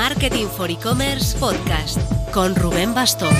Marketing 0.00 0.46
for 0.46 0.70
E-Commerce 0.70 1.36
Podcast 1.38 2.00
con 2.32 2.54
Rubén 2.54 2.94
Bastón. 2.94 3.34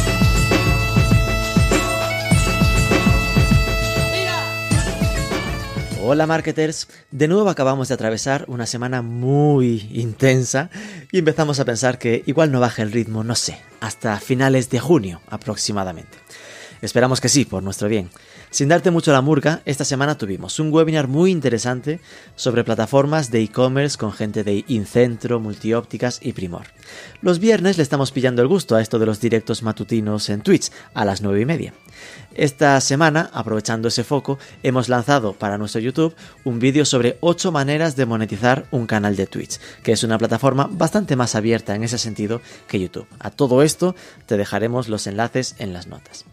Hola 6.05 6.27
marketers, 6.27 6.87
de 7.11 7.29
nuevo 7.29 7.49
acabamos 7.49 7.89
de 7.89 7.95
atravesar 7.95 8.45
una 8.47 8.67
semana 8.67 9.01
muy 9.01 9.89
intensa 9.91 10.69
y 11.11 11.21
empezamos 11.21 11.61
a 11.61 11.65
pensar 11.65 11.99
que 11.99 12.25
igual 12.27 12.53
no 12.53 12.61
baja 12.61 12.83
el 12.83 12.93
ritmo, 12.93 13.25
no 13.25 13.37
sé, 13.37 13.59
hasta 13.81 14.21
finales 14.21 14.69
de 14.69 14.81
junio 14.81 15.23
aproximadamente. 15.31 16.19
Esperamos 16.83 17.21
que 17.21 17.29
sí, 17.29 17.45
por 17.45 17.63
nuestro 17.63 17.89
bien. 17.89 18.11
Sin 18.51 18.69
darte 18.69 18.91
mucho 18.91 19.13
la 19.13 19.21
murga, 19.21 19.61
esta 19.65 19.85
semana 19.85 20.17
tuvimos 20.17 20.59
un 20.59 20.73
webinar 20.73 21.09
muy 21.09 21.31
interesante 21.31 22.01
sobre 22.37 22.65
plataformas 22.65 23.31
de 23.31 23.43
e-commerce 23.43 23.99
con 23.99 24.13
gente 24.13 24.45
de 24.45 24.65
Incentro, 24.67 25.41
Multiópticas 25.41 26.21
y 26.23 26.33
Primor. 26.33 26.67
Los 27.21 27.39
viernes 27.39 27.77
le 27.77 27.83
estamos 27.83 28.13
pillando 28.13 28.41
el 28.41 28.49
gusto 28.49 28.77
a 28.77 28.81
esto 28.81 28.99
de 28.99 29.07
los 29.07 29.21
directos 29.21 29.63
matutinos 29.63 30.31
en 30.31 30.41
Twitch 30.41 30.71
a 30.95 31.05
las 31.05 31.21
9 31.21 31.41
y 31.41 31.45
media. 31.45 31.75
Esta 32.35 32.81
semana, 32.81 33.29
aprovechando 33.33 33.89
ese 33.89 34.05
foco, 34.05 34.39
hemos 34.63 34.89
lanzado 34.89 35.35
para 35.35 35.59
nuestro 35.59 35.81
YouTube 35.81 36.15
un 36.45 36.59
vídeo 36.59 36.85
sobre 36.85 37.19
8 37.21 37.53
maneras 37.53 37.97
de 37.97 38.07
monetizar 38.07 38.67
un 38.71 38.87
canal 38.87 39.17
de 39.17 39.27
Twitch, 39.27 39.59
que 39.83 39.93
es 39.93 40.05
una 40.05 40.17
plataforma 40.17 40.69
bastante 40.71 41.17
más 41.17 41.35
abierta 41.35 41.75
en 41.75 41.83
ese 41.83 41.99
sentido 41.99 42.41
que 42.69 42.81
YouTube. 42.81 43.07
A 43.19 43.31
todo 43.31 43.63
esto 43.63 43.95
te 44.27 44.37
dejaremos 44.37 44.89
los 44.89 45.07
enlaces 45.07 45.57
en 45.59 45.73
las 45.73 45.89
notas. 45.89 46.25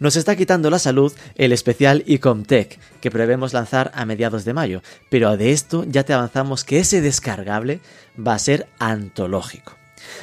Nos 0.00 0.16
está 0.16 0.34
quitando 0.34 0.70
la 0.70 0.78
salud 0.78 1.12
el 1.36 1.52
especial 1.52 2.02
Ecomtech 2.06 2.80
que 3.02 3.10
prevemos 3.10 3.52
lanzar 3.52 3.92
a 3.94 4.06
mediados 4.06 4.46
de 4.46 4.54
mayo, 4.54 4.82
pero 5.10 5.36
de 5.36 5.52
esto 5.52 5.84
ya 5.86 6.04
te 6.04 6.14
avanzamos 6.14 6.64
que 6.64 6.78
ese 6.78 7.02
descargable 7.02 7.80
va 8.18 8.32
a 8.32 8.38
ser 8.38 8.66
antológico. 8.78 9.76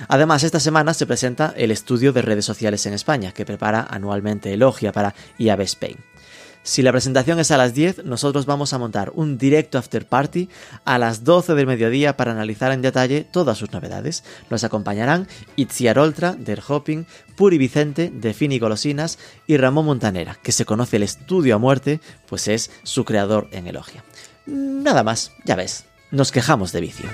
Además, 0.08 0.44
esta 0.44 0.59
semana 0.59 0.95
se 0.95 1.06
presenta 1.06 1.53
el 1.56 1.69
estudio 1.69 2.11
de 2.11 2.23
redes 2.23 2.44
sociales 2.44 2.88
en 2.88 2.94
España, 2.94 3.31
que 3.34 3.45
prepara 3.45 3.86
anualmente 3.88 4.52
Elogia 4.52 4.92
para 4.92 5.14
IAB 5.38 5.61
Spain. 5.61 5.97
Si 6.68 6.82
la 6.82 6.92
presentación 6.92 7.40
es 7.40 7.50
a 7.52 7.58
las 7.58 7.73
10, 7.73 8.04
nosotros 8.04 8.46
vamos 8.46 8.73
a 8.73 8.78
montar 8.78 9.14
un 9.16 9.38
directo 9.38 9.78
after 9.78 10.06
party 10.06 10.50
a 10.84 10.98
las 10.98 11.24
12 11.24 11.56
del 11.56 11.66
mediodía 11.66 12.18
para 12.18 12.34
analizar 12.34 12.74
en 12.74 12.82
detalle 12.82 13.24
todas 13.24 13.58
sus 13.58 13.72
novedades. 13.72 14.26
Nos 14.50 14.66
acompañarán 14.66 15.30
Itziar 15.56 15.98
Oltra, 15.98 16.34
de 16.34 16.62
Hopping, 16.68 17.06
Puri 17.38 17.58
Vicente, 17.58 18.12
de 18.14 18.34
Fini 18.34 18.59
Golosinas 18.59 19.18
y 19.48 19.56
Ramón 19.56 19.86
Montanera, 19.86 20.38
que 20.44 20.52
se 20.52 20.66
conoce 20.66 20.98
el 20.98 21.04
estudio 21.04 21.56
a 21.56 21.58
muerte, 21.58 22.02
pues 22.28 22.50
es 22.50 22.70
su 22.84 23.06
creador 23.06 23.48
en 23.54 23.68
Elogia. 23.68 24.04
Nada 24.46 25.04
más, 25.04 25.31
ya 25.46 25.56
ves, 25.56 25.86
nos 26.12 26.34
quejamos 26.34 26.74
de 26.74 26.81
vicio. 26.81 27.09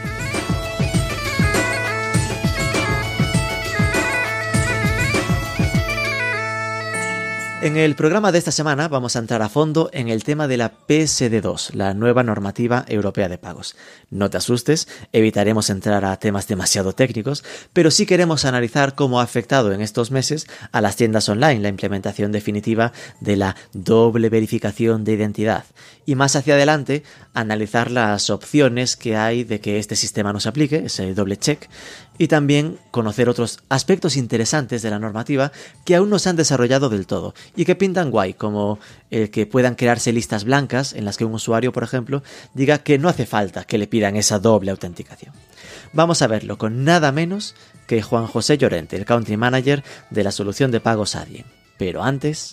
En 7.64 7.78
el 7.78 7.96
programa 7.96 8.34
de 8.34 8.40
esta 8.40 8.52
semana 8.52 8.90
vamos 8.90 9.16
a 9.16 9.20
entrar 9.20 9.42
a 9.42 9.48
fondo 9.48 9.90
en 9.94 10.10
el 10.10 10.26
tema 10.26 10.50
de 10.50 10.58
la 10.58 10.74
PSD2, 10.86 11.74
la 11.76 11.94
nueva 11.94 12.22
normativa 12.22 12.84
europea 12.90 13.30
de 13.30 13.38
pagos. 13.38 13.78
No 14.10 14.30
te 14.30 14.36
asustes, 14.36 14.90
evitaremos 15.14 15.70
entrar 15.70 16.04
a 16.04 16.18
temas 16.18 16.46
demasiado 16.50 16.92
técnicos, 16.92 17.46
pero 17.72 17.90
sí 17.90 18.06
queremos 18.06 18.44
analizar 18.44 18.96
cómo 18.96 19.22
ha 19.22 19.24
afectado 19.24 19.72
en 19.72 19.80
estos 19.80 20.12
meses 20.12 20.46
a 20.74 20.82
las 20.82 20.98
tiendas 20.98 21.30
online 21.30 21.62
la 21.62 21.70
implementación 21.70 22.34
definitiva 22.34 22.92
de 23.22 23.38
la 23.38 23.56
doble 23.72 24.28
verificación 24.28 25.06
de 25.06 25.14
identidad 25.14 25.64
y 26.06 26.16
más 26.16 26.36
hacia 26.36 26.56
adelante 26.56 27.04
analizar 27.34 27.92
las 27.92 28.30
opciones 28.30 28.96
que 28.96 29.16
hay 29.16 29.44
de 29.44 29.60
que 29.60 29.80
este 29.80 29.96
sistema 29.96 30.34
no 30.34 30.40
se 30.40 30.50
aplique, 30.50 30.84
ese 30.86 31.14
doble 31.14 31.38
check, 31.38 31.70
y 32.18 32.28
también 32.28 32.78
conocer 32.92 33.30
otros 33.30 33.60
aspectos 33.70 34.18
interesantes 34.18 34.82
de 34.82 34.90
la 34.90 35.00
normativa 35.00 35.52
que 35.86 35.96
aún 35.96 36.10
no 36.10 36.20
se 36.20 36.30
han 36.30 36.36
desarrollado 36.36 36.90
del 36.90 37.08
todo 37.08 37.34
y 37.56 37.66
que 37.66 37.76
pintan 37.76 38.12
guay, 38.12 38.34
como 38.34 38.80
el 39.10 39.30
que 39.30 39.46
puedan 39.46 39.76
crearse 39.76 40.14
listas 40.14 40.44
blancas 40.44 40.94
en 40.94 41.06
las 41.06 41.18
que 41.18 41.26
un 41.26 41.34
usuario, 41.34 41.72
por 41.72 41.84
ejemplo, 41.84 42.24
diga 42.54 42.80
que 42.80 42.98
no 43.00 43.10
hace 43.10 43.26
falta 43.26 43.64
que 43.64 43.78
le 43.78 43.88
pidan 43.88 44.16
esa 44.16 44.40
doble 44.40 44.72
autenticación. 44.72 45.34
Vamos 45.94 46.22
a 46.22 46.28
verlo 46.28 46.58
con 46.58 46.84
nada 46.84 47.12
menos 47.12 47.56
que 47.88 48.02
Juan 48.02 48.28
José 48.28 48.58
Llorente, 48.58 48.96
el 48.96 49.06
country 49.06 49.38
manager 49.38 49.84
de 50.10 50.24
la 50.24 50.32
solución 50.32 50.72
de 50.72 50.80
pagos 50.80 51.16
Adyen. 51.16 51.46
Pero 51.78 52.04
antes... 52.04 52.50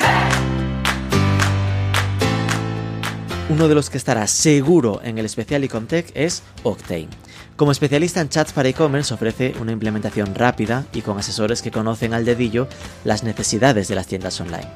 Uno 3.50 3.66
de 3.66 3.74
los 3.74 3.90
que 3.90 3.98
estará 3.98 4.28
seguro 4.28 5.00
en 5.02 5.18
el 5.18 5.26
especial 5.26 5.64
Ecomtech 5.64 6.12
es 6.14 6.44
Octane. 6.62 7.08
Como 7.56 7.72
especialista 7.72 8.20
en 8.20 8.28
chats 8.28 8.52
para 8.52 8.68
e-commerce 8.68 9.12
ofrece 9.12 9.54
una 9.60 9.72
implementación 9.72 10.36
rápida 10.36 10.86
y 10.92 11.00
con 11.02 11.18
asesores 11.18 11.60
que 11.60 11.72
conocen 11.72 12.14
al 12.14 12.24
dedillo 12.24 12.68
las 13.02 13.24
necesidades 13.24 13.88
de 13.88 13.96
las 13.96 14.06
tiendas 14.06 14.40
online. 14.40 14.68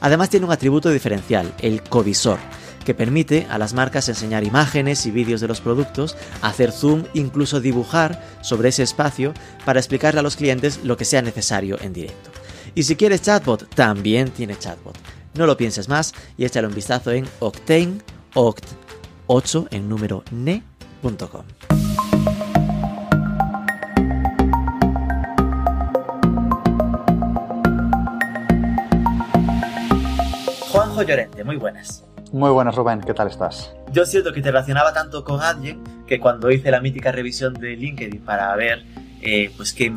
Además 0.00 0.28
tiene 0.28 0.44
un 0.44 0.52
atributo 0.52 0.90
diferencial, 0.90 1.54
el 1.60 1.82
covisor, 1.82 2.38
que 2.84 2.92
permite 2.92 3.46
a 3.48 3.56
las 3.56 3.72
marcas 3.72 4.10
enseñar 4.10 4.44
imágenes 4.44 5.06
y 5.06 5.10
vídeos 5.10 5.40
de 5.40 5.48
los 5.48 5.62
productos, 5.62 6.14
hacer 6.42 6.70
zoom, 6.70 7.04
incluso 7.14 7.62
dibujar 7.62 8.22
sobre 8.42 8.68
ese 8.68 8.82
espacio 8.82 9.32
para 9.64 9.80
explicarle 9.80 10.20
a 10.20 10.22
los 10.22 10.36
clientes 10.36 10.80
lo 10.84 10.98
que 10.98 11.06
sea 11.06 11.22
necesario 11.22 11.78
en 11.80 11.94
directo. 11.94 12.28
Y 12.74 12.82
si 12.82 12.94
quieres 12.94 13.22
chatbot, 13.22 13.74
también 13.74 14.32
tiene 14.32 14.58
chatbot. 14.58 14.98
No 15.32 15.46
lo 15.46 15.56
pienses 15.56 15.88
más 15.88 16.12
y 16.36 16.44
échale 16.44 16.66
un 16.66 16.74
vistazo 16.74 17.10
en 17.10 17.26
Octane 18.40 18.78
oct8 19.26 19.66
en 19.72 19.88
número 19.88 20.22
ne.com. 20.30 21.42
Juanjo 30.70 31.02
Llorente, 31.02 31.42
muy 31.42 31.56
buenas. 31.56 32.04
Muy 32.30 32.50
buenas, 32.50 32.76
Rubén, 32.76 33.00
¿qué 33.00 33.12
tal 33.12 33.26
estás? 33.26 33.74
Yo 33.90 34.06
siento 34.06 34.32
que 34.32 34.40
te 34.40 34.52
relacionaba 34.52 34.92
tanto 34.92 35.24
con 35.24 35.40
Adyen 35.40 35.82
que 36.06 36.20
cuando 36.20 36.52
hice 36.52 36.70
la 36.70 36.80
mítica 36.80 37.10
revisión 37.10 37.54
de 37.54 37.74
LinkedIn 37.74 38.20
para 38.20 38.54
ver 38.54 38.84
eh, 39.20 39.50
pues 39.56 39.72
qué 39.72 39.92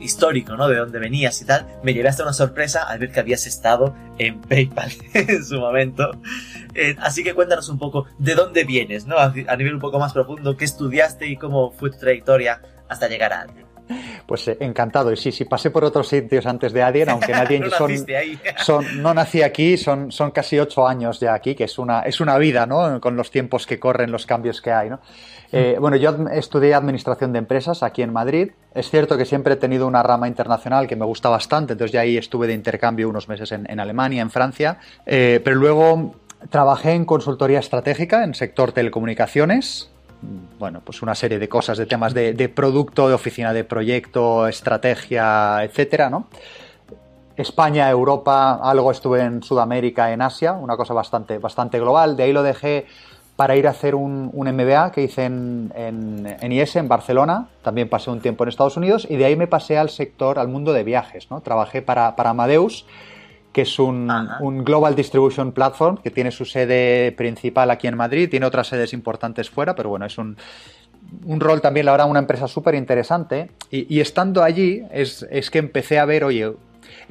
histórico, 0.00 0.56
¿no? 0.56 0.68
De 0.68 0.76
dónde 0.76 0.98
venías 0.98 1.40
y 1.42 1.44
tal, 1.44 1.66
me 1.82 1.94
llevé 1.94 2.08
hasta 2.08 2.22
una 2.22 2.32
sorpresa 2.32 2.82
al 2.82 2.98
ver 2.98 3.12
que 3.12 3.20
habías 3.20 3.46
estado 3.46 3.94
en 4.18 4.40
PayPal 4.40 4.90
en 5.14 5.44
su 5.44 5.58
momento. 5.58 6.10
Eh, 6.74 6.96
así 7.00 7.22
que 7.22 7.34
cuéntanos 7.34 7.68
un 7.68 7.78
poco 7.78 8.06
de 8.18 8.34
dónde 8.34 8.64
vienes, 8.64 9.06
¿no? 9.06 9.16
A, 9.18 9.30
nivel 9.30 9.74
un 9.74 9.80
poco 9.80 9.98
más 9.98 10.12
profundo, 10.12 10.56
qué 10.56 10.64
estudiaste 10.64 11.26
y 11.26 11.36
cómo 11.36 11.72
fue 11.72 11.90
tu 11.90 11.98
trayectoria 11.98 12.60
hasta 12.88 13.08
llegar 13.08 13.32
a 13.32 13.42
Adyen. 13.42 13.70
Pues 14.26 14.46
eh, 14.46 14.56
encantado. 14.60 15.12
Y 15.12 15.16
sí, 15.16 15.32
sí, 15.32 15.44
pasé 15.44 15.70
por 15.70 15.84
otros 15.84 16.08
sitios 16.08 16.46
antes 16.46 16.72
de 16.72 16.82
Adyen, 16.82 17.10
aunque 17.10 17.32
nadie 17.32 17.58
no 17.60 17.70
son, 17.70 17.92
son, 18.58 19.02
no 19.02 19.12
nací 19.14 19.42
aquí, 19.42 19.76
son, 19.76 20.12
son 20.12 20.30
casi 20.30 20.58
ocho 20.58 20.86
años 20.86 21.18
ya 21.20 21.34
aquí, 21.34 21.54
que 21.54 21.64
es 21.64 21.78
una, 21.78 22.02
es 22.02 22.20
una 22.20 22.38
vida, 22.38 22.66
¿no? 22.66 23.00
Con 23.00 23.16
los 23.16 23.30
tiempos 23.30 23.66
que 23.66 23.78
corren, 23.80 24.12
los 24.12 24.26
cambios 24.26 24.60
que 24.60 24.70
hay, 24.70 24.90
¿no? 24.90 25.00
Eh, 25.52 25.76
bueno, 25.80 25.96
yo 25.96 26.14
estudié 26.32 26.74
Administración 26.74 27.32
de 27.32 27.40
Empresas 27.40 27.82
aquí 27.82 28.02
en 28.02 28.12
Madrid. 28.12 28.52
Es 28.74 28.90
cierto 28.90 29.16
que 29.16 29.24
siempre 29.24 29.54
he 29.54 29.56
tenido 29.56 29.86
una 29.86 30.02
rama 30.02 30.28
internacional 30.28 30.86
que 30.86 30.96
me 30.96 31.04
gusta 31.04 31.28
bastante, 31.28 31.72
entonces 31.72 31.92
ya 31.92 32.00
ahí 32.00 32.16
estuve 32.16 32.46
de 32.46 32.54
intercambio 32.54 33.08
unos 33.08 33.28
meses 33.28 33.50
en, 33.52 33.80
Alemania, 33.80 34.22
en 34.22 34.30
Francia, 34.30 34.78
eh, 35.06 35.40
pero 35.42 35.56
luego 35.56 36.14
trabajé 36.50 36.92
en 36.92 37.04
consultoría 37.04 37.58
estratégica 37.58 38.22
en 38.22 38.34
sector 38.34 38.72
telecomunicaciones, 38.72 39.90
bueno, 40.58 40.82
pues 40.84 41.02
una 41.02 41.14
serie 41.14 41.38
de 41.38 41.48
cosas, 41.48 41.78
de 41.78 41.86
temas 41.86 42.14
de, 42.14 42.52
producto, 42.54 43.08
de 43.08 43.14
oficina 43.14 43.52
de 43.52 43.64
proyecto, 43.64 44.46
estrategia, 44.46 45.64
etcétera, 45.64 46.10
¿no? 46.10 46.28
España, 47.36 47.88
Europa, 47.88 48.60
algo 48.62 48.90
estuve 48.90 49.22
en 49.22 49.42
Sudamérica, 49.42 50.12
en 50.12 50.20
Asia, 50.20 50.52
una 50.52 50.76
cosa 50.76 50.92
bastante, 50.92 51.38
bastante 51.38 51.80
global. 51.80 52.16
De 52.16 52.24
ahí 52.24 52.32
lo 52.34 52.42
dejé 52.42 52.86
para 53.40 53.56
ir 53.56 53.66
a 53.66 53.70
hacer 53.70 53.94
un, 53.94 54.32
MBA 54.34 54.92
que 54.92 55.00
hice 55.00 55.24
en, 55.24 55.72
en, 55.74 56.52
IES, 56.52 56.76
en 56.76 56.88
Barcelona. 56.88 57.48
También 57.62 57.88
pasé 57.88 58.10
un 58.10 58.20
tiempo 58.20 58.44
en 58.44 58.50
Estados 58.50 58.76
Unidos 58.76 59.06
y 59.08 59.16
de 59.16 59.24
ahí 59.24 59.34
me 59.34 59.46
pasé 59.46 59.78
al 59.78 59.88
sector, 59.88 60.38
al 60.38 60.48
mundo 60.48 60.74
de 60.74 60.84
viajes. 60.84 61.30
¿no? 61.30 61.40
Trabajé 61.40 61.80
para, 61.80 62.16
para 62.16 62.28
Amadeus, 62.28 62.84
que 63.54 63.62
es 63.62 63.78
un, 63.78 64.12
un, 64.42 64.62
Global 64.62 64.94
Distribution 64.94 65.52
Platform 65.52 65.96
que 65.96 66.10
tiene 66.10 66.32
su 66.32 66.44
sede 66.44 67.12
principal 67.12 67.70
aquí 67.70 67.86
en 67.86 67.96
Madrid, 67.96 68.28
tiene 68.28 68.44
otras 68.44 68.66
sedes 68.66 68.92
importantes 68.92 69.48
fuera, 69.48 69.74
pero 69.74 69.88
bueno, 69.88 70.04
es 70.04 70.18
un, 70.18 70.36
un 71.24 71.40
rol 71.40 71.62
también, 71.62 71.86
la 71.86 71.92
verdad, 71.92 72.10
una 72.10 72.20
empresa 72.20 72.46
súper 72.46 72.74
interesante. 72.74 73.52
Y, 73.70 74.00
estando 74.00 74.42
allí 74.42 74.82
es, 74.90 75.26
es, 75.30 75.50
que 75.50 75.60
empecé 75.60 75.98
a 75.98 76.04
ver, 76.04 76.24
oye, 76.24 76.52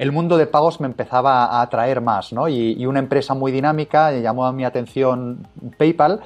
el 0.00 0.12
mundo 0.12 0.38
de 0.38 0.46
pagos 0.46 0.80
me 0.80 0.86
empezaba 0.86 1.44
a 1.44 1.60
atraer 1.60 2.00
más, 2.00 2.32
¿no? 2.32 2.48
Y, 2.48 2.72
y 2.72 2.86
una 2.86 3.00
empresa 3.00 3.34
muy 3.34 3.52
dinámica, 3.52 4.10
llamó 4.12 4.46
a 4.46 4.52
mi 4.52 4.64
atención 4.64 5.46
PayPal, 5.76 6.20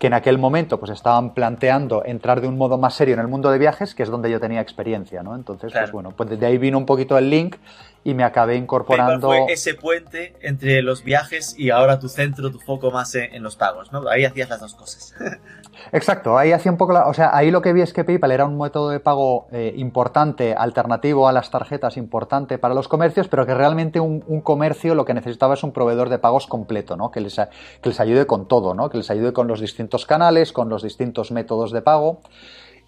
que 0.00 0.06
en 0.06 0.14
aquel 0.14 0.38
momento 0.38 0.80
pues 0.80 0.90
estaban 0.92 1.34
planteando 1.34 2.02
entrar 2.06 2.40
de 2.40 2.48
un 2.48 2.56
modo 2.56 2.78
más 2.78 2.94
serio 2.94 3.12
en 3.12 3.20
el 3.20 3.28
mundo 3.28 3.50
de 3.50 3.58
viajes, 3.58 3.94
que 3.94 4.02
es 4.02 4.08
donde 4.08 4.30
yo 4.30 4.40
tenía 4.40 4.62
experiencia, 4.62 5.22
¿no? 5.22 5.36
Entonces, 5.36 5.72
pues 5.72 5.92
bueno, 5.92 6.12
pues 6.16 6.40
de 6.40 6.46
ahí 6.46 6.56
vino 6.56 6.78
un 6.78 6.86
poquito 6.86 7.18
el 7.18 7.28
link 7.28 7.56
y 8.02 8.14
me 8.14 8.24
acabé 8.24 8.56
incorporando. 8.56 9.28
fue 9.28 9.44
ese 9.52 9.74
puente 9.74 10.34
entre 10.40 10.80
los 10.80 11.04
viajes 11.04 11.54
y 11.58 11.68
ahora 11.68 11.98
tu 11.98 12.08
centro, 12.08 12.50
tu 12.50 12.58
foco 12.58 12.90
más 12.90 13.14
en, 13.14 13.42
los 13.42 13.56
pagos, 13.56 13.92
¿no? 13.92 14.08
Ahí 14.08 14.24
hacías 14.24 14.48
las 14.48 14.60
dos 14.60 14.74
cosas. 14.74 15.14
Exacto, 15.92 16.38
ahí 16.38 16.52
hacía 16.52 16.70
un 16.70 16.78
poco 16.78 16.92
la, 16.92 17.06
o 17.06 17.14
sea, 17.14 17.34
ahí 17.34 17.50
lo 17.50 17.62
que 17.62 17.72
vi 17.72 17.82
es 17.82 17.92
que 17.92 18.04
PayPal 18.04 18.32
era 18.32 18.44
un 18.44 18.58
método 18.58 18.90
de 18.90 19.00
pago 19.00 19.46
eh, 19.52 19.74
importante, 19.76 20.54
alternativo 20.54 21.28
a 21.28 21.32
las 21.32 21.50
tarjetas, 21.50 21.96
importante 21.96 22.58
para 22.58 22.74
los 22.74 22.88
comercios, 22.88 23.28
pero 23.28 23.46
que 23.46 23.54
realmente 23.54 24.00
un, 24.00 24.20
comercio 24.42 24.94
lo 24.94 25.04
que 25.04 25.14
necesitaba 25.14 25.54
es 25.54 25.62
un 25.62 25.72
proveedor 25.72 26.08
de 26.08 26.18
pagos 26.18 26.46
completo, 26.46 26.96
¿no? 26.96 27.10
Que 27.10 27.20
les, 27.20 27.36
que 27.36 27.88
les 27.88 28.00
ayude 28.00 28.26
con 28.26 28.46
todo, 28.46 28.74
¿no? 28.74 28.88
Que 28.88 28.98
les 28.98 29.10
ayude 29.10 29.32
con 29.32 29.46
los 29.48 29.60
distintos 29.60 30.06
canales, 30.06 30.52
con 30.52 30.68
los 30.68 30.82
distintos 30.82 31.30
métodos 31.30 31.72
de 31.72 31.82
pago. 31.82 32.20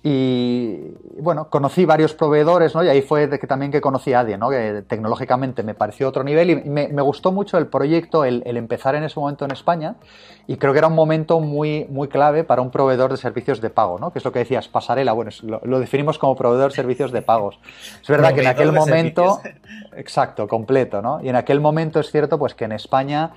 Y 0.04 0.80
bueno, 1.20 1.48
conocí 1.48 1.84
varios 1.84 2.12
proveedores, 2.12 2.74
¿no? 2.74 2.82
Y 2.82 2.88
ahí 2.88 3.02
fue 3.02 3.28
de 3.28 3.38
que 3.38 3.46
también 3.46 3.70
que 3.70 3.80
conocí 3.80 4.12
a 4.12 4.20
Adyen, 4.20 4.40
¿no? 4.40 4.50
Que 4.50 4.82
tecnológicamente 4.84 5.62
me 5.62 5.74
pareció 5.74 6.08
otro 6.08 6.24
nivel 6.24 6.50
y 6.50 6.56
me, 6.56 6.88
gustó 7.02 7.30
mucho 7.30 7.56
el 7.56 7.68
proyecto, 7.68 8.24
el, 8.24 8.42
empezar 8.44 8.96
en 8.96 9.04
ese 9.04 9.20
momento 9.20 9.44
en 9.44 9.52
España. 9.52 9.94
Y 10.48 10.56
creo 10.56 10.72
que 10.72 10.80
era 10.80 10.88
un 10.88 10.96
momento 10.96 11.38
muy, 11.38 11.86
muy 11.88 12.08
clave 12.08 12.42
para 12.42 12.62
un 12.62 12.72
proveedor 12.72 13.12
de 13.12 13.16
servicios 13.16 13.60
de 13.60 13.70
pago, 13.70 14.00
¿no? 14.00 14.12
Que 14.12 14.18
es 14.18 14.24
lo 14.24 14.32
que 14.32 14.40
decías, 14.40 14.66
pasarela. 14.66 15.12
Bueno, 15.12 15.30
lo, 15.42 15.78
definimos 15.78 16.18
como 16.18 16.34
proveedor 16.34 16.72
de 16.72 16.76
servicios 16.76 17.12
de 17.12 17.22
pagos. 17.22 17.60
Es 18.02 18.08
verdad 18.08 18.34
que 18.34 18.40
en 18.40 18.48
aquel 18.48 18.72
momento, 18.72 19.40
exacto, 19.94 20.48
completo, 20.48 21.00
¿no? 21.00 21.22
Y 21.22 21.28
en 21.28 21.36
aquel 21.36 21.60
momento 21.60 22.00
es 22.00 22.10
cierto, 22.10 22.40
pues 22.40 22.56
que 22.56 22.64
en 22.64 22.72
España 22.72 23.30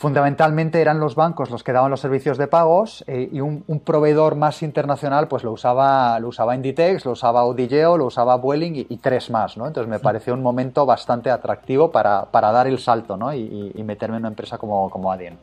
Fundamentalmente 0.00 0.80
eran 0.80 0.98
los 0.98 1.14
bancos 1.14 1.50
los 1.50 1.62
que 1.62 1.74
daban 1.74 1.90
los 1.90 2.00
servicios 2.00 2.38
de 2.38 2.46
pagos 2.46 3.04
eh, 3.06 3.28
y 3.30 3.40
un, 3.42 3.62
proveedor 3.84 4.34
más 4.34 4.62
internacional 4.62 5.28
pues 5.28 5.44
lo 5.44 5.52
usaba, 5.52 6.18
lo 6.20 6.28
usaba 6.28 6.54
Inditex, 6.54 7.04
lo 7.04 7.10
usaba 7.10 7.40
Audigeo, 7.40 7.98
lo 7.98 8.06
usaba 8.06 8.36
Vueling 8.36 8.86
y, 8.88 8.96
tres 8.96 9.28
más, 9.28 9.58
¿no? 9.58 9.66
Entonces 9.66 9.90
me 9.90 9.98
pareció 9.98 10.32
un 10.32 10.42
momento 10.42 10.86
bastante 10.86 11.30
atractivo 11.30 11.92
para, 11.92 12.26
dar 12.32 12.66
el 12.66 12.78
salto, 12.78 13.18
¿no? 13.18 13.34
Y, 13.34 13.74
meterme 13.84 14.16
en 14.16 14.22
una 14.22 14.28
empresa 14.30 14.56
como, 14.56 14.88
como 14.88 15.12
Adyen. 15.12 15.36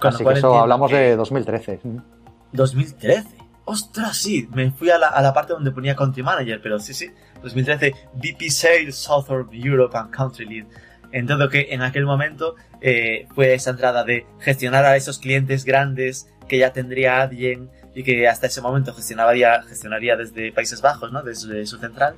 Así 0.00 0.24
que 0.24 0.32
eso 0.32 0.58
hablamos 0.58 0.90
de 0.90 1.14
2013. 1.16 1.80
2013. 2.52 3.36
¡Ostras, 3.66 4.16
sí! 4.16 4.48
Me 4.54 4.70
fui 4.70 4.88
a 4.88 4.96
la, 4.96 5.08
a 5.08 5.20
la, 5.20 5.34
parte 5.34 5.52
donde 5.52 5.72
ponía 5.72 5.94
Country 5.94 6.22
Manager, 6.22 6.58
pero 6.62 6.78
sí, 6.78 6.94
sí. 6.94 7.10
2013, 7.42 7.92
VP 8.14 8.50
Sales, 8.50 8.96
Southern 8.96 9.50
Europe 9.52 9.94
and 9.94 10.10
Country 10.10 10.46
Lead. 10.46 10.64
Entiendo 11.14 11.48
que 11.48 11.68
en 11.70 11.80
aquel 11.82 12.06
momento 12.06 12.56
eh, 12.80 13.28
fue 13.36 13.54
esa 13.54 13.70
entrada 13.70 14.02
de 14.02 14.26
gestionar 14.40 14.84
a 14.84 14.96
esos 14.96 15.20
clientes 15.20 15.64
grandes 15.64 16.28
que 16.48 16.58
ya 16.58 16.72
tendría 16.72 17.22
alguien 17.22 17.70
y 17.94 18.02
que 18.02 18.26
hasta 18.26 18.48
ese 18.48 18.60
momento 18.60 18.92
gestionaría, 18.92 19.62
gestionaría 19.62 20.16
desde 20.16 20.50
Países 20.50 20.82
Bajos, 20.82 21.12
¿no? 21.12 21.22
desde 21.22 21.66
su 21.66 21.78
central. 21.78 22.16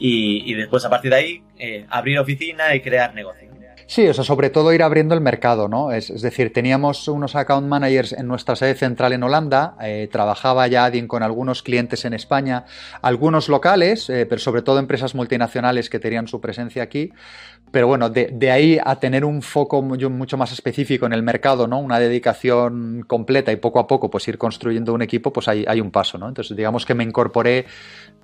Y, 0.00 0.52
después 0.54 0.84
a 0.84 0.90
partir 0.90 1.12
de 1.12 1.16
ahí 1.16 1.42
eh, 1.56 1.86
abrir 1.88 2.18
oficina 2.18 2.74
y 2.74 2.80
crear 2.80 3.14
negocio. 3.14 3.54
Sí, 3.86 4.08
o 4.08 4.14
sea, 4.14 4.24
sobre 4.24 4.48
todo 4.48 4.72
ir 4.72 4.82
abriendo 4.82 5.14
el 5.14 5.20
mercado, 5.20 5.68
¿no? 5.68 5.92
Es, 5.92 6.22
decir, 6.22 6.52
teníamos 6.54 7.06
unos 7.06 7.36
account 7.36 7.68
managers 7.68 8.12
en 8.12 8.26
nuestra 8.26 8.56
sede 8.56 8.74
central 8.74 9.12
en 9.12 9.22
Holanda, 9.22 9.76
eh, 9.82 10.08
trabajaba 10.10 10.66
ya 10.68 10.86
Adyen 10.86 11.06
con 11.06 11.22
algunos 11.22 11.62
clientes 11.62 12.06
en 12.06 12.14
España, 12.14 12.64
algunos 13.02 13.50
locales, 13.50 14.06
pero 14.06 14.38
sobre 14.38 14.62
todo 14.62 14.78
empresas 14.78 15.14
multinacionales 15.14 15.90
que 15.90 15.98
tenían 15.98 16.28
su 16.28 16.40
presencia 16.40 16.82
aquí. 16.82 17.12
Pero 17.74 17.88
bueno, 17.88 18.08
de, 18.08 18.52
ahí 18.52 18.78
a 18.84 19.00
tener 19.00 19.24
un 19.24 19.42
foco 19.42 19.82
mucho 19.82 20.36
más 20.36 20.52
específico 20.52 21.06
en 21.06 21.12
el 21.12 21.24
mercado, 21.24 21.66
¿no? 21.66 21.80
Una 21.80 21.98
dedicación 21.98 23.04
completa 23.04 23.50
y 23.50 23.56
poco 23.56 23.80
a 23.80 23.88
poco 23.88 24.08
pues 24.08 24.28
ir 24.28 24.38
construyendo 24.38 24.94
un 24.94 25.02
equipo, 25.02 25.32
pues 25.32 25.48
hay, 25.48 25.64
hay 25.66 25.80
un 25.80 25.90
paso, 25.90 26.16
¿no? 26.16 26.28
Entonces 26.28 26.56
digamos 26.56 26.86
que 26.86 26.94
me 26.94 27.02
incorporé 27.02 27.66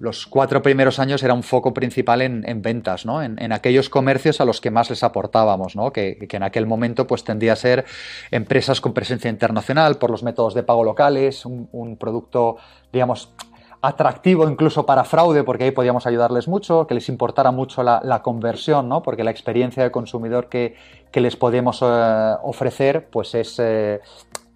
los 0.00 0.26
cuatro 0.26 0.62
primeros 0.62 0.98
años 0.98 1.22
era 1.22 1.34
un 1.34 1.42
foco 1.42 1.74
principal 1.74 2.22
en, 2.22 2.62
ventas, 2.62 3.04
¿no? 3.04 3.22
En, 3.22 3.52
aquellos 3.52 3.90
comercios 3.90 4.40
a 4.40 4.46
los 4.46 4.60
que 4.60 4.70
más 4.70 4.88
les 4.88 5.02
aportábamos, 5.02 5.76
¿no? 5.76 5.92
que, 5.92 6.16
en 6.30 6.42
aquel 6.42 6.66
momento 6.66 7.06
pues 7.06 7.22
tendía 7.22 7.52
a 7.52 7.56
ser 7.56 7.84
empresas 8.30 8.80
con 8.80 8.94
presencia 8.94 9.28
internacional 9.28 9.96
por 9.98 10.10
los 10.10 10.22
métodos 10.22 10.54
de 10.54 10.62
pago 10.62 10.84
locales, 10.84 11.44
un, 11.44 11.96
producto, 11.98 12.56
digamos, 12.92 13.34
atractivo 13.82 14.48
incluso 14.48 14.84
para 14.84 15.04
fraude, 15.04 15.42
porque 15.42 15.64
ahí 15.64 15.70
podíamos 15.70 16.06
ayudarles 16.06 16.48
mucho, 16.48 16.86
que 16.86 16.94
les 16.94 17.08
importara 17.08 17.50
mucho 17.50 17.82
la, 17.82 18.20
conversión, 18.22 18.88
¿no? 18.88 19.02
porque 19.02 19.24
la 19.24 19.30
experiencia 19.30 19.82
de 19.82 19.90
consumidor 19.90 20.48
que, 20.48 20.76
les 21.14 21.36
podemos 21.36 21.80
eh, 21.82 22.34
ofrecer 22.42 23.08
pues 23.10 23.34
es, 23.34 23.58
eh, 23.58 24.00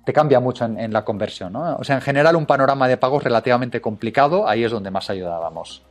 te 0.04 0.12
cambia 0.12 0.40
mucho 0.40 0.66
en, 0.66 0.92
la 0.92 1.04
conversión. 1.04 1.54
¿no? 1.54 1.76
O 1.76 1.84
sea, 1.84 1.96
en 1.96 2.02
general 2.02 2.36
un 2.36 2.46
panorama 2.46 2.86
de 2.86 2.96
pagos 2.96 3.24
relativamente 3.24 3.80
complicado, 3.80 4.46
ahí 4.46 4.62
es 4.62 4.70
donde 4.70 4.90
más 4.90 5.08
ayudábamos. 5.08 5.82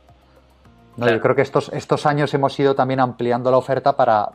Yo 0.96 1.20
creo 1.20 1.34
que 1.34 1.42
estos, 1.42 1.70
estos 1.72 2.06
años 2.06 2.32
hemos 2.34 2.58
ido 2.60 2.76
también 2.76 3.00
ampliando 3.00 3.50
la 3.50 3.56
oferta 3.56 3.96
para, 3.96 4.30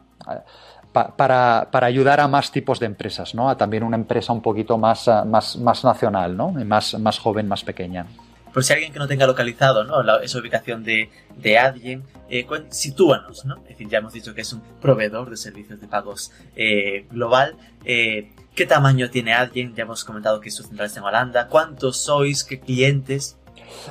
para, 0.91 1.69
para, 1.71 1.87
ayudar 1.87 2.19
a 2.19 2.27
más 2.27 2.51
tipos 2.51 2.81
de 2.81 2.85
empresas, 2.85 3.33
¿no? 3.33 3.49
a 3.49 3.55
también 3.55 3.81
una 3.81 3.95
empresa 3.95 4.33
un 4.33 4.41
poquito 4.41 4.77
más, 4.77 5.09
más, 5.25 5.55
más 5.55 5.85
nacional, 5.85 6.35
¿no? 6.35 6.51
más, 6.51 6.99
más 6.99 7.17
joven, 7.17 7.47
más 7.47 7.63
pequeña. 7.63 8.05
Por 8.53 8.63
si 8.63 8.73
alguien 8.73 8.91
que 8.91 8.99
no 8.99 9.07
tenga 9.07 9.27
localizado 9.27 9.83
¿no? 9.83 10.19
esa 10.19 10.39
ubicación 10.39 10.83
de, 10.83 11.09
de 11.37 11.57
Adyen, 11.57 12.03
eh, 12.29 12.45
sitúanos, 12.69 13.45
¿no? 13.45 13.57
Es 13.63 13.69
decir, 13.69 13.89
ya 13.89 13.99
hemos 13.99 14.13
dicho 14.13 14.33
que 14.33 14.41
es 14.41 14.53
un 14.53 14.61
proveedor 14.81 15.29
de 15.29 15.37
servicios 15.37 15.79
de 15.79 15.87
pagos 15.87 16.31
eh, 16.55 17.05
global. 17.11 17.55
Eh, 17.85 18.31
¿Qué 18.55 18.65
tamaño 18.65 19.09
tiene 19.09 19.33
alguien? 19.33 19.73
Ya 19.75 19.83
hemos 19.83 20.03
comentado 20.03 20.39
que 20.41 20.51
su 20.51 20.63
central 20.63 20.87
está 20.87 20.99
en 20.99 21.05
Holanda. 21.05 21.47
¿Cuántos 21.47 21.97
sois? 21.97 22.43
¿Qué 22.43 22.59
clientes? 22.59 23.37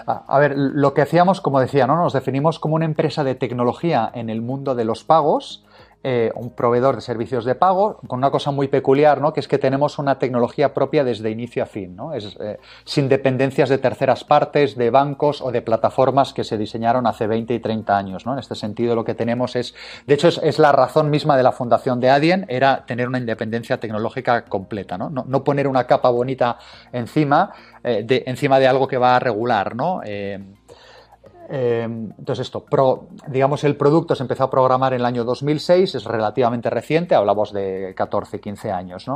A 0.06 0.38
ver, 0.38 0.54
lo 0.56 0.92
que 0.92 1.02
hacíamos, 1.02 1.40
como 1.40 1.60
decía, 1.60 1.86
¿no? 1.86 1.96
Nos 1.96 2.12
definimos 2.12 2.58
como 2.58 2.74
una 2.74 2.84
empresa 2.84 3.22
de 3.22 3.34
tecnología 3.34 4.10
en 4.12 4.28
el 4.28 4.42
mundo 4.42 4.74
de 4.74 4.84
los 4.84 5.04
pagos 5.04 5.64
eh, 6.04 6.30
un 6.36 6.50
proveedor 6.50 6.94
de 6.94 7.00
servicios 7.00 7.44
de 7.44 7.56
pago 7.56 7.98
con 8.06 8.20
una 8.20 8.30
cosa 8.30 8.52
muy 8.52 8.68
peculiar, 8.68 9.20
¿no? 9.20 9.32
que 9.32 9.40
es 9.40 9.48
que 9.48 9.58
tenemos 9.58 9.98
una 9.98 10.18
tecnología 10.18 10.72
propia 10.72 11.02
desde 11.02 11.28
inicio 11.28 11.64
a 11.64 11.66
fin, 11.66 11.96
¿no? 11.96 12.14
es, 12.14 12.36
eh, 12.40 12.60
sin 12.84 13.08
dependencias 13.08 13.68
de 13.68 13.78
terceras 13.78 14.22
partes, 14.22 14.76
de 14.76 14.90
bancos 14.90 15.42
o 15.42 15.50
de 15.50 15.60
plataformas 15.60 16.32
que 16.32 16.44
se 16.44 16.56
diseñaron 16.56 17.08
hace 17.08 17.26
20 17.26 17.52
y 17.52 17.58
30 17.58 17.98
años. 17.98 18.26
¿no? 18.26 18.34
En 18.34 18.38
este 18.38 18.54
sentido, 18.54 18.94
lo 18.94 19.04
que 19.04 19.14
tenemos 19.14 19.56
es, 19.56 19.74
de 20.06 20.14
hecho, 20.14 20.28
es, 20.28 20.58
la 20.60 20.70
razón 20.70 21.10
misma 21.10 21.36
de 21.36 21.42
la 21.42 21.50
fundación 21.50 21.98
de 21.98 22.10
Adyen, 22.10 22.46
era 22.48 22.84
tener 22.86 23.08
una 23.08 23.18
independencia 23.18 23.80
tecnológica 23.80 24.44
completa, 24.44 24.96
no, 24.96 25.10
no, 25.10 25.44
poner 25.44 25.66
una 25.66 25.84
capa 25.88 26.10
bonita 26.10 26.58
encima, 26.92 27.52
eh, 27.82 28.04
de, 28.04 28.22
encima 28.26 28.60
de 28.60 28.68
algo 28.68 28.86
que 28.86 28.98
va 28.98 29.16
a 29.16 29.18
regular. 29.18 29.74
¿no? 29.74 30.00
Em, 31.50 32.10
entonces 32.18 32.46
esto, 32.46 32.66
digamos 33.26 33.64
el 33.64 33.74
producto 33.76 34.14
se 34.14 34.22
empezó 34.22 34.44
a 34.44 34.50
programar 34.50 34.92
en 34.92 35.00
el 35.00 35.06
año 35.06 35.24
2006, 35.24 35.94
es 35.94 36.04
relativamente 36.04 36.68
reciente, 36.68 37.14
hablamos 37.14 37.54
de 37.54 37.94
14, 37.96 38.38
15 38.38 38.70
años. 38.70 39.06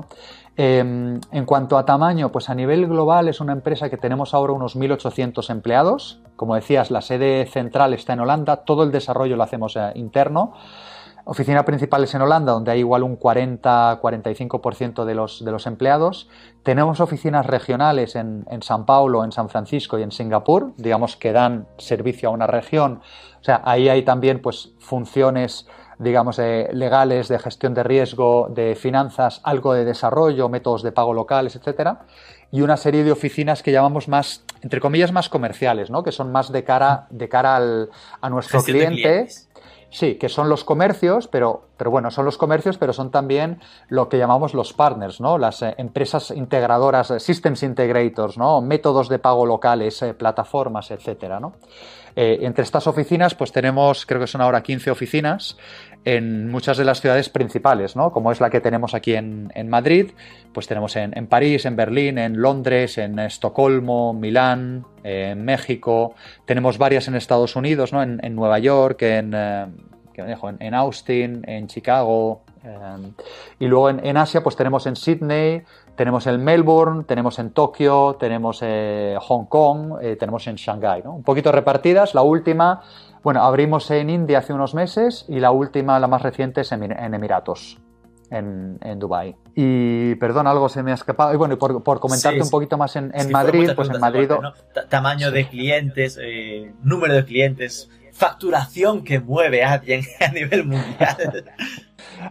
Em, 0.56 1.20
en 1.30 1.44
cuanto 1.44 1.76
a 1.76 1.84
tamaño, 1.84 2.32
pues 2.32 2.48
a 2.48 2.54
nivel 2.54 2.86
global 2.86 3.28
es 3.28 3.40
una 3.40 3.52
empresa 3.52 3.90
que 3.90 3.98
tenemos 3.98 4.32
ahora 4.32 4.54
unos 4.54 4.76
1.800 4.76 5.50
empleados. 5.50 6.20
Como 6.36 6.54
decías, 6.54 6.90
la 6.90 7.02
sede 7.02 7.44
central 7.46 7.92
está 7.92 8.14
en 8.14 8.20
Holanda, 8.20 8.64
todo 8.64 8.82
el 8.82 8.92
desarrollo 8.92 9.36
lo 9.36 9.42
hacemos 9.42 9.76
eh, 9.76 9.92
interno. 9.94 10.54
Oficina 11.24 11.64
principal 11.64 12.02
es 12.02 12.14
en 12.14 12.22
Holanda, 12.22 12.52
donde 12.52 12.72
hay 12.72 12.80
igual 12.80 13.04
un 13.04 13.18
40-45% 13.18 15.04
de 15.04 15.14
los, 15.14 15.44
de 15.44 15.52
los 15.52 15.66
empleados. 15.66 16.28
Tenemos 16.62 17.00
oficinas 17.00 17.46
regionales 17.46 18.16
en, 18.16 18.44
en, 18.50 18.62
San 18.62 18.86
Paulo, 18.86 19.24
en 19.24 19.30
San 19.30 19.48
Francisco 19.48 19.98
y 19.98 20.02
en 20.02 20.10
Singapur, 20.10 20.72
digamos 20.76 21.16
que 21.16 21.32
dan 21.32 21.68
servicio 21.78 22.28
a 22.28 22.32
una 22.32 22.48
región. 22.48 23.00
O 23.40 23.44
sea, 23.44 23.62
ahí 23.64 23.88
hay 23.88 24.02
también 24.02 24.42
pues, 24.42 24.72
funciones 24.78 25.68
digamos, 26.02 26.38
legales, 26.38 27.28
de 27.28 27.38
gestión 27.38 27.74
de 27.74 27.82
riesgo, 27.82 28.48
de 28.50 28.74
finanzas, 28.74 29.40
algo 29.44 29.72
de 29.72 29.84
desarrollo, 29.84 30.48
métodos 30.48 30.82
de 30.82 30.90
pago 30.90 31.14
locales, 31.14 31.54
etcétera, 31.54 32.06
y 32.50 32.60
una 32.62 32.76
serie 32.76 33.04
de 33.04 33.12
oficinas 33.12 33.62
que 33.62 33.72
llamamos 33.72 34.08
más, 34.08 34.44
entre 34.62 34.80
comillas, 34.80 35.12
más 35.12 35.28
comerciales, 35.28 35.90
¿no? 35.90 36.02
que 36.02 36.12
son 36.12 36.32
más 36.32 36.50
de 36.50 36.64
cara, 36.64 37.06
de 37.10 37.28
cara 37.28 37.56
al, 37.56 37.90
a 38.20 38.28
nuestro 38.30 38.62
cliente. 38.62 39.28
Sí, 39.92 40.14
que 40.14 40.30
son 40.30 40.48
los 40.48 40.64
comercios, 40.64 41.28
pero, 41.28 41.68
pero 41.76 41.90
bueno, 41.90 42.10
son 42.10 42.24
los 42.24 42.38
comercios, 42.38 42.78
pero 42.78 42.94
son 42.94 43.10
también 43.10 43.60
lo 43.88 44.08
que 44.08 44.16
llamamos 44.16 44.54
los 44.54 44.72
partners, 44.72 45.20
¿no? 45.20 45.36
Las 45.36 45.60
eh, 45.60 45.74
empresas 45.76 46.30
integradoras, 46.30 47.10
eh, 47.10 47.20
systems 47.20 47.62
integrators, 47.62 48.38
¿no? 48.38 48.62
Métodos 48.62 49.10
de 49.10 49.18
pago 49.18 49.44
locales, 49.44 50.00
eh, 50.00 50.14
plataformas, 50.14 50.90
etcétera, 50.90 51.38
¿no? 51.38 51.52
entre 52.14 52.62
estas 52.62 52.86
oficinas, 52.86 53.34
pues 53.34 53.52
tenemos, 53.52 54.04
creo 54.04 54.20
que 54.20 54.26
son 54.26 54.42
ahora 54.42 54.62
15 54.62 54.90
oficinas, 54.90 55.56
en 56.04 56.50
muchas 56.50 56.76
de 56.76 56.84
las 56.84 57.00
ciudades 57.00 57.28
principales, 57.28 57.94
¿no? 57.94 58.12
Como 58.12 58.32
es 58.32 58.40
la 58.40 58.50
que 58.50 58.60
tenemos 58.60 58.94
aquí 58.94 59.14
en, 59.14 59.50
Madrid, 59.68 60.10
pues 60.52 60.66
tenemos 60.66 60.96
en, 60.96 61.26
París, 61.28 61.64
en 61.64 61.76
Berlín, 61.76 62.18
en 62.18 62.40
Londres, 62.40 62.98
en 62.98 63.18
Estocolmo, 63.18 64.12
Milán, 64.12 64.84
en 65.04 65.44
México, 65.44 66.14
tenemos 66.44 66.78
varias 66.78 67.06
en 67.08 67.14
Estados 67.14 67.54
Unidos, 67.54 67.92
¿no? 67.92 68.02
En, 68.02 68.34
Nueva 68.34 68.58
York, 68.58 69.02
en, 69.02 69.32
eh, 69.34 69.66
en, 70.58 70.74
Austin, 70.74 71.44
en 71.46 71.68
Chicago. 71.68 72.42
Eh, 72.64 73.12
y 73.60 73.66
luego 73.66 73.90
en, 73.90 74.16
Asia, 74.16 74.42
pues 74.42 74.56
tenemos 74.56 74.86
en 74.86 74.96
Sydney, 74.96 75.62
tenemos 75.94 76.26
en 76.26 76.42
Melbourne, 76.42 77.04
tenemos 77.04 77.38
en 77.38 77.50
Tokio, 77.50 78.16
tenemos 78.18 78.62
en 78.62 78.68
eh, 78.70 79.16
Hong 79.20 79.44
Kong, 79.44 80.00
tenemos 80.18 80.46
en 80.48 80.56
Shanghái, 80.56 81.02
¿no? 81.04 81.14
Un 81.14 81.22
poquito 81.22 81.52
repartidas. 81.52 82.14
La 82.14 82.22
última 82.22 82.82
bueno, 83.22 83.42
abrimos 83.42 83.90
en 83.90 84.10
India 84.10 84.38
hace 84.38 84.52
unos 84.52 84.74
meses 84.74 85.24
y 85.28 85.38
la 85.38 85.50
última, 85.50 85.98
la 86.00 86.08
más 86.08 86.22
reciente, 86.22 86.62
es 86.62 86.72
en, 86.72 86.82
Emiratos, 87.14 87.78
en, 88.30 88.78
en 88.82 88.98
Dubái. 88.98 89.36
Y 89.54 90.14
perdón, 90.16 90.46
algo 90.46 90.68
se 90.68 90.82
me 90.82 90.90
ha 90.90 90.94
escapado. 90.94 91.32
Y 91.32 91.36
bueno, 91.36 91.58
por, 91.58 91.82
por 91.82 92.00
comentarte 92.00 92.42
un 92.42 92.50
poquito 92.50 92.76
más 92.76 92.96
en, 92.96 93.12
Madrid, 93.30 93.70
pues 93.76 93.90
en 93.90 94.00
Madrid. 94.00 94.30
Tamaño 94.88 95.30
de 95.30 95.48
clientes, 95.48 96.18
eh, 96.20 96.72
número 96.82 97.14
de 97.14 97.24
clientes, 97.24 97.90
facturación 98.12 99.04
que 99.04 99.20
mueve 99.20 99.62
a 99.62 99.74
alguien 99.74 100.02
a 100.20 100.32
nivel 100.32 100.64
mundial. 100.64 101.44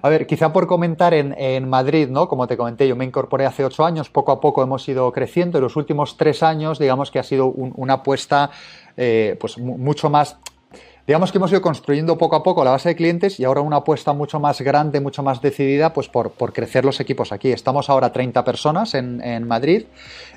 A 0.01 0.09
ver, 0.09 0.27
quizá 0.27 0.51
por 0.51 0.67
comentar 0.67 1.13
en, 1.13 1.69
Madrid, 1.69 2.07
¿no? 2.09 2.27
Como 2.27 2.47
te 2.47 2.57
comenté, 2.57 2.87
yo 2.87 2.95
me 2.95 3.05
incorporé 3.05 3.45
hace 3.45 3.63
ocho 3.63 3.85
años, 3.85 4.09
poco 4.09 4.31
a 4.31 4.39
poco 4.39 4.63
hemos 4.63 4.87
ido 4.87 5.11
creciendo. 5.11 5.57
En 5.57 5.63
los 5.63 5.75
últimos 5.75 6.17
tres 6.17 6.43
años, 6.43 6.79
digamos 6.79 7.11
que 7.11 7.19
ha 7.19 7.23
sido 7.23 7.47
una 7.47 7.93
apuesta 7.93 8.51
eh, 8.97 9.37
pues 9.39 9.57
mucho 9.57 10.09
más 10.09 10.37
digamos 11.11 11.33
que 11.33 11.39
hemos 11.39 11.51
ido 11.51 11.61
construyendo 11.61 12.17
poco 12.17 12.37
a 12.37 12.41
poco 12.41 12.63
la 12.63 12.71
base 12.71 12.87
de 12.87 12.95
clientes 12.95 13.37
y 13.37 13.43
ahora 13.43 13.59
una 13.59 13.75
apuesta 13.75 14.13
mucho 14.13 14.39
más 14.39 14.61
grande, 14.61 15.01
mucho 15.01 15.21
más 15.23 15.41
decidida, 15.41 15.91
pues 15.91 16.07
por, 16.07 16.31
crecer 16.53 16.85
los 16.85 17.01
equipos 17.01 17.33
aquí. 17.33 17.51
Estamos 17.51 17.89
ahora 17.89 18.13
30 18.13 18.45
personas 18.45 18.93
en, 18.93 19.45
Madrid, 19.45 19.87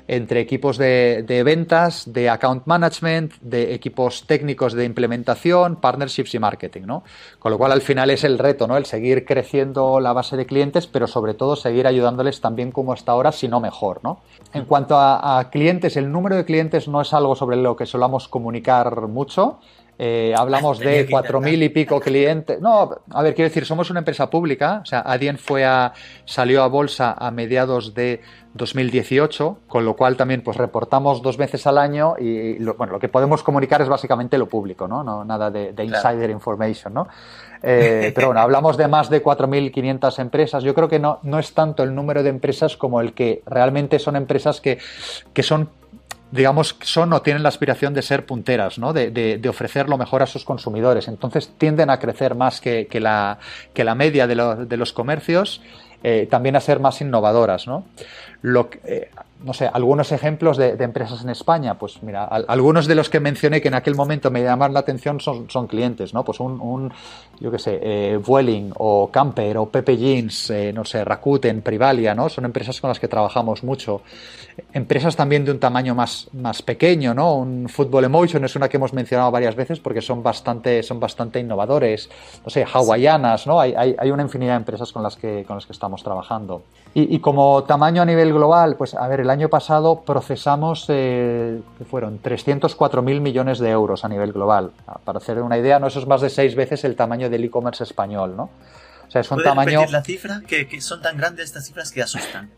entre 0.09 0.41
equipos 0.41 0.77
de, 0.77 1.43
ventas, 1.45 2.11
de 2.11 2.29
account 2.29 2.63
management, 2.65 3.35
de 3.39 3.73
equipos 3.73 4.27
técnicos 4.27 4.73
de 4.73 4.83
implementación, 4.83 5.77
partnerships 5.77 6.35
y 6.35 6.39
marketing, 6.39 6.81
¿no? 6.81 7.03
Con 7.39 7.53
lo 7.53 7.57
cual 7.57 7.71
al 7.71 7.81
final 7.81 8.09
es 8.09 8.25
el 8.25 8.37
reto, 8.37 8.67
¿no? 8.67 8.75
El 8.75 8.85
seguir 8.85 9.23
creciendo 9.23 10.01
la 10.01 10.11
base 10.11 10.35
de 10.35 10.45
clientes, 10.45 10.87
pero 10.87 11.07
sobre 11.07 11.35
todo 11.35 11.55
seguir 11.55 11.87
ayudándoles 11.87 12.41
también 12.41 12.73
como 12.73 12.91
hasta 12.91 13.13
ahora, 13.13 13.31
si 13.31 13.47
no 13.47 13.61
mejor, 13.61 14.01
¿no? 14.03 14.19
En 14.53 14.65
cuanto 14.65 14.97
a, 14.97 15.39
a 15.39 15.49
clientes, 15.49 15.95
el 15.95 16.11
número 16.11 16.35
de 16.35 16.43
clientes 16.43 16.89
no 16.89 16.99
es 16.99 17.13
algo 17.13 17.33
sobre 17.33 17.55
lo 17.55 17.77
que 17.77 17.85
solamos 17.85 18.27
comunicar 18.27 19.07
mucho. 19.07 19.59
Eh, 19.97 20.33
hablamos 20.37 20.79
de 20.79 21.07
cuatro 21.09 21.39
mil 21.39 21.61
y 21.63 21.69
pico 21.69 21.99
clientes. 21.99 22.59
No, 22.59 22.89
a 23.09 23.21
ver, 23.23 23.33
quiero 23.33 23.49
decir, 23.49 23.65
somos 23.65 23.89
una 23.89 23.99
empresa 23.99 24.29
pública. 24.29 24.81
O 24.83 24.85
sea, 24.85 25.01
Adyen 25.01 25.37
fue 25.37 25.63
a, 25.65 25.93
salió 26.25 26.63
a 26.63 26.67
bolsa 26.67 27.15
a 27.17 27.31
mediados 27.31 27.93
de 27.93 28.21
2018, 28.55 29.59
con 29.67 29.85
lo 29.85 29.95
cual 29.95 30.15
también 30.15 30.41
pues 30.41 30.57
reportamos 30.57 31.21
dos 31.21 31.37
veces 31.37 31.67
al 31.67 31.77
año 31.77 32.15
y 32.17 32.57
lo, 32.59 32.75
bueno, 32.75 32.93
lo 32.93 32.99
que 32.99 33.09
podemos 33.09 33.43
comunicar 33.43 33.81
es 33.81 33.89
básicamente 33.89 34.37
lo 34.37 34.47
público, 34.47 34.87
¿no? 34.87 35.03
no 35.03 35.25
nada 35.25 35.51
de, 35.51 35.73
insider 35.83 36.29
information, 36.29 36.93
¿no? 36.93 37.07
Eh, 37.61 38.11
pero 38.13 38.27
bueno, 38.27 38.41
hablamos 38.41 38.77
de 38.77 38.87
más 38.87 39.09
de 39.09 39.23
4.500 39.23 40.19
empresas. 40.19 40.63
Yo 40.63 40.73
creo 40.73 40.87
que 40.87 40.99
no, 40.99 41.19
no 41.23 41.39
es 41.39 41.53
tanto 41.53 41.83
el 41.83 41.95
número 41.95 42.21
de 42.23 42.29
empresas 42.29 42.77
como 42.77 43.01
el 43.01 43.13
que 43.13 43.41
realmente 43.45 43.99
son 43.99 44.15
empresas 44.15 44.61
que, 44.61 44.77
que 45.33 45.43
son 45.43 45.69
digamos, 46.31 46.77
son 46.81 47.13
o 47.13 47.21
tienen 47.21 47.43
la 47.43 47.49
aspiración 47.49 47.93
de 47.93 48.01
ser 48.01 48.25
punteras, 48.25 48.77
¿no? 48.77 48.93
de, 48.93 49.41
ofrecer 49.49 49.89
lo 49.89 49.97
mejor 49.97 50.23
a 50.23 50.27
sus 50.27 50.43
consumidores. 50.43 51.07
Entonces 51.07 51.51
tienden 51.57 51.89
a 51.89 51.99
crecer 51.99 52.35
más 52.35 52.61
que, 52.61 52.87
la, 52.99 53.39
que 53.73 53.83
la, 53.83 53.95
media 53.95 54.27
de, 54.27 54.65
de 54.65 54.77
los 54.77 54.93
comercios, 54.93 55.61
eh, 56.03 56.27
también 56.29 56.55
a 56.55 56.59
ser 56.59 56.79
más 56.79 57.01
innovadoras. 57.01 57.67
¿no? 57.67 57.85
Lo 58.41 58.69
eh, 58.83 59.09
no 59.45 59.53
sé, 59.53 59.69
algunos 59.71 60.11
ejemplos 60.11 60.57
de, 60.57 60.71
empresas 60.79 61.21
en 61.23 61.29
España, 61.29 61.77
pues 61.77 62.01
mira, 62.01 62.25
algunos 62.25 62.87
de 62.87 62.95
los 62.95 63.09
que 63.09 63.19
mencioné 63.19 63.61
que 63.61 63.67
en 63.67 63.75
aquel 63.75 63.93
momento 63.93 64.31
me 64.31 64.41
llaman 64.41 64.73
la 64.73 64.79
atención 64.79 65.19
son, 65.19 65.51
son 65.51 65.67
clientes, 65.67 66.15
¿no? 66.15 66.25
Pues 66.25 66.39
un, 66.39 66.59
un 66.59 66.91
yo 67.39 67.51
qué 67.51 67.59
sé, 67.59 67.79
eh, 67.81 68.17
Vueling 68.17 68.73
o 68.77 69.11
Camper 69.11 69.57
o 69.59 69.67
Pepe 69.67 69.97
Jeans, 69.97 70.49
eh, 70.49 70.73
no 70.73 70.83
sé, 70.83 71.05
Rakuten, 71.05 71.61
Privalia, 71.61 72.15
¿no? 72.15 72.27
Son 72.27 72.43
empresas 72.45 72.81
con 72.81 72.87
las 72.87 72.99
que 72.99 73.07
trabajamos 73.07 73.63
mucho. 73.63 74.01
Empresas 74.73 75.15
también 75.15 75.45
de 75.45 75.51
un 75.51 75.59
tamaño 75.59 75.93
más, 75.93 76.27
más 76.33 76.63
pequeño, 76.63 77.13
¿no? 77.13 77.35
Un 77.35 77.69
Football 77.69 78.05
Emotion 78.05 78.45
es 78.45 78.55
una 78.55 78.67
que 78.67 78.77
hemos 78.77 78.93
mencionado 78.93 79.29
varias 79.29 79.55
veces 79.55 79.79
porque 79.79 80.01
son 80.01 80.23
bastante, 80.23 80.81
son 80.81 80.99
bastante 80.99 81.39
innovadores. 81.39 82.09
No 82.43 82.49
sé, 82.49 82.65
hawaianas, 82.65 83.45
¿no? 83.45 83.59
Hay, 83.59 83.75
hay, 83.77 83.95
hay 83.97 84.09
una 84.09 84.23
infinidad 84.23 84.53
de 84.53 84.57
empresas 84.57 84.91
con 84.91 85.03
las 85.03 85.17
que, 85.17 85.43
con 85.45 85.57
las 85.57 85.65
que 85.67 85.73
estamos 85.73 86.01
trabajando. 86.03 86.63
Y, 86.93 87.13
y 87.15 87.19
como 87.19 87.63
tamaño 87.65 88.01
a 88.01 88.05
nivel 88.05 88.33
global, 88.33 88.77
pues 88.77 88.95
a 88.95 89.07
ver, 89.07 89.19
el 89.19 89.29
año 89.35 89.49
pasado 89.49 90.03
procesamos, 90.03 90.85
eh, 90.89 91.61
que 91.77 91.85
fueron 91.85 92.21
304.000 92.21 93.21
millones 93.21 93.59
de 93.59 93.69
euros 93.69 94.03
a 94.03 94.09
nivel 94.09 94.31
global. 94.33 94.71
Para 95.03 95.19
hacer 95.19 95.41
una 95.41 95.57
idea, 95.57 95.79
no 95.79 95.87
eso 95.87 95.99
es 95.99 96.07
más 96.07 96.21
de 96.21 96.29
seis 96.29 96.55
veces 96.55 96.83
el 96.83 96.95
tamaño 96.95 97.29
del 97.29 97.43
e-commerce 97.43 97.83
español, 97.83 98.35
¿no? 98.35 98.49
O 99.07 99.11
sea, 99.11 99.21
es 99.21 99.29
un 99.31 99.43
tamaño. 99.43 99.85
la 99.89 100.03
cifra? 100.03 100.41
Que, 100.47 100.67
que 100.67 100.81
son 100.81 101.01
tan 101.01 101.17
grandes 101.17 101.45
estas 101.45 101.65
cifras 101.65 101.91
que 101.91 102.01
asustan. 102.01 102.49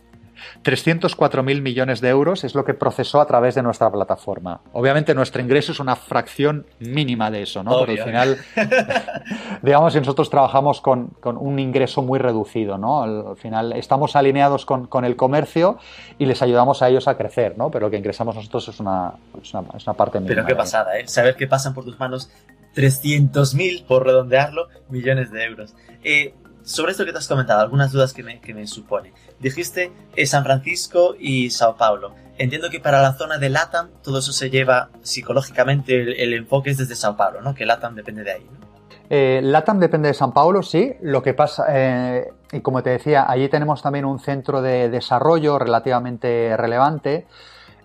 304.000 0.63 1.61
millones 1.61 2.01
de 2.01 2.09
euros 2.09 2.43
es 2.43 2.55
lo 2.55 2.65
que 2.65 2.73
procesó 2.73 3.21
a 3.21 3.27
través 3.27 3.55
de 3.55 3.63
nuestra 3.63 3.91
plataforma. 3.91 4.61
Obviamente 4.73 5.13
nuestro 5.13 5.41
ingreso 5.41 5.71
es 5.71 5.79
una 5.79 5.95
fracción 5.95 6.65
mínima 6.79 7.31
de 7.31 7.43
eso, 7.43 7.63
¿no? 7.63 7.77
Porque 7.77 8.01
al 8.01 8.07
final, 8.07 8.37
digamos 9.61 9.93
que 9.93 9.99
nosotros 9.99 10.29
trabajamos 10.29 10.81
con, 10.81 11.15
un 11.23 11.59
ingreso 11.59 12.01
muy 12.01 12.19
reducido, 12.19 12.77
¿no? 12.77 13.03
Al, 13.03 13.37
final 13.37 13.73
estamos 13.73 14.15
alineados 14.15 14.65
con, 14.65 15.05
el 15.05 15.15
comercio 15.15 15.77
y 16.17 16.25
les 16.25 16.41
ayudamos 16.41 16.81
a 16.81 16.89
ellos 16.89 17.07
a 17.07 17.15
crecer, 17.17 17.57
¿no? 17.57 17.69
Pero 17.69 17.87
lo 17.87 17.91
que 17.91 17.97
ingresamos 17.97 18.35
nosotros 18.35 18.67
es 18.67 18.79
una, 18.79 19.13
es 19.41 19.53
una, 19.53 19.93
parte 19.93 20.19
mínima. 20.19 20.35
Pero 20.35 20.47
qué 20.47 20.55
pasada, 20.55 20.97
¿eh? 20.97 21.07
Saber 21.07 21.35
que 21.35 21.47
pasan 21.47 21.73
por 21.73 21.83
tus 21.83 21.99
manos 21.99 22.31
300.000, 22.75 23.85
por 23.85 24.05
redondearlo, 24.05 24.67
millones 24.89 25.31
de 25.31 25.43
euros. 25.43 25.75
Eh, 26.03 26.33
sobre 26.67 26.91
esto 26.91 27.05
que 27.05 27.13
te 27.13 27.17
has 27.17 27.27
comentado, 27.29 27.61
algunas 27.61 27.93
dudas 27.93 28.11
que 28.11 28.23
me, 28.23 28.41
que 28.41 28.67
supone. 28.67 29.13
Dijiste 29.39 29.91
eh, 30.15 30.25
San 30.25 30.43
Francisco 30.43 31.15
y 31.17 31.49
Sao 31.49 31.77
Paulo. 31.77 32.13
Entiendo 32.37 32.69
que 32.69 32.81
para 32.81 33.01
la 33.01 33.13
zona 33.13 33.37
de 33.37 33.49
LATAM 33.49 33.89
todo 34.03 34.19
eso 34.19 34.33
se 34.33 34.49
lleva 34.49 34.89
psicológicamente, 35.01 36.21
el, 36.21 36.33
enfoque 36.33 36.71
es 36.71 36.77
desde 36.77 36.95
Sao 36.95 37.15
Paulo, 37.15 37.41
¿no? 37.41 37.55
Que 37.55 37.65
LATAM 37.65 37.95
depende 37.95 38.23
de 38.23 38.31
ahí, 38.33 38.43
¿no? 38.51 38.67
Eh, 39.09 39.39
LATAM 39.41 39.79
depende 39.79 40.09
de 40.09 40.13
San 40.13 40.33
Paulo, 40.33 40.61
sí. 40.61 40.93
Lo 41.01 41.23
que 41.23 41.33
pasa, 41.33 41.65
eh, 41.69 42.33
y 42.51 42.59
como 42.59 42.83
te 42.83 42.89
decía, 42.89 43.25
allí 43.29 43.47
tenemos 43.47 43.81
también 43.81 44.03
un 44.03 44.19
centro 44.19 44.61
de 44.61 44.89
desarrollo 44.89 45.57
relativamente 45.57 46.57
relevante. 46.57 47.27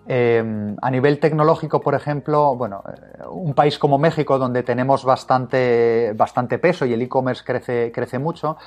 A 0.07 0.91
nivel 0.91 1.19
tecnológico, 1.19 1.81
por 1.81 1.95
ejemplo, 1.95 2.55
bueno, 2.55 2.83
un 3.29 3.53
país 3.53 3.77
como 3.79 3.97
México, 3.97 4.37
donde 4.37 4.63
tenemos 4.63 5.05
bastante, 5.05 6.13
bastante 6.15 6.59
peso 6.59 6.85
y 6.85 6.93
el 6.93 7.01
e-commerce 7.01 7.43
crece, 7.45 7.91
crece 7.93 8.19
mucho, 8.19 8.57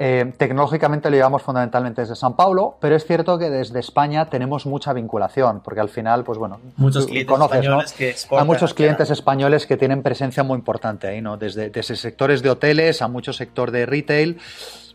eh, 0.00 0.32
tecnológicamente 0.36 1.10
lo 1.10 1.16
llevamos 1.16 1.42
fundamentalmente 1.42 2.02
desde 2.02 2.14
San 2.14 2.36
Paulo, 2.36 2.76
pero 2.80 2.94
es 2.94 3.04
cierto 3.04 3.36
que 3.36 3.50
desde 3.50 3.80
España 3.80 4.30
tenemos 4.30 4.64
mucha 4.64 4.92
vinculación, 4.92 5.60
porque 5.60 5.80
al 5.80 5.88
final, 5.88 6.22
pues 6.22 6.38
bueno, 6.38 6.60
muchos 6.76 7.06
clientes 7.06 7.36
españoles 7.40 7.92
que 7.92 8.10
exportan, 8.10 8.46
muchos 8.46 8.74
clientes 8.74 9.10
españoles 9.10 9.66
que 9.66 9.76
tienen 9.76 10.04
presencia 10.04 10.44
muy 10.44 10.56
importante 10.56 11.08
ahí, 11.08 11.20
¿no? 11.20 11.36
Desde, 11.36 11.70
desde 11.70 11.96
sectores 11.96 12.42
de 12.42 12.50
hoteles 12.50 13.02
a 13.02 13.08
mucho 13.08 13.32
sector 13.32 13.72
de 13.72 13.86
retail 13.86 14.38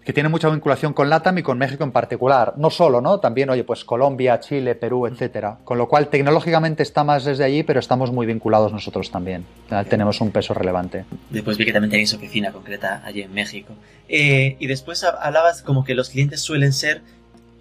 que 0.05 0.13
tiene 0.13 0.29
mucha 0.29 0.49
vinculación 0.49 0.93
con 0.93 1.09
LATAM 1.09 1.37
y 1.37 1.43
con 1.43 1.57
México 1.57 1.83
en 1.83 1.91
particular. 1.91 2.53
No 2.57 2.69
solo, 2.69 2.99
¿no? 3.01 3.19
También, 3.19 3.49
oye, 3.49 3.63
pues 3.63 3.85
Colombia, 3.85 4.39
Chile, 4.39 4.75
Perú, 4.75 5.07
etcétera. 5.07 5.59
Con 5.63 5.77
lo 5.77 5.87
cual, 5.87 6.09
tecnológicamente 6.09 6.83
está 6.83 7.03
más 7.03 7.23
desde 7.23 7.43
allí, 7.43 7.63
pero 7.63 7.79
estamos 7.79 8.11
muy 8.11 8.25
vinculados 8.25 8.73
nosotros 8.73 9.11
también. 9.11 9.45
Tenemos 9.89 10.19
un 10.21 10.31
peso 10.31 10.53
relevante. 10.53 11.05
Después 11.29 11.57
vi 11.57 11.65
que 11.65 11.73
también 11.73 11.91
tenéis 11.91 12.13
oficina 12.13 12.51
concreta 12.51 13.01
allí 13.05 13.21
en 13.21 13.33
México. 13.33 13.73
Eh, 14.09 14.57
y 14.59 14.67
después 14.67 15.03
hablabas 15.03 15.61
como 15.61 15.83
que 15.83 15.95
los 15.95 16.09
clientes 16.09 16.41
suelen 16.41 16.73
ser 16.73 17.01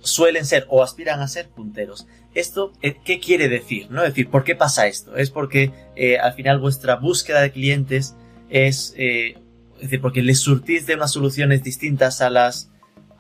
suelen 0.04 0.44
ser 0.44 0.66
o 0.68 0.82
aspiran 0.82 1.20
a 1.20 1.28
ser 1.28 1.48
punteros. 1.48 2.08
¿Esto 2.34 2.72
eh, 2.82 2.96
qué 3.04 3.20
quiere 3.20 3.48
decir? 3.48 3.88
¿no? 3.88 4.02
Es 4.02 4.08
decir, 4.08 4.28
¿por 4.28 4.42
qué 4.42 4.56
pasa 4.56 4.88
esto? 4.88 5.16
¿Es 5.16 5.30
porque 5.30 5.70
eh, 5.94 6.18
al 6.18 6.32
final 6.32 6.58
vuestra 6.58 6.96
búsqueda 6.96 7.40
de 7.40 7.52
clientes 7.52 8.16
es 8.50 8.94
es 9.82 9.90
decir, 9.90 10.00
porque 10.00 10.22
les 10.22 10.38
surtís 10.38 10.86
de 10.86 10.94
unas 10.94 11.10
soluciones 11.10 11.64
distintas 11.64 12.20
a 12.20 12.30
las 12.30 12.70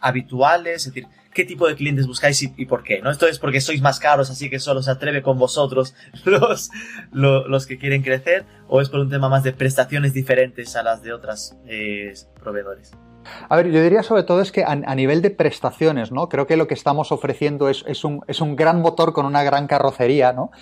habituales, 0.00 0.86
es 0.86 0.94
decir, 0.94 1.08
qué 1.34 1.44
tipo 1.44 1.66
de 1.66 1.74
clientes 1.74 2.06
buscáis 2.06 2.40
y, 2.40 2.66
por 2.66 2.84
qué, 2.84 3.02
¿no? 3.02 3.10
Esto 3.10 3.26
es 3.26 3.40
porque 3.40 3.60
sois 3.60 3.82
más 3.82 3.98
caros, 3.98 4.30
así 4.30 4.48
que 4.48 4.60
solo 4.60 4.80
se 4.80 4.92
atreve 4.92 5.22
con 5.22 5.38
vosotros 5.38 5.94
los, 6.24 6.70
los, 7.10 7.66
que 7.66 7.78
quieren 7.78 8.02
crecer, 8.02 8.44
o 8.68 8.80
es 8.80 8.90
por 8.90 9.00
un 9.00 9.10
tema 9.10 9.28
más 9.28 9.42
de 9.42 9.52
prestaciones 9.52 10.12
diferentes 10.12 10.76
a 10.76 10.84
las 10.84 11.02
de 11.02 11.12
otros 11.12 11.56
eh, 11.66 12.14
proveedores. 12.40 12.92
A 13.48 13.56
ver, 13.56 13.70
yo 13.70 13.82
diría 13.82 14.04
sobre 14.04 14.22
todo 14.22 14.40
es 14.40 14.52
que 14.52 14.64
a, 14.64 14.94
nivel 14.94 15.20
de 15.20 15.30
prestaciones, 15.30 16.12
¿no? 16.12 16.28
Creo 16.28 16.46
que 16.46 16.56
lo 16.56 16.68
que 16.68 16.74
estamos 16.74 17.10
ofreciendo 17.10 17.68
es, 17.68 18.04
un, 18.04 18.24
es 18.28 18.40
un, 18.40 18.54
gran 18.54 18.80
motor 18.80 19.12
con 19.12 19.26
una 19.26 19.42
gran 19.42 19.66
carrocería, 19.66 20.32
¿no? 20.32 20.52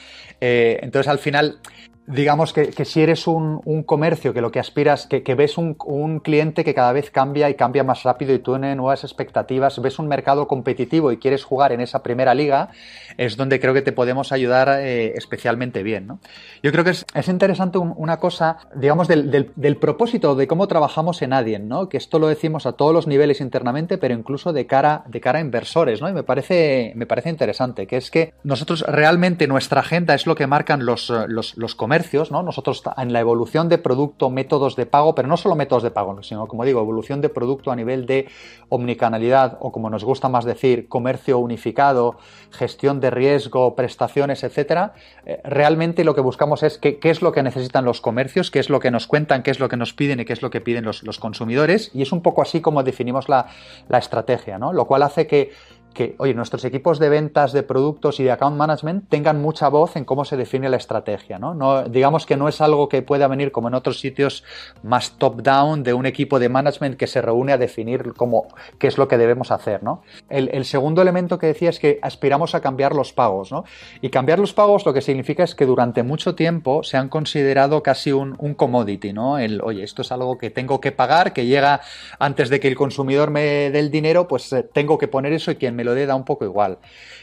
Eh, 0.41 0.79
entonces, 0.83 1.09
al 1.09 1.19
final, 1.19 1.61
digamos 2.11 2.53
que, 2.53 2.85
si 2.85 3.03
eres 3.03 3.27
un, 3.27 3.61
comercio 3.85 4.35
que 4.35 4.41
lo 4.41 4.51
que 4.51 4.59
aspiras, 4.59 5.07
que, 5.07 5.35
ves 5.35 5.57
un, 5.59 5.75
cliente 6.21 6.65
que 6.65 6.75
cada 6.75 6.93
vez 6.93 7.11
cambia 7.11 7.49
y 7.51 7.55
cambia 7.55 7.85
más 7.85 8.03
rápido 8.03 8.35
y 8.35 8.39
tú 8.39 8.53
tienes 8.53 8.77
nuevas 8.77 9.05
expectativas, 9.05 9.81
ves 9.81 9.99
un 9.99 10.09
mercado 10.09 10.49
competitivo 10.49 11.13
y 11.13 11.19
quieres 11.19 11.45
jugar 11.45 11.73
en 11.73 11.81
esa 11.81 12.03
primera 12.03 12.35
liga, 12.35 12.71
es 13.17 13.37
donde 13.37 13.61
creo 13.61 13.75
que 13.75 13.83
te 13.83 13.93
podemos 13.93 14.33
ayudar 14.33 14.81
eh, 14.81 15.15
especialmente 15.17 15.83
bien. 15.83 16.07
¿no? 16.07 16.21
Yo 16.63 16.73
creo 16.73 16.85
que 16.85 16.91
es, 16.91 17.07
interesante 17.29 17.79
una 17.79 18.19
cosa, 18.19 18.59
digamos, 18.75 19.07
del, 19.09 19.77
propósito 19.81 20.35
de 20.35 20.47
cómo 20.47 20.67
trabajamos 20.67 21.23
en 21.23 21.33
Adyen, 21.33 21.69
¿no? 21.69 21.89
que 21.89 21.97
esto 21.97 22.19
lo 22.19 22.29
decimos 22.29 22.67
a 22.67 22.73
todos 22.73 22.93
los 22.93 23.07
niveles 23.07 23.41
internamente, 23.41 23.99
pero 23.99 24.15
incluso 24.15 24.53
de 24.53 24.67
cara, 24.67 25.05
de 25.07 25.21
cara 25.21 25.39
a 25.39 25.43
inversores, 25.43 26.01
¿no? 26.01 26.09
y 26.09 26.13
me 26.13 26.25
parece, 26.25 26.93
me 26.97 27.07
parece 27.07 27.31
interesante, 27.31 27.87
que 27.87 27.97
es 27.97 28.11
que 28.11 28.35
nosotros 28.43 28.85
realmente 28.87 29.47
nuestra 29.47 29.81
agenda 29.81 30.15
es 30.15 30.27
lo 30.27 30.35
que 30.35 30.47
marcan 30.47 30.85
los, 30.85 31.11
los, 31.29 31.57
los 31.57 31.75
comercios 31.75 32.00
¿no? 32.31 32.43
Nosotros 32.43 32.83
en 32.97 33.13
la 33.13 33.21
evolución 33.21 33.69
de 33.69 33.79
producto, 33.79 34.31
métodos 34.31 34.77
de 34.77 34.87
pago, 34.87 35.15
pero 35.15 35.29
no 35.29 35.37
solo 35.37 35.55
métodos 35.55 35.83
de 35.83 35.91
pago, 35.91 36.23
sino 36.23 36.47
como 36.47 36.65
digo, 36.65 36.81
evolución 36.81 37.21
de 37.21 37.29
producto 37.29 37.71
a 37.71 37.77
nivel 37.77 38.07
de 38.07 38.29
omnicanalidad 38.69 39.59
o 39.61 39.73
como 39.73 39.91
nos 39.91 40.05
gusta 40.05 40.29
más 40.29 40.45
decir, 40.45 40.89
comercio 40.89 41.39
unificado, 41.39 42.17
gestión 42.51 43.01
de 43.01 43.11
riesgo, 43.11 43.75
prestaciones, 43.75 44.45
etcétera. 44.45 44.95
Eh, 45.27 45.41
realmente 45.45 46.05
lo 46.05 46.15
que 46.15 46.21
buscamos 46.21 46.63
es 46.63 46.79
qué, 46.79 46.99
es 47.03 47.23
lo 47.23 47.33
que 47.33 47.43
necesitan 47.43 47.85
los 47.85 48.01
comercios, 48.01 48.51
qué 48.51 48.59
es 48.59 48.71
lo 48.71 48.81
que 48.81 48.91
nos 48.91 49.07
cuentan, 49.07 49.43
qué 49.43 49.51
es 49.51 49.61
lo 49.61 49.69
que 49.69 49.77
nos 49.77 49.93
piden 49.93 50.21
y 50.21 50.25
qué 50.25 50.33
es 50.33 50.43
lo 50.43 50.51
que 50.51 50.61
piden 50.61 50.85
los, 50.85 51.01
consumidores. 51.21 51.91
Y 51.95 52.03
es 52.03 52.13
un 52.13 52.23
poco 52.23 52.43
así 52.43 52.61
como 52.61 52.83
definimos 52.83 53.29
la, 53.29 53.47
la 53.89 53.99
estrategia, 53.99 54.59
¿no? 54.59 54.73
Lo 54.73 54.87
cual 54.87 55.03
hace 55.03 55.27
que 55.27 55.53
que, 55.95 56.15
oye, 56.19 56.35
nuestros 56.35 56.65
equipos 56.65 56.99
de 56.99 57.09
ventas 57.09 57.53
de 57.53 57.63
productos 57.63 58.21
y 58.21 58.25
de 58.25 58.31
account 58.31 58.57
management 58.57 59.09
tengan 59.09 59.41
mucha 59.41 59.69
voz 59.69 59.97
en 59.97 60.05
cómo 60.05 60.25
se 60.25 60.37
define 60.37 60.69
la 60.69 60.77
estrategia, 60.77 61.39
¿no? 61.39 61.85
digamos 61.85 62.27
que 62.27 62.37
no 62.37 62.49
es 62.49 62.61
algo 62.61 62.89
que 62.89 63.03
pueda 63.03 63.29
venir 63.29 63.53
como 63.53 63.69
en 63.69 63.75
otros 63.75 64.01
sitios 64.01 64.45
más 64.83 65.13
top-down 65.19 65.83
de 65.83 65.95
un 65.95 66.07
equipo 66.07 66.39
de 66.39 66.49
management 66.49 66.97
que 66.97 67.07
se 67.07 67.21
reúne 67.21 67.53
a 67.53 67.59
definir 67.59 68.13
cómo, 68.15 68.49
qué 68.79 68.87
es 68.87 68.99
lo 68.99 69.09
que 69.09 69.19
debemos 69.19 69.51
hacer, 69.51 69.83
¿no? 69.83 70.03
El, 70.29 70.65
segundo 70.65 71.03
elemento 71.03 71.39
que 71.39 71.49
decía 71.49 71.71
es 71.71 71.81
que 71.81 71.99
aspiramos 72.03 72.55
a 72.55 72.61
cambiar 72.61 72.95
los 72.95 73.13
pagos, 73.13 73.51
¿no? 73.51 73.65
Y 74.01 74.11
cambiar 74.11 74.39
los 74.39 74.53
pagos 74.53 74.87
lo 74.87 74.93
que 74.93 75.01
significa 75.01 75.43
es 75.43 75.55
que 75.55 75.67
durante 75.67 76.03
mucho 76.03 76.35
tiempo 76.35 76.83
se 76.83 76.97
han 76.97 77.09
considerado 77.09 77.83
casi 77.83 78.13
un, 78.13 78.37
un 78.39 78.55
commodity, 78.55 79.13
¿no? 79.13 79.39
El, 79.39 79.61
oye, 79.63 79.83
esto 79.83 80.03
es 80.03 80.13
algo 80.13 80.39
que 80.39 80.51
tengo 80.51 80.81
que 80.81 80.93
pagar, 80.93 81.33
que 81.33 81.47
llega 81.47 81.81
antes 82.19 82.49
de 82.51 82.61
que 82.61 82.69
el 82.69 82.77
consumidor 82.77 83.31
me 83.31 83.71
dé 83.71 83.79
el 83.79 83.91
dinero, 83.91 84.29
pues 84.29 84.53
eh, 84.53 84.63
tengo 84.63 84.99
que 84.99 85.09
poner 85.09 85.33
eso 85.33 85.51
y 85.51 85.57
quien 85.57 85.75
me 85.81 85.85
lo 85.85 85.95
dé 85.95 86.05
da 86.05 86.15
un 86.15 86.27
poco 86.27 86.45
igual. 86.45 86.79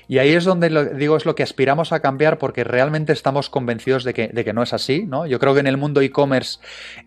Y 0.08 0.18
ahí 0.18 0.34
es 0.34 0.44
donde 0.44 0.72
lo, 0.72 0.84
digo, 0.84 1.16
es 1.16 1.26
lo 1.26 1.36
que 1.36 1.44
aspiramos 1.44 1.92
a 1.92 2.00
cambiar 2.00 2.40
porque 2.40 2.64
realmente 2.64 3.14
estamos 3.14 3.52
convencidos 3.52 4.04
de 4.04 4.16
que, 4.16 4.30
de 4.30 4.44
que 4.44 4.52
no 4.52 4.64
es 4.64 4.74
así, 4.74 5.06
¿no? 5.06 5.28
Yo 5.28 5.38
creo 5.38 5.54
que 5.54 5.60
en 5.60 5.68
el 5.68 5.78
mundo 5.78 6.02
e-commerce 6.02 6.60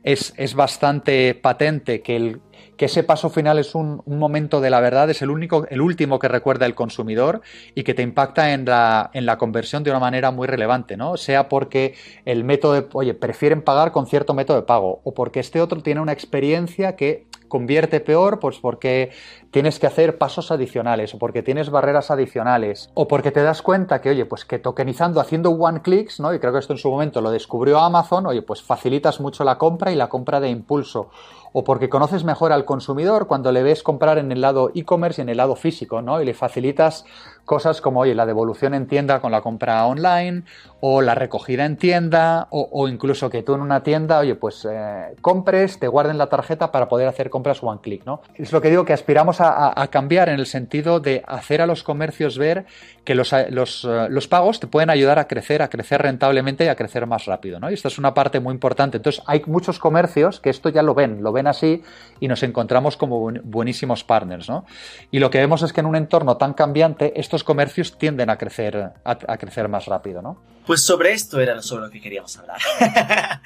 es, 0.04 0.32
es 0.36 0.54
bastante 0.54 1.34
patente 1.34 2.02
que 2.02 2.14
el, 2.16 2.40
que 2.76 2.84
ese 2.84 3.02
paso 3.02 3.30
final 3.30 3.58
es 3.58 3.74
un, 3.74 4.02
momento 4.06 4.60
de 4.60 4.70
la 4.70 4.80
verdad, 4.80 5.10
es 5.10 5.22
el 5.22 5.30
único, 5.30 5.66
el 5.70 5.80
último 5.80 6.18
que 6.18 6.28
recuerda 6.28 6.66
el 6.66 6.74
consumidor 6.74 7.40
y 7.74 7.82
que 7.82 7.94
te 7.94 8.02
impacta 8.02 8.52
en 8.52 8.64
la, 8.64 9.10
en 9.12 9.26
la 9.26 9.38
conversión 9.38 9.82
de 9.82 9.90
una 9.90 9.98
manera 9.98 10.30
muy 10.30 10.46
relevante, 10.46 10.96
¿no? 10.96 11.16
Sea 11.16 11.48
porque 11.48 11.94
el 12.24 12.44
método 12.44 12.74
de, 12.74 12.86
oye, 12.92 13.14
prefieren 13.14 13.62
pagar 13.62 13.92
con 13.92 14.06
cierto 14.06 14.34
método 14.34 14.58
de 14.58 14.62
pago, 14.62 15.00
o 15.04 15.12
porque 15.14 15.40
este 15.40 15.60
otro 15.60 15.82
tiene 15.82 16.00
una 16.00 16.12
experiencia 16.12 16.96
que 16.96 17.26
convierte 17.50 18.00
peor, 18.00 18.40
pues 18.40 18.58
porque 18.58 19.10
tienes 19.50 19.78
que 19.78 19.86
hacer 19.86 20.16
pasos 20.16 20.50
adicionales, 20.50 21.12
o 21.12 21.18
porque 21.18 21.42
tienes 21.42 21.68
barreras 21.68 22.10
adicionales, 22.10 22.90
o 22.94 23.06
porque 23.06 23.30
te 23.30 23.42
das 23.42 23.60
cuenta 23.60 24.00
que, 24.00 24.08
oye, 24.08 24.24
pues 24.24 24.46
que 24.46 24.58
tokenizando, 24.58 25.20
haciendo 25.20 25.50
one 25.50 25.82
clicks, 25.82 26.20
¿no? 26.20 26.32
Y 26.32 26.38
creo 26.38 26.54
que 26.54 26.60
esto 26.60 26.72
en 26.72 26.78
su 26.78 26.90
momento 26.90 27.20
lo 27.20 27.30
descubrió 27.30 27.80
Amazon, 27.80 28.26
oye, 28.26 28.40
pues 28.40 28.62
facilitas 28.62 29.20
mucho 29.20 29.44
la 29.44 29.58
compra 29.58 29.92
y 29.92 29.96
la 29.96 30.08
compra 30.08 30.40
de 30.40 30.48
impulso 30.48 31.10
o 31.52 31.64
porque 31.64 31.88
conoces 31.88 32.24
mejor 32.24 32.52
al 32.52 32.64
consumidor 32.64 33.26
cuando 33.26 33.52
le 33.52 33.62
ves 33.62 33.82
comprar 33.82 34.18
en 34.18 34.30
el 34.32 34.40
lado 34.40 34.70
e-commerce 34.74 35.20
y 35.20 35.24
en 35.24 35.28
el 35.30 35.36
lado 35.36 35.56
físico, 35.56 36.00
¿no? 36.02 36.20
Y 36.22 36.24
le 36.24 36.34
facilitas 36.34 37.04
cosas 37.44 37.80
como, 37.80 38.00
oye, 38.00 38.14
la 38.14 38.26
devolución 38.26 38.74
en 38.74 38.86
tienda 38.86 39.20
con 39.20 39.32
la 39.32 39.40
compra 39.40 39.86
online, 39.86 40.44
o 40.80 41.02
la 41.02 41.14
recogida 41.14 41.66
en 41.66 41.76
tienda, 41.76 42.48
o, 42.50 42.88
incluso 42.88 43.28
que 43.28 43.42
tú 43.42 43.54
en 43.54 43.60
una 43.60 43.82
tienda, 43.82 44.18
oye, 44.18 44.34
pues 44.34 44.66
eh, 44.70 45.14
compres, 45.20 45.78
te 45.78 45.88
guarden 45.88 46.16
la 46.16 46.28
tarjeta 46.28 46.72
para 46.72 46.88
poder 46.88 47.06
hacer 47.06 47.28
compras 47.28 47.62
one 47.62 47.80
click, 47.82 48.06
¿no? 48.06 48.22
Es 48.34 48.52
lo 48.52 48.62
que 48.62 48.70
digo 48.70 48.84
que 48.84 48.94
aspiramos 48.94 49.38
a, 49.40 49.86
cambiar 49.90 50.28
en 50.28 50.38
el 50.38 50.46
sentido 50.46 51.00
de 51.00 51.22
hacer 51.26 51.60
a 51.60 51.66
los 51.66 51.82
comercios 51.82 52.38
ver 52.38 52.64
que 53.04 53.14
los, 53.14 53.34
los, 53.50 53.84
eh, 53.84 54.06
los, 54.08 54.28
pagos 54.28 54.60
te 54.60 54.66
pueden 54.66 54.88
ayudar 54.88 55.18
a 55.18 55.26
crecer, 55.26 55.62
a 55.62 55.68
crecer 55.68 56.00
rentablemente 56.00 56.64
y 56.64 56.68
a 56.68 56.76
crecer 56.76 57.06
más 57.06 57.26
rápido, 57.26 57.60
¿no? 57.60 57.70
Y 57.70 57.74
esta 57.74 57.88
es 57.88 57.98
una 57.98 58.14
parte 58.14 58.40
muy 58.40 58.54
importante. 58.54 58.98
Entonces, 58.98 59.22
hay 59.26 59.42
muchos 59.46 59.78
comercios 59.78 60.40
que 60.40 60.50
esto 60.50 60.68
ya 60.68 60.82
lo 60.82 60.94
ven, 60.94 61.22
lo 61.22 61.32
ven 61.32 61.46
así 61.46 61.82
y 62.20 62.28
nos 62.28 62.42
encontramos 62.42 62.96
como 62.96 63.30
buenísimos 63.42 64.04
partners, 64.04 64.48
¿no? 64.48 64.64
Y 65.10 65.18
lo 65.18 65.30
que 65.30 65.38
vemos 65.38 65.62
es 65.62 65.72
que 65.72 65.80
en 65.80 65.86
un 65.86 65.96
entorno 65.96 66.36
tan 66.36 66.54
cambiante, 66.54 67.18
estos 67.30 67.44
comercios 67.44 67.96
tienden 67.96 68.28
a 68.28 68.36
crecer, 68.36 68.90
a, 69.04 69.36
crecer 69.38 69.68
más 69.68 69.86
rápido, 69.86 70.20
¿no? 70.20 70.42
Pues 70.66 70.82
sobre 70.82 71.12
esto 71.12 71.38
era 71.38 71.62
sobre 71.62 71.84
lo 71.84 71.90
que 71.92 72.00
queríamos 72.00 72.36
hablar. 72.36 72.58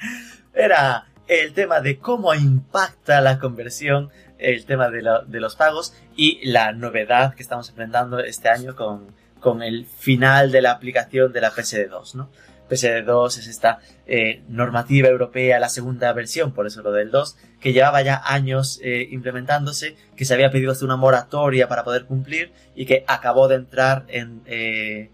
era 0.55 1.05
el 1.27 1.53
tema 1.53 1.81
de 1.81 1.99
cómo 1.99 2.33
impacta 2.33 3.21
la 3.21 3.37
conversión, 3.37 4.09
el 4.39 4.65
tema 4.65 4.89
de, 4.89 5.03
los 5.39 5.55
pagos 5.55 5.93
y 6.15 6.43
la 6.49 6.71
novedad 6.71 7.35
que 7.35 7.43
estamos 7.43 7.69
enfrentando 7.69 8.17
este 8.17 8.49
año 8.49 8.75
con, 8.75 9.13
con 9.39 9.61
el 9.61 9.85
final 9.85 10.51
de 10.51 10.63
la 10.63 10.71
aplicación 10.71 11.31
de 11.31 11.41
la 11.41 11.51
PSD2, 11.51 12.15
¿no? 12.15 12.31
PSD2 12.69 13.39
es 13.39 13.47
esta 13.47 13.79
eh, 14.07 14.41
normativa 14.47 15.07
europea, 15.07 15.59
la 15.59 15.69
segunda 15.69 16.11
versión, 16.13 16.51
por 16.51 16.67
eso 16.67 16.81
lo 16.81 16.91
del 16.91 17.11
2, 17.11 17.37
que 17.59 17.73
llevaba 17.73 18.01
ya 18.01 18.21
años 18.25 18.79
eh, 18.83 19.07
implementándose, 19.11 19.95
que 20.15 20.25
se 20.25 20.33
había 20.33 20.51
pedido 20.51 20.71
hasta 20.71 20.85
una 20.85 20.95
moratoria 20.95 21.67
para 21.67 21.83
poder 21.83 22.05
cumplir 22.05 22.51
y 22.75 22.85
que 22.85 23.03
acabó 23.07 23.47
de 23.47 23.55
entrar 23.55 24.05
en, 24.07 24.41
eh, 24.45 25.09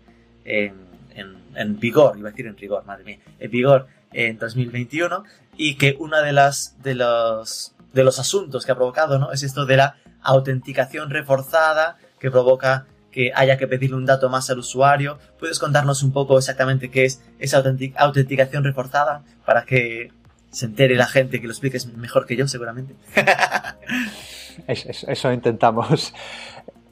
en, 0.46 1.80
vigor, 1.80 2.18
iba 2.18 2.30
a 2.30 2.32
decir 2.32 2.48
en 2.48 2.58
rigor, 2.58 2.86
madre 2.86 3.04
mía, 3.04 3.20
en 3.40 3.52
vigor 3.52 3.88
en 4.14 4.38
2021 4.38 5.24
y 5.58 5.76
que 5.76 5.96
uno 6.00 6.22
de, 6.22 6.32
las, 6.32 6.82
de, 6.82 6.96
los, 6.96 7.76
de 7.94 8.04
los 8.04 8.20
asuntos 8.20 8.66
que 8.66 8.72
ha 8.72 8.76
provocado 8.76 9.20
¿no? 9.20 9.32
es 9.32 9.44
esto 9.44 9.66
de 9.66 9.78
la 9.78 9.96
autenticación 10.22 11.10
reforzada 11.10 11.98
que 12.20 12.32
provoca 12.32 12.86
que 13.12 13.32
haya 13.36 13.58
que 13.58 13.68
pedirle 13.68 13.98
un 13.98 14.06
dato 14.06 14.30
más 14.30 14.50
al 14.50 14.60
usuario. 14.60 15.20
¿Puedes 15.40 15.60
contarnos 15.60 16.04
un 16.04 16.12
poco 16.12 16.38
exactamente 16.38 16.90
qué 16.90 17.06
es 17.06 17.22
esa 17.40 17.64
autenticación 17.98 18.64
reforzada 18.64 19.24
para 19.46 19.64
que 19.64 20.12
se 20.50 20.66
entere 20.66 20.96
la 20.96 21.08
gente 21.08 21.40
que 21.40 21.48
lo 21.48 21.54
expliques 21.54 21.88
mejor 21.88 22.26
que 22.26 22.36
yo, 22.36 22.48
seguramente? 22.48 22.96
eso, 24.68 25.32
intentamos. 25.32 26.14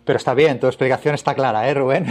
Pero 0.05 0.17
está 0.17 0.33
bien, 0.33 0.59
tu 0.59 0.67
explicación 0.67 1.15
está 1.15 1.35
clara, 1.35 1.69
¿eh, 1.69 1.73
Rubén? 1.73 2.07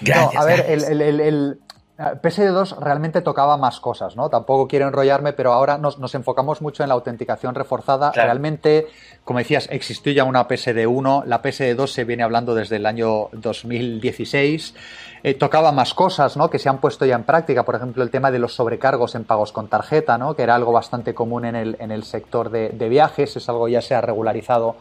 Gracias, 0.00 0.42
a 0.42 0.46
ver, 0.46 0.64
el, 0.68 1.60
PSD2 2.00 2.78
realmente 2.78 3.20
tocaba 3.20 3.58
más 3.58 3.78
cosas, 3.78 4.16
¿no? 4.16 4.30
Tampoco 4.30 4.66
quiero 4.66 4.86
enrollarme, 4.86 5.34
pero 5.34 5.52
ahora 5.52 5.76
nos, 5.76 6.14
enfocamos 6.14 6.62
mucho 6.62 6.82
en 6.82 6.88
la 6.88 6.94
autenticación 6.94 7.54
reforzada. 7.54 8.10
Realmente, 8.12 8.86
como 9.22 9.38
decías, 9.38 9.68
existió 9.70 10.10
ya 10.12 10.24
una 10.24 10.48
PSD1, 10.48 11.24
la 11.26 11.42
PSD2 11.42 11.86
se 11.88 12.04
viene 12.04 12.22
hablando 12.22 12.54
desde 12.54 12.76
el 12.76 12.86
año 12.86 13.28
2016. 13.32 14.74
Eh, 15.22 15.34
tocaba 15.34 15.72
más 15.72 15.92
cosas, 15.92 16.38
¿no? 16.38 16.48
Que 16.48 16.58
se 16.58 16.70
han 16.70 16.78
puesto 16.78 17.04
ya 17.04 17.16
en 17.16 17.24
práctica, 17.24 17.64
por 17.64 17.74
ejemplo, 17.74 18.02
el 18.02 18.10
tema 18.10 18.30
de 18.30 18.38
los 18.38 18.54
sobrecargos 18.54 19.14
en 19.14 19.24
pagos 19.24 19.52
con 19.52 19.68
tarjeta, 19.68 20.16
¿no? 20.16 20.34
Que 20.34 20.42
era 20.42 20.54
algo 20.54 20.72
bastante 20.72 21.12
común 21.12 21.44
en 21.44 21.54
el, 21.54 21.76
en 21.80 21.90
el 21.90 22.04
sector 22.04 22.48
de, 22.48 22.70
de 22.70 22.88
viajes, 22.88 23.36
es 23.36 23.48
algo 23.50 23.68
ya 23.68 23.82
se 23.82 23.94
ha 23.94 24.00
regularizado 24.00 24.76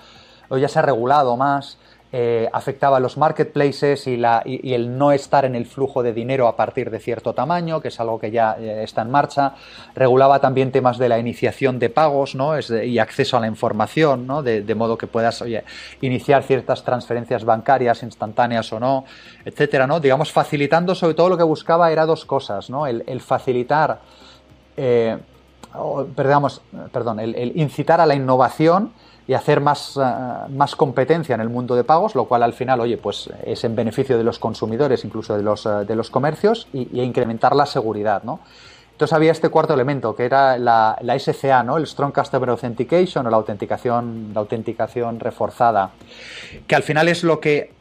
o 0.47 0.57
ya 0.57 0.69
se 0.69 0.79
ha 0.79 0.83
regulado 0.83 1.35
más. 1.35 1.77
Eh, 2.11 2.49
afectaba 2.53 2.97
a 2.97 2.99
los 2.99 3.17
marketplaces 3.17 4.07
y, 4.07 4.17
la, 4.17 4.41
y, 4.43 4.73
el 4.73 4.97
no 4.97 5.11
estar 5.11 5.45
en 5.45 5.53
el 5.53 5.67
flujo 5.67 6.01
de 6.01 6.11
dinero 6.11 6.47
a 6.47 6.55
partir 6.55 6.89
de 6.89 6.99
cierto 6.99 7.35
tamaño, 7.35 7.81
que 7.81 7.89
es 7.89 7.99
algo 7.99 8.19
que 8.19 8.31
ya 8.31 8.55
eh, 8.59 8.81
está 8.83 9.03
en 9.03 9.11
marcha. 9.11 9.53
Regulaba 9.93 10.39
también 10.39 10.71
temas 10.71 10.97
de 10.97 11.07
la 11.07 11.19
iniciación 11.19 11.77
de 11.77 11.91
pagos 11.91 12.33
¿no? 12.33 12.53
y 12.57 12.97
acceso 12.97 13.37
a 13.37 13.39
la 13.39 13.45
información, 13.45 14.25
¿no? 14.25 14.41
de, 14.41 14.73
modo 14.73 14.97
que 14.97 15.05
puedas 15.05 15.43
oye, 15.43 15.63
iniciar 16.01 16.41
ciertas 16.41 16.83
transferencias 16.83 17.45
bancarias 17.45 18.01
instantáneas 18.01 18.73
o 18.73 18.79
no, 18.79 19.05
etcétera. 19.45 19.85
¿no? 19.85 19.99
Digamos, 19.99 20.31
facilitando, 20.31 20.95
sobre 20.95 21.13
todo 21.13 21.29
lo 21.29 21.37
que 21.37 21.43
buscaba 21.43 21.91
era 21.91 22.07
dos 22.07 22.25
cosas, 22.25 22.71
¿no? 22.71 22.87
el, 22.87 23.21
facilitar, 23.21 23.99
eh, 24.77 25.15
perdón, 26.15 27.19
el 27.19 27.51
incitar 27.53 28.01
a 28.01 28.07
la 28.07 28.15
innovación 28.15 28.93
y 29.29 29.35
hacer 29.35 29.61
más, 29.61 29.95
eh, 29.95 30.01
más 30.49 30.75
competencia 30.75 31.35
en 31.35 31.41
el 31.41 31.49
mundo 31.49 31.75
de 31.75 31.83
pagos, 31.83 32.15
lo 32.15 32.25
cual 32.25 32.41
al 32.41 32.53
final, 32.53 32.79
oye, 32.79 32.97
pues 32.97 33.29
es 33.45 33.63
en 33.63 33.75
beneficio 33.75 34.17
de 34.17 34.23
los 34.23 34.39
consumidores, 34.39 35.05
incluso 35.05 35.37
de 35.37 35.43
los, 35.43 35.67
eh, 35.67 35.85
de 35.87 35.95
los 35.95 36.09
comercios, 36.09 36.67
y, 36.73 36.99
incrementar 36.99 37.55
la 37.55 37.67
seguridad, 37.67 38.23
¿no? 38.23 38.39
Entonces 38.91 39.13
había 39.13 39.31
este 39.31 39.49
cuarto 39.49 39.75
elemento, 39.75 40.15
que 40.15 40.25
era 40.25 40.57
la, 40.57 40.97
la, 41.01 41.19
SCA, 41.19 41.61
¿no? 41.61 41.77
El 41.77 41.85
Strong 41.85 42.11
Customer 42.11 42.49
Authentication 42.49 43.27
o 43.27 43.29
la 43.29 43.37
autenticación, 43.37 44.31
la 44.33 44.39
autenticación 44.39 45.19
reforzada, 45.19 45.91
que 46.65 46.73
al 46.73 46.81
final 46.81 47.07
es 47.07 47.23
lo 47.23 47.39
que 47.39 47.71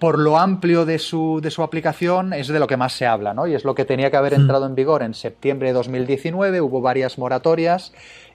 por 0.00 0.18
lo 0.18 0.36
amplio 0.36 0.84
de 0.84 0.98
su, 0.98 1.40
de 1.40 1.52
su 1.52 1.62
aplicación 1.62 2.32
es 2.32 2.48
de 2.48 2.58
lo 2.58 2.66
que 2.66 2.76
más 2.76 2.94
se 2.94 3.06
habla, 3.06 3.34
¿no? 3.34 3.46
Y 3.46 3.54
es 3.54 3.64
lo 3.64 3.76
que 3.76 3.84
tenía 3.84 4.10
que 4.10 4.16
haber 4.16 4.34
entrado 4.34 4.66
en 4.66 4.74
vigor 4.74 5.02
en 5.02 5.14
septiembre 5.14 5.68
de 5.68 5.74
2019, 5.74 6.60
hubo 6.60 6.80
varias 6.80 7.18
moratorias 7.18 7.92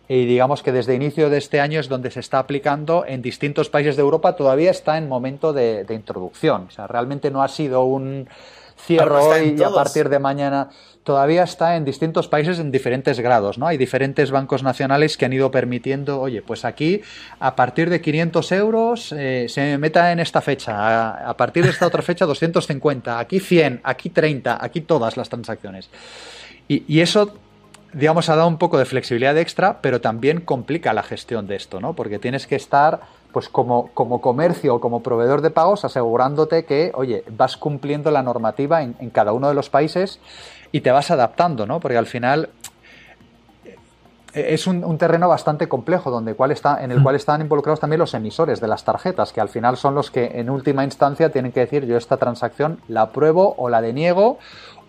y 0.08 0.26
digamos 0.26 0.62
que 0.62 0.72
desde 0.72 0.96
inicio 0.96 1.30
de 1.30 1.38
este 1.38 1.60
año 1.60 1.80
es 1.80 1.90
donde 1.90 2.12
se 2.12 2.20
está 2.20 2.40
aplicando 2.40 3.06
en 3.08 3.22
distintos 3.22 3.70
países 3.70 3.96
de 3.96 4.02
Europa, 4.02 4.36
todavía 4.36 4.72
está 4.72 4.98
en 4.98 5.08
momento 5.08 5.54
de, 5.54 5.86
introducción. 5.90 6.66
O 6.68 6.72
sea, 6.72 6.88
realmente 6.88 7.32
no 7.32 7.42
ha 7.42 7.48
sido 7.48 7.84
un 7.84 8.28
cierre 8.78 9.16
hoy 9.16 9.56
y 9.58 9.64
a 9.64 9.70
partir 9.70 10.10
de 10.10 10.20
mañana 10.20 10.70
todavía 11.06 11.44
está 11.44 11.78
en 11.78 11.86
distintos 11.86 12.28
países 12.28 12.60
en 12.60 12.72
diferentes 12.72 13.20
grados, 13.20 13.58
¿no? 13.58 13.68
Hay 13.68 13.78
diferentes 13.78 14.32
bancos 14.32 14.64
nacionales 14.64 15.18
que 15.18 15.26
han 15.26 15.34
ido 15.34 15.52
permitiendo, 15.52 16.20
oye, 16.20 16.42
pues 16.42 16.66
aquí 16.66 17.02
a 17.40 17.56
partir 17.56 17.90
de 17.90 18.02
500 18.02 18.52
euros 18.52 19.14
eh, 19.16 19.46
se 19.48 19.78
meta 19.78 20.12
en 20.12 20.20
esta 20.20 20.42
fecha, 20.42 21.30
a, 21.30 21.38
partir 21.38 21.64
de 21.64 21.70
esta 21.70 21.86
otra 21.86 22.02
fecha 22.02 22.26
250, 22.26 23.20
aquí 23.20 23.40
100, 23.40 23.82
aquí 23.84 24.10
30, 24.10 24.58
aquí 24.60 24.82
todas 24.82 25.16
las 25.16 25.30
transacciones. 25.30 25.90
Y, 26.68 27.00
eso 27.00 27.38
digamos, 27.96 28.28
ha 28.30 28.36
dado 28.36 28.50
un 28.50 28.58
poco 28.58 28.78
de 28.78 28.84
flexibilidad 28.84 29.38
extra, 29.38 29.80
pero 29.82 30.02
también 30.02 30.42
complica 30.42 30.94
la 30.94 31.02
gestión 31.02 31.48
de 31.48 31.56
esto, 31.56 31.80
¿no? 31.80 31.94
Porque 31.94 32.20
tienes 32.20 32.46
que 32.46 32.58
estar, 32.58 33.00
pues 33.32 33.48
como, 33.48 33.90
como 33.94 34.20
comercio 34.20 34.76
o 34.76 34.82
como 34.82 35.02
proveedor 35.02 35.42
de 35.42 35.50
pagos, 35.50 35.86
asegurándote 35.86 36.66
que, 36.66 36.92
oye, 36.94 37.24
vas 37.30 37.56
cumpliendo 37.56 38.12
la 38.12 38.22
normativa 38.22 38.84
en, 38.84 38.96
en 39.00 39.10
cada 39.10 39.32
uno 39.32 39.48
de 39.48 39.54
los 39.54 39.70
países 39.70 40.20
y 40.74 40.82
te 40.82 40.92
vas 40.92 41.10
adaptando, 41.10 41.66
¿no? 41.66 41.80
Porque 41.80 41.98
al 41.98 42.06
final 42.06 42.50
eh, 44.36 44.54
es 44.54 44.68
un, 44.68 44.98
terreno 44.98 45.30
bastante 45.30 45.68
complejo 45.70 46.12
donde 46.12 46.36
cual 46.36 46.52
está, 46.52 46.84
en 46.84 46.92
el 46.92 47.02
cual 47.02 47.16
están 47.16 47.40
involucrados 47.40 47.80
también 47.80 48.00
los 48.00 48.14
emisores 48.14 48.60
de 48.60 48.68
las 48.68 48.84
tarjetas, 48.84 49.32
que 49.32 49.40
al 49.40 49.48
final 49.48 49.78
son 49.78 49.96
los 49.96 50.12
que 50.12 50.32
en 50.36 50.50
última 50.50 50.84
instancia 50.84 51.30
tienen 51.32 51.54
que 51.54 51.62
decir 51.62 51.86
yo 51.86 51.96
esta 51.96 52.18
transacción 52.18 52.82
la 52.90 53.04
apruebo 53.04 53.56
o 53.58 53.70
la 53.70 53.82
deniego 53.82 54.38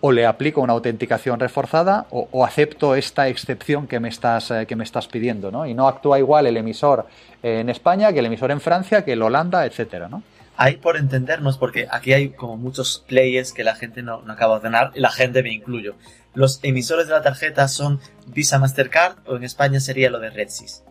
o 0.01 0.11
le 0.11 0.25
aplico 0.25 0.61
una 0.61 0.73
autenticación 0.73 1.39
reforzada 1.39 2.05
o, 2.11 2.45
acepto 2.45 2.95
esta 2.95 3.27
excepción 3.27 3.87
que 3.87 3.99
me 3.99 4.09
estás, 4.09 4.51
eh, 4.51 4.65
que 4.67 4.75
me 4.75 4.83
estás 4.83 5.07
pidiendo, 5.07 5.51
¿no? 5.51 5.65
Y 5.65 5.73
no 5.73 5.87
actúa 5.87 6.19
igual 6.19 6.47
el 6.47 6.57
emisor 6.57 7.07
en 7.43 7.69
España 7.69 8.13
que 8.13 8.19
el 8.19 8.25
emisor 8.25 8.51
en 8.51 8.61
Francia, 8.61 9.03
que 9.03 9.13
el 9.13 9.21
Holanda, 9.21 9.65
etcétera, 9.65 10.07
¿no? 10.07 10.23
hay 10.57 10.77
por 10.77 10.97
entendernos, 10.97 11.57
porque 11.57 11.87
aquí 11.89 12.13
hay 12.13 12.29
como 12.29 12.57
muchos 12.57 13.05
players 13.07 13.53
que 13.53 13.63
la 13.63 13.75
gente 13.75 14.01
no, 14.01 14.23
acaba 14.27 14.55
de 14.55 14.67
ordenar, 14.67 14.91
y 14.95 14.99
la 14.99 15.11
gente 15.11 15.43
me 15.43 15.53
incluyo. 15.53 15.95
Los 16.33 16.59
emisores 16.63 17.07
de 17.07 17.13
la 17.13 17.21
tarjeta 17.21 17.67
son 17.67 17.99
Visa 18.25 18.59
Mastercard 18.59 19.17
o 19.27 19.35
en 19.35 19.43
España 19.43 19.79
sería 19.79 20.09
lo 20.09 20.19
de 20.19 20.31
RedSys. 20.31 20.83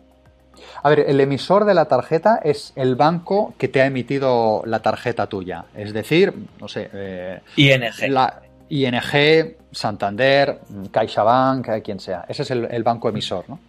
A 0.81 0.89
ver, 0.89 1.01
el 1.01 1.19
emisor 1.19 1.65
de 1.65 1.73
la 1.73 1.85
tarjeta 1.85 2.39
es 2.43 2.71
el 2.75 2.95
banco 2.95 3.53
que 3.57 3.67
te 3.67 3.81
ha 3.81 3.85
emitido 3.85 4.63
la 4.65 4.79
tarjeta 4.79 5.27
tuya. 5.27 5.65
Es 5.75 5.93
decir, 5.93 6.33
no 6.59 6.67
sé. 6.67 6.89
Eh, 6.93 7.41
ING. 7.55 8.09
La 8.09 8.41
ING, 8.69 9.55
Santander, 9.71 10.59
CaixaBank, 10.91 11.67
eh, 11.69 11.81
quien 11.81 11.99
sea. 11.99 12.25
Ese 12.27 12.43
es 12.43 12.51
el, 12.51 12.83
banco 12.83 13.09
emisor, 13.09 13.45
¿no? 13.47 13.59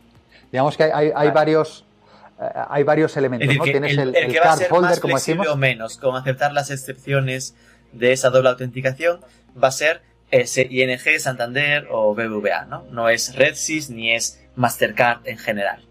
Digamos 0.50 0.76
que 0.76 0.84
hay, 0.84 1.30
varios 1.30 1.84
eh, 2.40 2.44
hay 2.68 2.82
varios 2.82 3.16
elementos, 3.16 3.54
¿no? 3.54 3.64
Tienes 3.64 3.96
el, 3.98 4.12
que 4.12 4.40
va 4.40 4.52
a 4.52 4.56
ser 4.56 4.72
más 4.72 5.00
como 5.00 5.16
o 5.50 5.56
menos 5.56 5.98
con 5.98 6.16
aceptar 6.16 6.52
las 6.52 6.70
excepciones 6.70 7.54
de 7.92 8.12
esa 8.12 8.30
doble 8.30 8.48
autenticación 8.50 9.20
va 9.62 9.68
a 9.68 9.72
ser 9.72 10.02
ese 10.30 10.66
ING, 10.70 11.20
Santander 11.20 11.88
o 11.90 12.14
BBVA, 12.14 12.66
¿no? 12.66 12.84
No 12.90 13.08
es 13.08 13.34
RedSys 13.34 13.90
ni 13.90 14.14
es 14.14 14.40
Mastercard 14.56 15.26
en 15.26 15.38
general. 15.38 15.82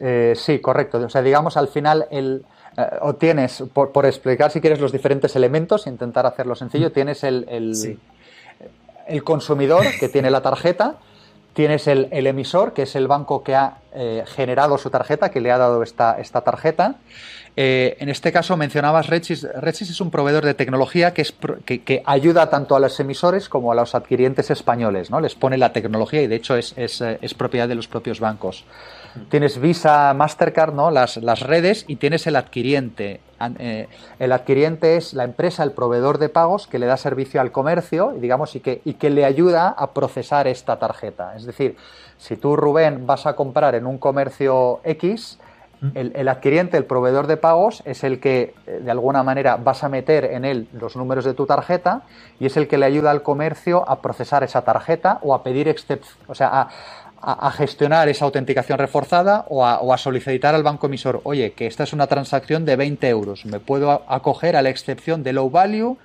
Eh, 0.00 0.34
sí, 0.36 0.58
correcto. 0.60 0.98
O 0.98 1.08
sea, 1.08 1.22
digamos, 1.22 1.56
al 1.56 1.68
final 1.68 2.06
el, 2.10 2.44
o 3.00 3.14
tienes, 3.14 3.64
por, 3.72 4.06
explicar 4.06 4.50
si 4.50 4.60
quieres 4.60 4.80
los 4.80 4.92
diferentes 4.92 5.34
elementos, 5.34 5.86
intentar 5.86 6.26
hacerlo 6.26 6.54
sencillo, 6.54 6.92
tienes 6.92 7.24
el, 7.24 7.44
el, 7.48 7.98
el 9.06 9.24
consumidor 9.24 9.84
que 9.98 10.08
tiene 10.08 10.30
la 10.30 10.42
tarjeta, 10.42 10.96
Tienes 11.58 11.88
el, 11.88 12.06
emisor, 12.12 12.72
que 12.72 12.82
es 12.82 12.94
el 12.94 13.08
banco 13.08 13.42
que 13.42 13.56
ha 13.56 13.78
eh, 13.92 14.22
generado 14.28 14.78
su 14.78 14.90
tarjeta, 14.90 15.32
que 15.32 15.40
le 15.40 15.50
ha 15.50 15.58
dado 15.58 15.82
esta, 15.82 16.20
esta 16.20 16.42
tarjeta. 16.42 16.94
Eh, 17.56 17.96
en 17.98 18.08
este 18.08 18.30
caso 18.30 18.56
mencionabas 18.56 19.08
Redsys. 19.08 19.42
Redsys 19.42 19.90
es 19.90 20.00
un 20.00 20.12
proveedor 20.12 20.44
de 20.44 20.54
tecnología 20.54 21.12
que, 21.12 21.22
es, 21.22 21.34
que, 21.64 22.02
ayuda 22.06 22.48
tanto 22.48 22.76
a 22.76 22.78
los 22.78 23.00
emisores 23.00 23.48
como 23.48 23.72
a 23.72 23.74
los 23.74 23.96
adquirientes 23.96 24.52
españoles. 24.52 25.10
¿no? 25.10 25.20
Les 25.20 25.34
pone 25.34 25.58
la 25.58 25.72
tecnología 25.72 26.22
y 26.22 26.28
de 26.28 26.36
hecho 26.36 26.54
es, 26.54 26.74
es, 26.76 27.00
eh, 27.00 27.18
es 27.22 27.34
propiedad 27.34 27.66
de 27.66 27.74
los 27.74 27.88
propios 27.88 28.20
bancos. 28.20 28.64
Tienes 29.28 29.60
Visa, 29.60 30.14
Mastercard, 30.14 30.72
¿no? 30.72 30.92
las, 30.92 31.16
las 31.16 31.40
redes 31.40 31.86
y 31.88 31.96
tienes 31.96 32.28
el 32.28 32.36
adquiriente. 32.36 33.18
Eh, 33.58 33.88
el 34.18 34.32
adquiriente 34.32 34.96
es 34.96 35.14
la 35.14 35.24
empresa, 35.24 35.62
el 35.62 35.72
proveedor 35.72 36.18
de 36.18 36.28
pagos 36.28 36.66
que 36.66 36.78
le 36.78 36.86
da 36.86 36.96
servicio 36.96 37.40
al 37.40 37.52
comercio 37.52 38.12
digamos, 38.16 38.56
y, 38.56 38.60
que, 38.60 38.80
y 38.84 38.94
que 38.94 39.10
le 39.10 39.24
ayuda 39.24 39.68
a 39.68 39.92
procesar 39.92 40.46
esta 40.46 40.78
tarjeta. 40.78 41.36
Es 41.36 41.44
decir, 41.44 41.76
si 42.18 42.36
tú, 42.36 42.56
Rubén, 42.56 43.06
vas 43.06 43.26
a 43.26 43.36
comprar 43.36 43.74
en 43.74 43.86
un 43.86 43.98
comercio 43.98 44.80
X, 44.84 45.38
el, 45.94 46.10
el, 46.16 46.26
adquiriente, 46.26 46.76
el 46.76 46.84
proveedor 46.86 47.28
de 47.28 47.36
pagos, 47.36 47.82
es 47.84 48.02
el 48.02 48.18
que 48.18 48.52
eh, 48.66 48.80
de 48.82 48.90
alguna 48.90 49.22
manera 49.22 49.56
vas 49.56 49.84
a 49.84 49.88
meter 49.88 50.24
en 50.24 50.44
él 50.44 50.66
los 50.72 50.96
números 50.96 51.24
de 51.24 51.34
tu 51.34 51.46
tarjeta 51.46 52.02
y 52.40 52.46
es 52.46 52.56
el 52.56 52.66
que 52.66 52.78
le 52.78 52.86
ayuda 52.86 53.12
al 53.12 53.22
comercio 53.22 53.88
a 53.88 54.02
procesar 54.02 54.42
esa 54.42 54.62
tarjeta 54.62 55.20
o 55.22 55.34
a 55.34 55.44
pedir 55.44 55.72
o 56.26 56.34
sea, 56.34 56.48
a, 56.52 56.68
a, 57.20 57.50
gestionar 57.50 58.08
esa 58.08 58.24
autenticación 58.24 58.78
reforzada 58.78 59.44
o 59.48 59.64
a, 59.64 59.98
solicitar 59.98 60.54
al 60.54 60.62
banco 60.62 60.86
emisor, 60.86 61.20
oye, 61.24 61.52
que 61.52 61.66
esta 61.66 61.84
es 61.84 61.92
una 61.92 62.06
transacción 62.06 62.64
de 62.64 62.76
20 62.76 63.08
euros, 63.08 63.44
me 63.44 63.60
puedo 63.60 64.02
acoger 64.08 64.56
a 64.56 64.62
la 64.62 64.70
excepción 64.70 65.22
de 65.22 65.32
low 65.32 65.50
value 65.50 65.96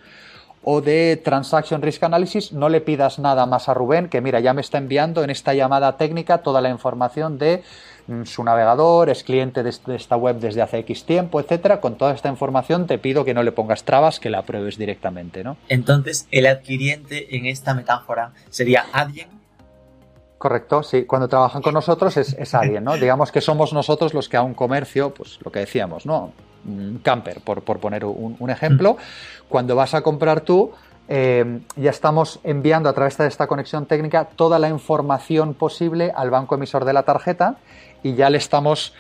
o 0.63 0.81
de 0.81 1.21
Transaction 1.23 1.81
Risk 1.81 2.03
Analysis, 2.03 2.53
no 2.53 2.69
le 2.69 2.81
pidas 2.81 3.19
nada 3.19 3.45
más 3.45 3.67
a 3.67 3.73
Rubén, 3.73 4.07
que 4.07 4.21
mira, 4.21 4.39
ya 4.39 4.53
me 4.53 4.61
está 4.61 4.77
enviando 4.77 5.23
en 5.23 5.29
esta 5.29 5.53
llamada 5.53 5.97
técnica 5.97 6.37
toda 6.37 6.61
la 6.61 6.69
información 6.69 7.37
de 7.37 7.63
mm, 8.07 8.23
su 8.23 8.43
navegador, 8.45 9.09
es 9.09 9.23
cliente 9.23 9.61
de, 9.61 9.69
esta 9.69 10.15
web 10.15 10.37
desde 10.39 10.61
hace 10.61 10.79
X 10.79 11.03
tiempo, 11.03 11.41
etcétera. 11.41 11.81
Con 11.81 11.97
toda 11.97 12.13
esta 12.13 12.29
información 12.29 12.87
te 12.87 12.97
pido 12.97 13.25
que 13.25 13.33
no 13.33 13.43
le 13.43 13.51
pongas 13.51 13.83
trabas, 13.83 14.21
que 14.21 14.29
la 14.29 14.39
apruebes 14.39 14.77
directamente, 14.77 15.43
¿no? 15.43 15.57
Entonces, 15.67 16.27
el 16.31 16.45
adquiriente 16.45 17.35
en 17.35 17.45
esta 17.45 17.73
metáfora 17.73 18.31
sería 18.49 18.85
alguien 18.93 19.42
Correcto, 20.43 20.83
sí. 20.83 21.05
Cuando 21.05 21.29
trabajan 21.29 21.61
con 21.61 21.73
nosotros 21.73 22.17
es, 22.17 22.33
es 22.37 22.53
alguien, 22.53 22.83
¿no? 22.83 22.95
Digamos 22.97 23.31
que 23.31 23.39
somos 23.39 23.71
nosotros 23.71 24.13
los 24.13 24.27
que 24.27 24.35
a 24.35 24.41
un 24.41 24.53
comercio, 24.53 25.13
pues 25.13 25.39
lo 25.41 25.49
que 25.49 25.59
decíamos, 25.59 26.05
¿no? 26.05 26.33
Un 26.67 26.99
camper, 27.01 27.39
por, 27.39 27.61
poner 27.61 28.03
un, 28.03 28.49
ejemplo. 28.49 28.97
Cuando 29.47 29.73
vas 29.73 29.93
a 29.93 30.01
comprar 30.01 30.41
tú, 30.41 30.73
eh, 31.07 31.61
ya 31.77 31.89
estamos 31.89 32.41
enviando 32.43 32.89
a 32.89 32.93
través 32.93 33.17
de 33.17 33.25
esta 33.25 33.47
conexión 33.47 33.85
técnica 33.85 34.25
toda 34.25 34.59
la 34.59 34.67
información 34.67 35.53
posible 35.53 36.11
al 36.13 36.29
banco 36.29 36.55
emisor 36.55 36.83
de 36.83 36.91
la 36.91 37.03
tarjeta 37.03 37.55
y 38.03 38.15
ya 38.15 38.29
le 38.29 38.37
estamos 38.37 38.93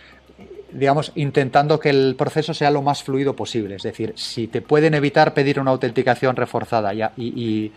digamos, 0.71 1.11
intentando 1.15 1.79
que 1.79 1.89
el 1.89 2.15
proceso 2.17 2.53
sea 2.53 2.71
lo 2.71 2.81
más 2.81 3.03
fluido 3.03 3.35
posible. 3.35 3.75
Es 3.75 3.83
decir, 3.83 4.13
si 4.15 4.47
te 4.47 4.61
pueden 4.61 4.93
evitar 4.93 5.33
pedir 5.33 5.59
una 5.59 5.71
autenticación 5.71 6.35
reforzada 6.35 6.93
y, 6.93 7.03
y, 7.15 7.71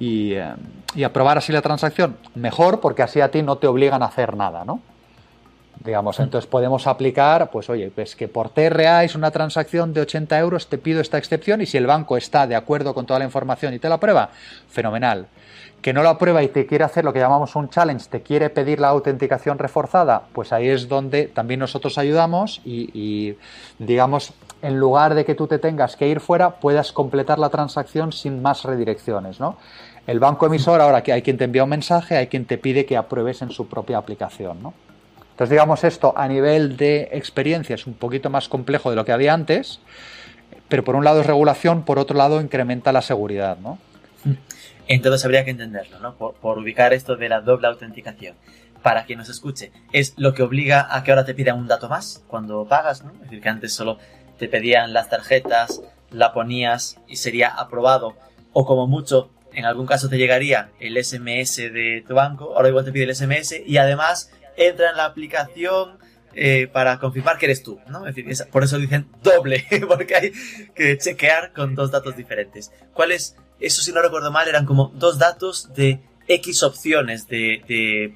eh, 0.00 0.54
y, 0.94 1.02
aprobar 1.02 1.38
así 1.38 1.52
la 1.52 1.62
transacción, 1.62 2.16
mejor, 2.34 2.80
porque 2.80 3.02
así 3.02 3.20
a 3.20 3.30
ti 3.30 3.42
no 3.42 3.56
te 3.56 3.66
obligan 3.66 4.02
a 4.02 4.06
hacer 4.06 4.36
nada, 4.36 4.64
¿no? 4.64 4.80
Digamos, 5.84 6.18
entonces 6.18 6.48
podemos 6.48 6.88
aplicar, 6.88 7.50
pues 7.50 7.70
oye, 7.70 7.90
pues 7.94 8.16
que 8.16 8.26
por 8.26 8.50
TRA 8.50 9.04
es 9.04 9.14
una 9.14 9.30
transacción 9.30 9.94
de 9.94 10.00
80 10.00 10.38
euros, 10.38 10.66
te 10.66 10.76
pido 10.76 11.00
esta 11.00 11.18
excepción 11.18 11.60
y 11.60 11.66
si 11.66 11.76
el 11.76 11.86
banco 11.86 12.16
está 12.16 12.48
de 12.48 12.56
acuerdo 12.56 12.94
con 12.94 13.06
toda 13.06 13.20
la 13.20 13.24
información 13.24 13.74
y 13.74 13.78
te 13.78 13.88
la 13.88 13.94
aprueba, 13.94 14.30
fenomenal. 14.68 15.28
Que 15.80 15.92
no 15.92 16.02
lo 16.02 16.08
aprueba 16.08 16.42
y 16.42 16.48
te 16.48 16.66
quiere 16.66 16.82
hacer 16.82 17.04
lo 17.04 17.12
que 17.12 17.20
llamamos 17.20 17.54
un 17.54 17.70
challenge, 17.70 18.08
te 18.10 18.22
quiere 18.22 18.50
pedir 18.50 18.80
la 18.80 18.88
autenticación 18.88 19.58
reforzada, 19.58 20.22
pues 20.32 20.52
ahí 20.52 20.68
es 20.68 20.88
donde 20.88 21.28
también 21.28 21.60
nosotros 21.60 21.96
ayudamos 21.96 22.60
y, 22.64 22.90
y 22.92 23.38
digamos, 23.78 24.32
en 24.62 24.78
lugar 24.78 25.14
de 25.14 25.24
que 25.24 25.34
tú 25.34 25.46
te 25.46 25.58
tengas 25.58 25.96
que 25.96 26.08
ir 26.08 26.20
fuera, 26.20 26.56
puedas 26.56 26.92
completar 26.92 27.38
la 27.38 27.48
transacción 27.48 28.12
sin 28.12 28.42
más 28.42 28.64
redirecciones, 28.64 29.38
¿no? 29.38 29.56
El 30.08 30.20
banco 30.20 30.46
emisor, 30.46 30.80
ahora 30.80 31.02
que 31.02 31.12
hay 31.12 31.20
quien 31.20 31.36
te 31.36 31.44
envía 31.44 31.64
un 31.64 31.68
mensaje, 31.68 32.16
hay 32.16 32.28
quien 32.28 32.46
te 32.46 32.56
pide 32.56 32.86
que 32.86 32.96
apruebes 32.96 33.42
en 33.42 33.50
su 33.50 33.68
propia 33.68 33.98
aplicación. 33.98 34.62
¿no? 34.62 34.72
Entonces, 35.32 35.50
digamos, 35.50 35.84
esto 35.84 36.14
a 36.16 36.26
nivel 36.26 36.78
de 36.78 37.10
experiencia 37.12 37.74
es 37.74 37.86
un 37.86 37.92
poquito 37.92 38.30
más 38.30 38.48
complejo 38.48 38.88
de 38.88 38.96
lo 38.96 39.04
que 39.04 39.12
había 39.12 39.34
antes, 39.34 39.80
pero 40.68 40.82
por 40.82 40.96
un 40.96 41.04
lado 41.04 41.20
es 41.20 41.26
regulación, 41.26 41.82
por 41.82 41.98
otro 41.98 42.16
lado 42.16 42.40
incrementa 42.40 42.90
la 42.90 43.02
seguridad. 43.02 43.58
¿no? 43.58 43.78
Entonces 44.86 45.22
habría 45.26 45.44
que 45.44 45.50
entenderlo, 45.50 45.98
¿no? 45.98 46.14
Por, 46.14 46.58
ubicar 46.58 46.94
esto 46.94 47.16
de 47.16 47.28
la 47.28 47.42
doble 47.42 47.66
autenticación. 47.66 48.34
Para 48.82 49.04
quien 49.04 49.18
nos 49.18 49.28
escuche, 49.28 49.72
es 49.92 50.14
lo 50.16 50.32
que 50.32 50.42
obliga 50.42 50.88
a 50.90 51.04
que 51.04 51.10
ahora 51.10 51.26
te 51.26 51.34
pidan 51.34 51.58
un 51.58 51.68
dato 51.68 51.90
más 51.90 52.24
cuando 52.28 52.64
pagas, 52.64 53.04
¿no? 53.04 53.12
Es 53.12 53.20
decir, 53.24 53.42
que 53.42 53.48
antes 53.50 53.74
solo 53.74 53.98
te 54.38 54.48
pedían 54.48 54.94
las 54.94 55.10
tarjetas, 55.10 55.82
la 56.10 56.32
ponías 56.32 56.96
y 57.06 57.16
sería 57.16 57.48
aprobado, 57.48 58.14
o 58.54 58.64
como 58.64 58.86
mucho 58.86 59.28
en 59.58 59.64
algún 59.64 59.86
caso 59.86 60.08
te 60.08 60.18
llegaría 60.18 60.70
el 60.78 61.02
SMS 61.02 61.56
de 61.56 62.04
tu 62.06 62.14
banco, 62.14 62.54
ahora 62.54 62.68
igual 62.68 62.84
te 62.84 62.92
pide 62.92 63.04
el 63.04 63.14
SMS 63.14 63.56
y 63.66 63.76
además 63.76 64.30
entra 64.56 64.90
en 64.90 64.96
la 64.96 65.04
aplicación 65.04 65.98
eh, 66.32 66.68
para 66.72 67.00
confirmar 67.00 67.38
que 67.38 67.46
eres 67.46 67.64
tú, 67.64 67.80
¿no? 67.88 68.06
Es 68.06 68.14
decir, 68.14 68.46
por 68.52 68.62
eso 68.62 68.78
dicen 68.78 69.08
doble, 69.20 69.66
porque 69.88 70.14
hay 70.14 70.32
que 70.76 70.96
chequear 70.96 71.52
con 71.52 71.74
dos 71.74 71.90
datos 71.90 72.16
diferentes. 72.16 72.70
¿Cuáles? 72.94 73.34
Eso 73.58 73.82
si 73.82 73.90
no 73.90 74.00
recuerdo 74.00 74.30
mal 74.30 74.46
eran 74.46 74.64
como 74.64 74.92
dos 74.94 75.18
datos 75.18 75.74
de 75.74 75.98
X 76.28 76.62
opciones 76.62 77.26
de, 77.26 78.14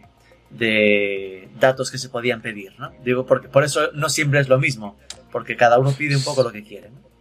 de, 0.50 1.48
datos 1.58 1.90
que 1.90 1.98
se 1.98 2.08
podían 2.08 2.40
pedir, 2.40 2.78
¿no? 2.78 2.92
Digo, 3.04 3.26
porque 3.26 3.48
por 3.48 3.64
eso 3.64 3.90
no 3.94 4.08
siempre 4.10 4.38
es 4.38 4.48
lo 4.48 4.60
mismo, 4.60 4.96
porque 5.32 5.56
cada 5.56 5.80
uno 5.80 5.90
pide 5.90 6.14
un 6.14 6.22
poco 6.22 6.44
lo 6.44 6.52
que 6.52 6.62
quiere, 6.62 6.90
¿no? 6.90 7.11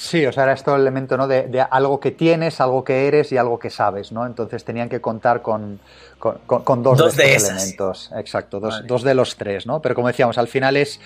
Sí, 0.00 0.24
o 0.24 0.32
sea, 0.32 0.44
era 0.44 0.54
esto 0.54 0.74
el 0.74 0.80
elemento 0.80 1.18
¿no? 1.18 1.28
de, 1.28 1.60
algo 1.70 2.00
que 2.00 2.10
tienes, 2.10 2.58
algo 2.62 2.82
que 2.82 3.06
eres 3.06 3.32
y 3.32 3.36
algo 3.36 3.58
que 3.58 3.68
sabes, 3.68 4.12
¿no? 4.12 4.24
Entonces 4.24 4.64
tenían 4.64 4.88
que 4.88 5.02
contar 5.02 5.42
con, 5.42 5.78
dos, 6.18 7.16
de, 7.16 7.34
estos 7.34 7.50
elementos. 7.50 8.10
Exacto, 8.16 8.60
dos, 8.60 9.02
de 9.02 9.14
los 9.14 9.36
tres, 9.36 9.66
¿no? 9.66 9.82
Pero 9.82 9.94
como 9.94 10.08
decíamos, 10.08 10.38
al 10.38 10.48
final 10.48 10.78
es 10.78 11.00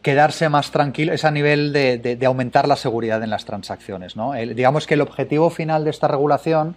quedarse 0.00 0.48
más 0.48 0.70
tranquilo, 0.70 1.12
es 1.12 1.26
a 1.26 1.30
nivel 1.30 1.74
de, 1.74 2.18
aumentar 2.24 2.66
la 2.66 2.76
seguridad 2.76 3.22
en 3.22 3.28
las 3.28 3.44
transacciones, 3.44 4.16
¿no? 4.16 4.32
digamos 4.32 4.86
que 4.86 4.94
el 4.94 5.02
objetivo 5.02 5.50
final 5.50 5.84
de 5.84 5.90
esta 5.90 6.08
regulación 6.08 6.76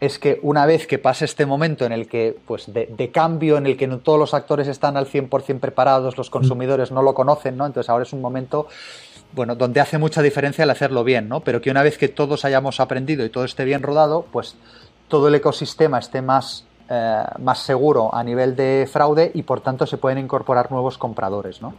es 0.00 0.18
que 0.18 0.38
una 0.42 0.64
vez 0.64 0.86
que 0.86 0.98
pase 0.98 1.24
este 1.24 1.44
momento 1.44 1.84
en 1.84 1.92
el 1.92 2.08
que, 2.08 2.36
pues, 2.46 2.72
de, 2.72 3.10
cambio, 3.12 3.56
en 3.56 3.66
el 3.66 3.76
que 3.76 3.88
no 3.88 3.98
todos 3.98 4.18
los 4.18 4.32
actores 4.32 4.68
están 4.68 4.96
al 4.96 5.06
100% 5.06 5.58
preparados, 5.58 6.16
los 6.16 6.30
consumidores 6.30 6.92
no 6.92 7.02
lo 7.02 7.14
conocen, 7.14 7.56
¿no? 7.56 7.66
Entonces 7.66 7.90
ahora 7.90 8.04
es 8.04 8.12
un 8.12 8.20
momento 8.20 8.68
bueno, 9.32 9.54
donde 9.54 9.80
hace 9.80 9.98
mucha 9.98 10.22
diferencia 10.22 10.64
el 10.64 10.70
hacerlo 10.70 11.04
bien, 11.04 11.28
¿no? 11.28 11.40
Pero 11.40 11.60
que 11.60 11.70
una 11.70 11.82
vez 11.82 11.98
que 11.98 12.08
todos 12.08 12.44
hayamos 12.44 12.80
aprendido 12.80 13.24
y 13.24 13.30
todo 13.30 13.44
esté 13.44 13.64
bien 13.64 13.82
rodado, 13.82 14.26
pues 14.32 14.56
todo 15.08 15.28
el 15.28 15.34
ecosistema 15.34 15.98
esté 15.98 16.22
más, 16.22 16.66
eh, 16.88 17.22
más 17.38 17.60
seguro 17.60 18.14
a 18.14 18.22
nivel 18.24 18.56
de 18.56 18.88
fraude 18.90 19.30
y 19.34 19.42
por 19.42 19.60
tanto 19.60 19.86
se 19.86 19.98
pueden 19.98 20.18
incorporar 20.18 20.70
nuevos 20.70 20.98
compradores, 20.98 21.60
¿no? 21.60 21.74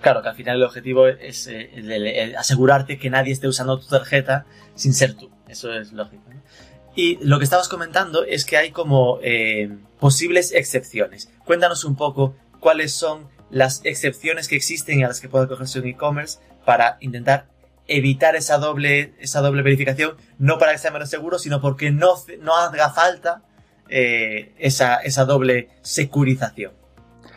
Claro, 0.00 0.22
que 0.22 0.28
al 0.28 0.34
final 0.34 0.56
el 0.56 0.64
objetivo 0.64 1.06
es 1.06 1.46
eh, 1.46 2.34
asegurarte 2.36 2.98
que 2.98 3.10
nadie 3.10 3.32
esté 3.32 3.48
usando 3.48 3.78
tu 3.78 3.86
tarjeta 3.86 4.44
sin 4.74 4.92
ser 4.92 5.14
tú. 5.14 5.30
Eso 5.48 5.72
es 5.72 5.92
lógico. 5.92 6.22
Y 6.96 7.16
lo 7.24 7.38
que 7.38 7.44
estabas 7.44 7.68
comentando 7.68 8.24
es 8.24 8.44
que 8.44 8.56
hay 8.56 8.70
como 8.70 9.18
eh, 9.22 9.70
posibles 9.98 10.52
excepciones. 10.52 11.30
Cuéntanos 11.44 11.84
un 11.84 11.96
poco 11.96 12.34
cuáles 12.60 12.92
son 12.92 13.28
las 13.50 13.80
excepciones 13.84 14.48
que 14.48 14.56
existen 14.56 15.00
y 15.00 15.04
a 15.04 15.08
las 15.08 15.20
que 15.20 15.28
puede 15.28 15.48
cogerse 15.48 15.80
un 15.80 15.86
e-commerce 15.86 16.38
para 16.64 16.96
intentar 17.00 17.46
evitar 17.86 18.36
esa 18.36 18.58
doble, 18.58 19.14
esa 19.18 19.40
doble 19.40 19.62
verificación, 19.62 20.16
no 20.38 20.58
para 20.58 20.72
que 20.72 20.78
sea 20.78 20.90
menos 20.90 21.10
seguro, 21.10 21.38
sino 21.38 21.60
porque 21.60 21.90
no, 21.90 22.14
no 22.40 22.56
haga 22.56 22.90
falta 22.90 23.42
eh, 23.88 24.54
esa, 24.58 24.96
esa 24.96 25.24
doble 25.24 25.68
securización. 25.82 26.72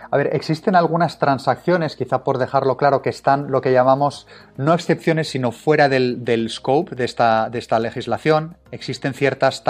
A 0.10 0.17
ver, 0.17 0.30
existen 0.34 0.76
algunas 0.76 1.20
transacciones, 1.20 1.96
quizá 1.96 2.24
por 2.24 2.38
dejarlo 2.38 2.78
claro, 2.78 3.02
que 3.02 3.10
están 3.10 3.52
lo 3.52 3.62
que 3.62 3.72
llamamos 3.72 4.28
no 4.56 4.74
excepciones, 4.74 5.30
sino 5.30 5.52
fuera 5.52 5.89
del, 5.89 6.48
scope 6.50 6.96
de 6.96 7.06
esta, 7.06 7.50
de 7.50 7.60
esta 7.60 7.80
legislación. 7.80 8.58
Existen 8.72 9.13
ciertas 9.13 9.63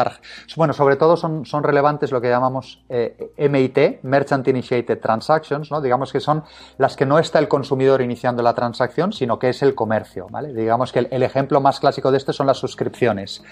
Bueno, 0.56 0.74
sobre 0.74 0.96
todo 0.96 1.18
son, 1.18 1.46
son 1.46 1.64
relevantes 1.64 2.12
lo 2.12 2.22
que 2.22 2.30
llamamos 2.30 2.84
eh, 2.90 3.32
MIT, 3.38 4.04
Merchant 4.04 4.48
Initiated 4.48 5.00
Transactions, 5.00 5.72
¿no? 5.72 5.82
Digamos 5.82 6.12
que 6.12 6.20
son 6.20 6.44
las 6.78 6.96
que 6.96 7.06
no 7.06 7.20
está 7.20 7.40
el 7.40 7.48
consumidor 7.48 8.02
iniciando 8.02 8.42
la 8.44 8.54
transacción, 8.54 9.14
sino 9.14 9.40
que 9.40 9.50
es 9.50 9.62
el 9.62 9.76
comercio, 9.76 10.28
¿vale? 10.30 10.54
Digamos 10.54 10.92
que 10.92 11.00
el, 11.00 11.24
ejemplo 11.24 11.62
más 11.62 11.80
clásico 11.80 12.12
de 12.12 12.18
esto 12.18 12.34
son 12.34 12.48
las 12.48 12.58
suscripciones. 12.58 13.44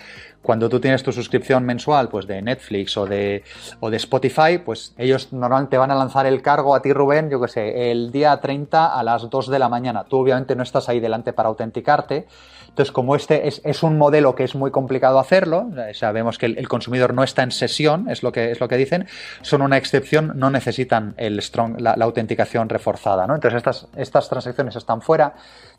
Cuando 0.46 0.70
tú 0.70 0.80
tienes 0.80 1.02
tu 1.02 1.12
suscripción 1.12 1.66
mensual, 1.66 2.08
pues 2.08 2.28
de 2.28 2.42
Netflix 2.42 2.96
o 2.98 3.06
de, 3.08 3.44
o 3.80 3.90
de 3.90 3.98
Spotify, 3.98 4.60
pues 4.64 4.94
ellos 4.98 5.34
normalmente 5.34 5.78
van 5.78 5.90
a 5.90 5.96
lanzar 5.96 6.28
el 6.28 6.44
cargo 6.44 6.76
a 6.76 6.82
ti, 6.82 6.94
Rubén, 6.94 7.32
yo 7.32 7.42
que 7.42 7.48
sé, 7.48 7.92
el 7.92 8.12
día 8.12 8.40
30 8.40 8.98
a 8.98 9.04
las 9.04 9.30
2 9.30 9.50
de 9.50 9.60
la 9.60 9.70
mañana. 9.70 10.04
Tú 10.04 10.20
obviamente 10.20 10.56
no 10.56 10.62
estás 10.62 10.88
ahí 10.88 11.00
delante 11.00 11.34
para 11.34 11.50
autenticarte. 11.50 12.28
Entonces, 12.70 12.92
como 12.92 13.16
este 13.16 13.48
es, 13.48 13.84
un 13.84 13.98
modelo 13.98 14.36
que 14.36 14.44
es 14.44 14.54
muy 14.54 14.70
complicado 14.70 15.18
hacerlo, 15.18 15.70
sabemos 15.94 16.38
que 16.38 16.46
el, 16.46 16.68
consumidor 16.68 17.14
no 17.14 17.24
está 17.24 17.42
en 17.42 17.52
sesión, 17.52 18.10
es 18.10 18.22
lo 18.22 18.34
que, 18.34 18.52
es 18.52 18.60
lo 18.60 18.68
que 18.68 18.76
dicen, 18.76 19.08
son 19.42 19.62
una 19.62 19.78
excepción, 19.78 20.34
no 20.36 20.50
necesitan 20.50 21.14
el 21.16 21.42
strong, 21.42 21.80
la, 21.80 21.94
autenticación 21.94 22.68
reforzada. 22.68 23.26
¿no? 23.28 23.36
Entonces, 23.36 23.58
estas, 23.58 23.88
estas 23.96 24.30
transacciones 24.30 24.76
están 24.76 25.02
fuera. 25.02 25.36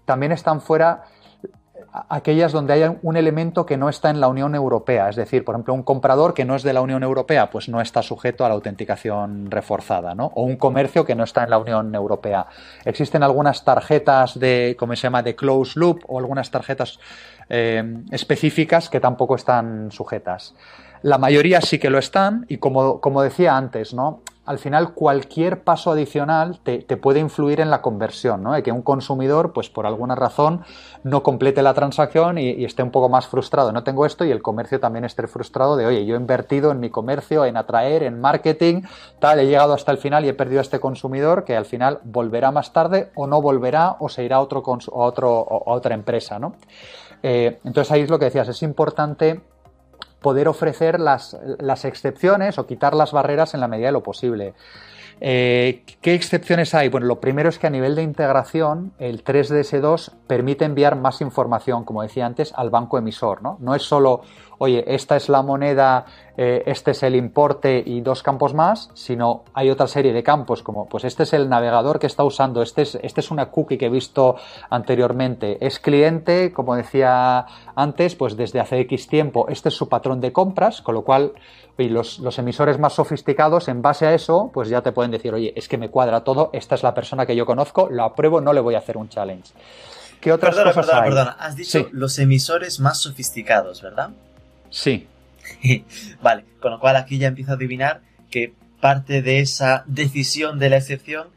También 0.06 0.32
están 0.32 0.60
fuera 0.62 1.04
aquellas 2.08 2.52
donde 2.52 2.72
haya 2.72 2.96
un 3.02 3.16
elemento 3.16 3.66
que 3.66 3.76
no 3.76 3.88
está 3.88 4.10
en 4.10 4.20
la 4.20 4.28
Unión 4.28 4.54
Europea. 4.54 5.08
Es 5.08 5.16
decir, 5.16 5.44
por 5.44 5.54
ejemplo, 5.54 5.74
un 5.74 5.82
comprador 5.82 6.34
que 6.34 6.44
no 6.44 6.54
es 6.56 6.62
de 6.62 6.72
la 6.72 6.80
Unión 6.80 7.02
Europea, 7.02 7.50
pues 7.50 7.68
no 7.68 7.80
está 7.80 8.02
sujeto 8.02 8.44
a 8.44 8.48
la 8.48 8.54
autenticación 8.54 9.50
reforzada, 9.50 10.14
¿no? 10.14 10.26
O 10.34 10.42
un 10.42 10.56
comercio 10.56 11.04
que 11.04 11.14
no 11.14 11.24
está 11.24 11.44
en 11.44 11.50
la 11.50 11.58
Unión 11.58 11.94
Europea. 11.94 12.46
Existen 12.84 13.22
algunas 13.22 13.64
tarjetas 13.64 14.38
de, 14.38 14.76
¿cómo 14.78 14.94
se 14.96 15.02
llama?, 15.02 15.22
de 15.22 15.36
close 15.36 15.78
loop 15.78 16.00
o 16.06 16.18
algunas 16.18 16.50
tarjetas 16.50 16.98
eh, 17.48 18.02
específicas 18.10 18.88
que 18.88 19.00
tampoco 19.00 19.36
están 19.36 19.90
sujetas. 19.90 20.54
La 21.02 21.18
mayoría 21.18 21.60
sí 21.60 21.78
que 21.78 21.90
lo 21.90 21.98
están 21.98 22.46
y 22.48 22.58
como, 22.58 23.00
como 23.00 23.22
decía 23.22 23.56
antes, 23.56 23.94
¿no? 23.94 24.22
Al 24.46 24.58
final 24.58 24.94
cualquier 24.94 25.62
paso 25.62 25.90
adicional 25.90 26.60
te, 26.62 26.80
puede 26.96 27.20
influir 27.20 27.60
en 27.60 27.70
la 27.70 27.82
conversión, 27.82 28.42
¿no? 28.42 28.52
De 28.52 28.62
que 28.62 28.72
un 28.72 28.82
consumidor, 28.82 29.52
pues 29.52 29.68
por 29.68 29.86
alguna 29.86 30.14
razón, 30.14 30.64
no 31.02 31.22
complete 31.22 31.62
la 31.62 31.74
transacción 31.74 32.38
y, 32.38 32.64
esté 32.64 32.82
un 32.82 32.90
poco 32.90 33.08
más 33.08 33.26
frustrado. 33.26 33.72
No 33.72 33.82
tengo 33.82 34.06
esto 34.06 34.24
y 34.24 34.30
el 34.30 34.42
comercio 34.42 34.80
también 34.80 35.04
esté 35.04 35.26
frustrado 35.26 35.76
de, 35.76 35.86
oye, 35.86 36.06
yo 36.06 36.14
he 36.14 36.18
invertido 36.18 36.70
en 36.70 36.80
mi 36.80 36.90
comercio, 36.90 37.44
en 37.44 37.56
atraer, 37.56 38.04
en 38.04 38.20
marketing, 38.20 38.82
tal, 39.18 39.40
he 39.40 39.46
llegado 39.46 39.74
hasta 39.74 39.92
el 39.92 39.98
final 39.98 40.24
y 40.24 40.28
he 40.28 40.34
perdido 40.34 40.60
a 40.60 40.62
este 40.62 40.80
consumidor 40.80 41.44
que 41.44 41.56
al 41.56 41.64
final 41.64 42.00
volverá 42.04 42.52
más 42.52 42.72
tarde 42.72 43.10
o 43.16 43.26
no 43.26 43.42
volverá 43.42 43.96
o 43.98 44.08
se 44.08 44.24
irá 44.24 44.36
a, 44.36 44.40
otro, 44.40 44.62
a, 44.64 45.06
a 45.06 45.74
otra 45.74 45.94
empresa, 45.94 46.38
¿no? 46.38 46.54
Eh, 47.22 47.58
entonces 47.64 47.90
ahí 47.90 48.02
es 48.02 48.10
lo 48.10 48.18
que 48.18 48.26
decías, 48.26 48.48
es 48.48 48.62
importante 48.62 49.40
poder 50.20 50.48
ofrecer 50.48 51.00
las, 51.00 51.36
las 51.58 51.84
excepciones 51.84 52.58
o 52.58 52.66
quitar 52.66 52.94
las 52.94 53.12
barreras 53.12 53.54
en 53.54 53.60
la 53.60 53.68
medida 53.68 53.86
de 53.86 53.92
lo 53.92 54.02
posible. 54.02 54.54
Eh, 55.20 55.84
¿Qué 56.02 56.14
excepciones 56.14 56.74
hay? 56.74 56.88
Bueno, 56.88 57.06
lo 57.06 57.20
primero 57.20 57.48
es 57.48 57.58
que 57.58 57.66
a 57.66 57.70
nivel 57.70 57.94
de 57.94 58.02
integración, 58.02 58.92
el 58.98 59.24
3DS2 59.24 60.12
permite 60.26 60.64
enviar 60.64 60.96
más 60.96 61.20
información, 61.20 61.84
como 61.84 62.02
decía 62.02 62.26
antes, 62.26 62.52
al 62.54 62.68
banco 62.70 62.98
emisor. 62.98 63.42
No, 63.42 63.56
no 63.60 63.74
es 63.74 63.82
solo, 63.82 64.22
oye, 64.58 64.84
esta 64.86 65.16
es 65.16 65.28
la 65.28 65.42
moneda, 65.42 66.06
eh, 66.36 66.62
este 66.66 66.90
es 66.90 67.02
el 67.02 67.16
importe 67.16 67.82
y 67.84 68.00
dos 68.00 68.22
campos 68.22 68.54
más, 68.54 68.90
sino 68.94 69.44
hay 69.54 69.70
otra 69.70 69.86
serie 69.86 70.12
de 70.12 70.22
campos, 70.22 70.62
como 70.62 70.86
pues 70.86 71.04
este 71.04 71.22
es 71.22 71.32
el 71.32 71.48
navegador 71.48 71.98
que 71.98 72.06
está 72.06 72.24
usando, 72.24 72.62
este 72.62 72.82
es, 72.82 72.98
este 73.02 73.20
es 73.20 73.30
una 73.30 73.46
cookie 73.46 73.78
que 73.78 73.86
he 73.86 73.90
visto 73.90 74.36
anteriormente, 74.70 75.64
es 75.64 75.78
cliente, 75.78 76.52
como 76.52 76.74
decía 76.74 77.46
antes, 77.74 78.14
pues 78.14 78.36
desde 78.36 78.60
hace 78.60 78.80
X 78.80 79.08
tiempo, 79.08 79.46
este 79.48 79.68
es 79.68 79.74
su 79.74 79.88
patrón 79.88 80.20
de 80.20 80.32
compras, 80.32 80.82
con 80.82 80.94
lo 80.94 81.02
cual 81.02 81.32
y 81.78 81.88
los, 81.88 82.38
emisores 82.38 82.78
más 82.78 82.94
sofisticados, 82.94 83.68
en 83.68 83.82
base 83.82 84.06
a 84.06 84.14
eso, 84.14 84.50
pues 84.52 84.68
ya 84.68 84.80
te 84.82 84.92
pueden 84.92 85.10
decir, 85.10 85.34
oye, 85.34 85.52
es 85.56 85.68
que 85.68 85.76
me 85.76 85.90
cuadra 85.90 86.24
todo, 86.24 86.50
esta 86.52 86.74
es 86.74 86.82
la 86.82 86.94
persona 86.94 87.26
que 87.26 87.36
yo 87.36 87.44
conozco, 87.44 87.88
lo 87.90 88.04
apruebo, 88.04 88.40
no 88.40 88.52
le 88.52 88.60
voy 88.60 88.74
a 88.74 88.78
hacer 88.78 88.96
un 88.96 89.08
challenge. 89.08 89.52
¿Qué 90.20 90.32
otras 90.32 90.54
perdona, 90.54 90.72
cosas 90.72 90.86
perdona, 90.86 91.04
perdona. 91.04 91.30
Has 91.38 91.56
dicho 91.56 91.88
los 91.92 92.18
emisores 92.18 92.80
más 92.80 92.98
sofisticados, 92.98 93.82
¿verdad? 93.82 94.10
Sí. 94.76 95.08
vale, 96.22 96.44
con 96.60 96.70
lo 96.70 96.78
cual 96.78 96.96
aquí 96.96 97.16
ya 97.16 97.28
empiezo 97.28 97.52
a 97.52 97.54
adivinar 97.54 98.02
que 98.30 98.52
parte 98.78 99.22
de 99.22 99.40
esa 99.40 99.84
decisión 99.86 100.58
de 100.58 100.68
la 100.68 100.76
excepción 100.76 101.28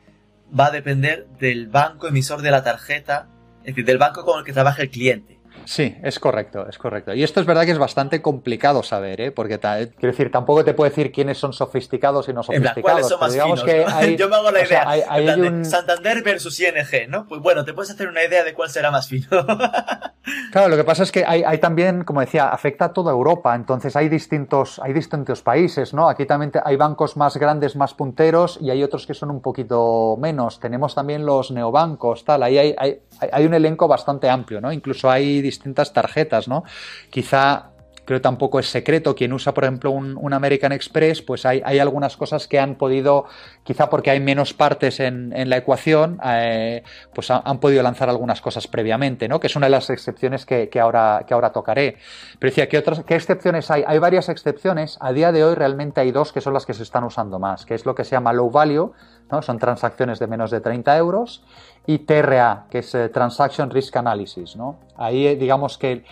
va 0.57 0.65
a 0.65 0.71
depender 0.71 1.25
del 1.39 1.67
banco 1.67 2.09
emisor 2.09 2.41
de 2.41 2.51
la 2.51 2.65
tarjeta, 2.65 3.29
es 3.61 3.67
decir, 3.67 3.85
del 3.85 3.97
banco 3.97 4.25
con 4.25 4.39
el 4.39 4.45
que 4.45 4.51
trabaja 4.51 4.81
el 4.81 4.89
cliente. 4.89 5.38
Sí, 5.65 5.95
es 6.03 6.19
correcto, 6.19 6.67
es 6.67 6.77
correcto. 6.77 7.13
Y 7.13 7.23
esto 7.23 7.39
es 7.39 7.45
verdad 7.45 7.63
que 7.63 7.71
es 7.71 7.77
bastante 7.77 8.21
complicado 8.21 8.81
saber, 8.83 9.21
¿eh? 9.21 9.31
Porque, 9.31 9.59
quiero 9.59 9.91
decir, 10.01 10.31
tampoco 10.31 10.63
te 10.63 10.73
puedo 10.73 10.89
decir 10.89 11.11
quiénes 11.11 11.37
son 11.37 11.53
sofisticados 11.53 12.27
y 12.29 12.33
no 12.33 12.43
sofisticados. 12.43 13.07
son 13.07 13.19
más 13.19 13.33
digamos 13.33 13.63
que 13.63 13.85
Yo 14.17 14.29
me 14.29 14.35
hago 14.35 14.51
la 14.51 14.65
idea. 14.65 15.63
Santander 15.65 16.23
versus 16.23 16.59
ING, 16.59 17.09
¿no? 17.09 17.27
Pues 17.27 17.41
bueno, 17.41 17.65
te 17.65 17.73
puedes 17.73 17.91
hacer 17.91 18.07
una 18.07 18.23
idea 18.23 18.43
de 18.43 18.53
cuál 18.53 18.69
será 18.69 18.91
más 18.91 19.07
fino. 19.07 19.27
claro, 20.51 20.69
lo 20.69 20.77
que 20.77 20.83
pasa 20.83 21.03
es 21.03 21.11
que 21.11 21.23
hay, 21.25 21.57
también, 21.59 22.03
como 22.03 22.21
decía, 22.21 22.49
afecta 22.49 22.85
a 22.85 22.93
toda 22.93 23.11
Europa. 23.11 23.55
Entonces 23.55 23.95
hay 23.95 24.09
distintos, 24.09 24.79
hay 24.83 24.93
distintos 24.93 25.41
países, 25.41 25.93
¿no? 25.93 26.09
Aquí 26.09 26.25
también 26.25 26.51
hay 26.63 26.75
bancos 26.75 27.17
más 27.17 27.37
grandes, 27.37 27.75
más 27.75 27.93
punteros 27.93 28.57
y 28.61 28.69
hay 28.69 28.83
otros 28.83 29.05
que 29.05 29.13
son 29.13 29.31
un 29.31 29.41
poquito 29.41 30.17
menos. 30.19 30.59
Tenemos 30.59 30.95
también 30.95 31.25
los 31.25 31.51
neobancos, 31.51 32.25
tal. 32.25 32.43
Ahí 32.43 32.57
hay, 32.57 32.75
hay, 32.77 32.99
hay 33.31 33.45
un 33.45 33.53
elenco 33.53 33.87
bastante 33.87 34.29
amplio, 34.29 34.61
¿no? 34.61 34.71
Incluso 34.71 35.09
hay 35.09 35.38
distintas 35.41 35.93
tarjetas, 35.93 36.47
¿no? 36.47 36.63
Quizá 37.09 37.71
creo 38.09 38.21
tampoco 38.21 38.59
es 38.59 38.67
secreto. 38.67 39.13
Quien 39.13 39.33
usa, 39.33 39.53
por 39.53 39.65
ejemplo, 39.65 39.91
un, 39.91 40.33
American 40.33 40.71
Express, 40.71 41.21
pues 41.21 41.45
hay, 41.45 41.61
algunas 41.77 42.17
cosas 42.17 42.47
que 42.47 42.59
han 42.59 42.73
podido, 42.73 43.25
quizá 43.63 43.87
porque 43.87 44.09
hay 44.09 44.19
menos 44.19 44.55
partes 44.55 44.99
en, 44.99 45.29
la 45.47 45.57
ecuación, 45.57 46.19
eh, 46.25 46.81
pues 47.13 47.29
han, 47.29 47.59
podido 47.59 47.83
lanzar 47.83 48.09
algunas 48.09 48.41
cosas 48.41 48.65
previamente, 48.65 49.27
¿no? 49.27 49.39
Que 49.39 49.45
es 49.45 49.55
una 49.55 49.67
de 49.67 49.69
las 49.69 49.91
excepciones 49.91 50.47
que, 50.47 50.71
ahora, 50.81 51.23
que 51.27 51.35
ahora 51.35 51.51
tocaré. 51.51 51.97
Pero 52.39 52.49
decía, 52.49 52.67
¿qué, 52.67 52.79
otras, 52.79 53.03
¿qué 53.03 53.13
excepciones 53.13 53.69
hay? 53.69 53.83
Hay 53.85 53.99
varias 53.99 54.27
excepciones. 54.27 54.97
A 55.01 55.13
día 55.13 55.31
de 55.31 55.43
hoy 55.43 55.53
realmente 55.53 56.01
hay 56.01 56.11
dos 56.11 56.33
que 56.33 56.41
son 56.41 56.55
las 56.55 56.65
que 56.65 56.73
se 56.73 56.81
están 56.81 57.03
usando 57.03 57.37
más, 57.37 57.63
que 57.63 57.75
es 57.75 57.85
lo 57.85 57.93
que 57.93 58.03
se 58.05 58.13
llama 58.13 58.33
low 58.33 58.49
value, 58.49 58.91
¿no? 59.31 59.43
Son 59.43 59.59
transacciones 59.59 60.17
de 60.17 60.25
menos 60.25 60.49
de 60.49 60.61
30 60.61 60.97
euros. 60.97 61.43
Y 61.89 61.97
TRA, 61.97 62.67
que 62.69 62.77
es 62.77 62.93
eh, 62.93 63.09
Transaction 63.09 63.71
Risk 63.71 63.95
Analysis, 63.97 64.55
¿no? 64.55 64.79
Ahí 64.95 65.25
eh, 65.25 65.35
digamos 65.35 65.79
que 65.79 66.03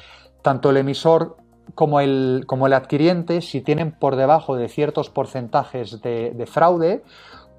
tanto 0.42 0.72
el 0.72 0.78
emisor 0.78 1.38
como 1.76 2.00
el, 2.00 2.46
como 2.48 2.66
el 2.66 2.74
adquiriente, 2.74 3.42
si 3.42 3.62
tienen 3.62 3.92
por 3.92 4.16
debajo 4.16 4.56
de 4.56 4.70
ciertos 4.70 5.12
porcentajes 5.12 6.02
de, 6.02 6.32
de 6.32 6.46
fraude, 6.48 7.04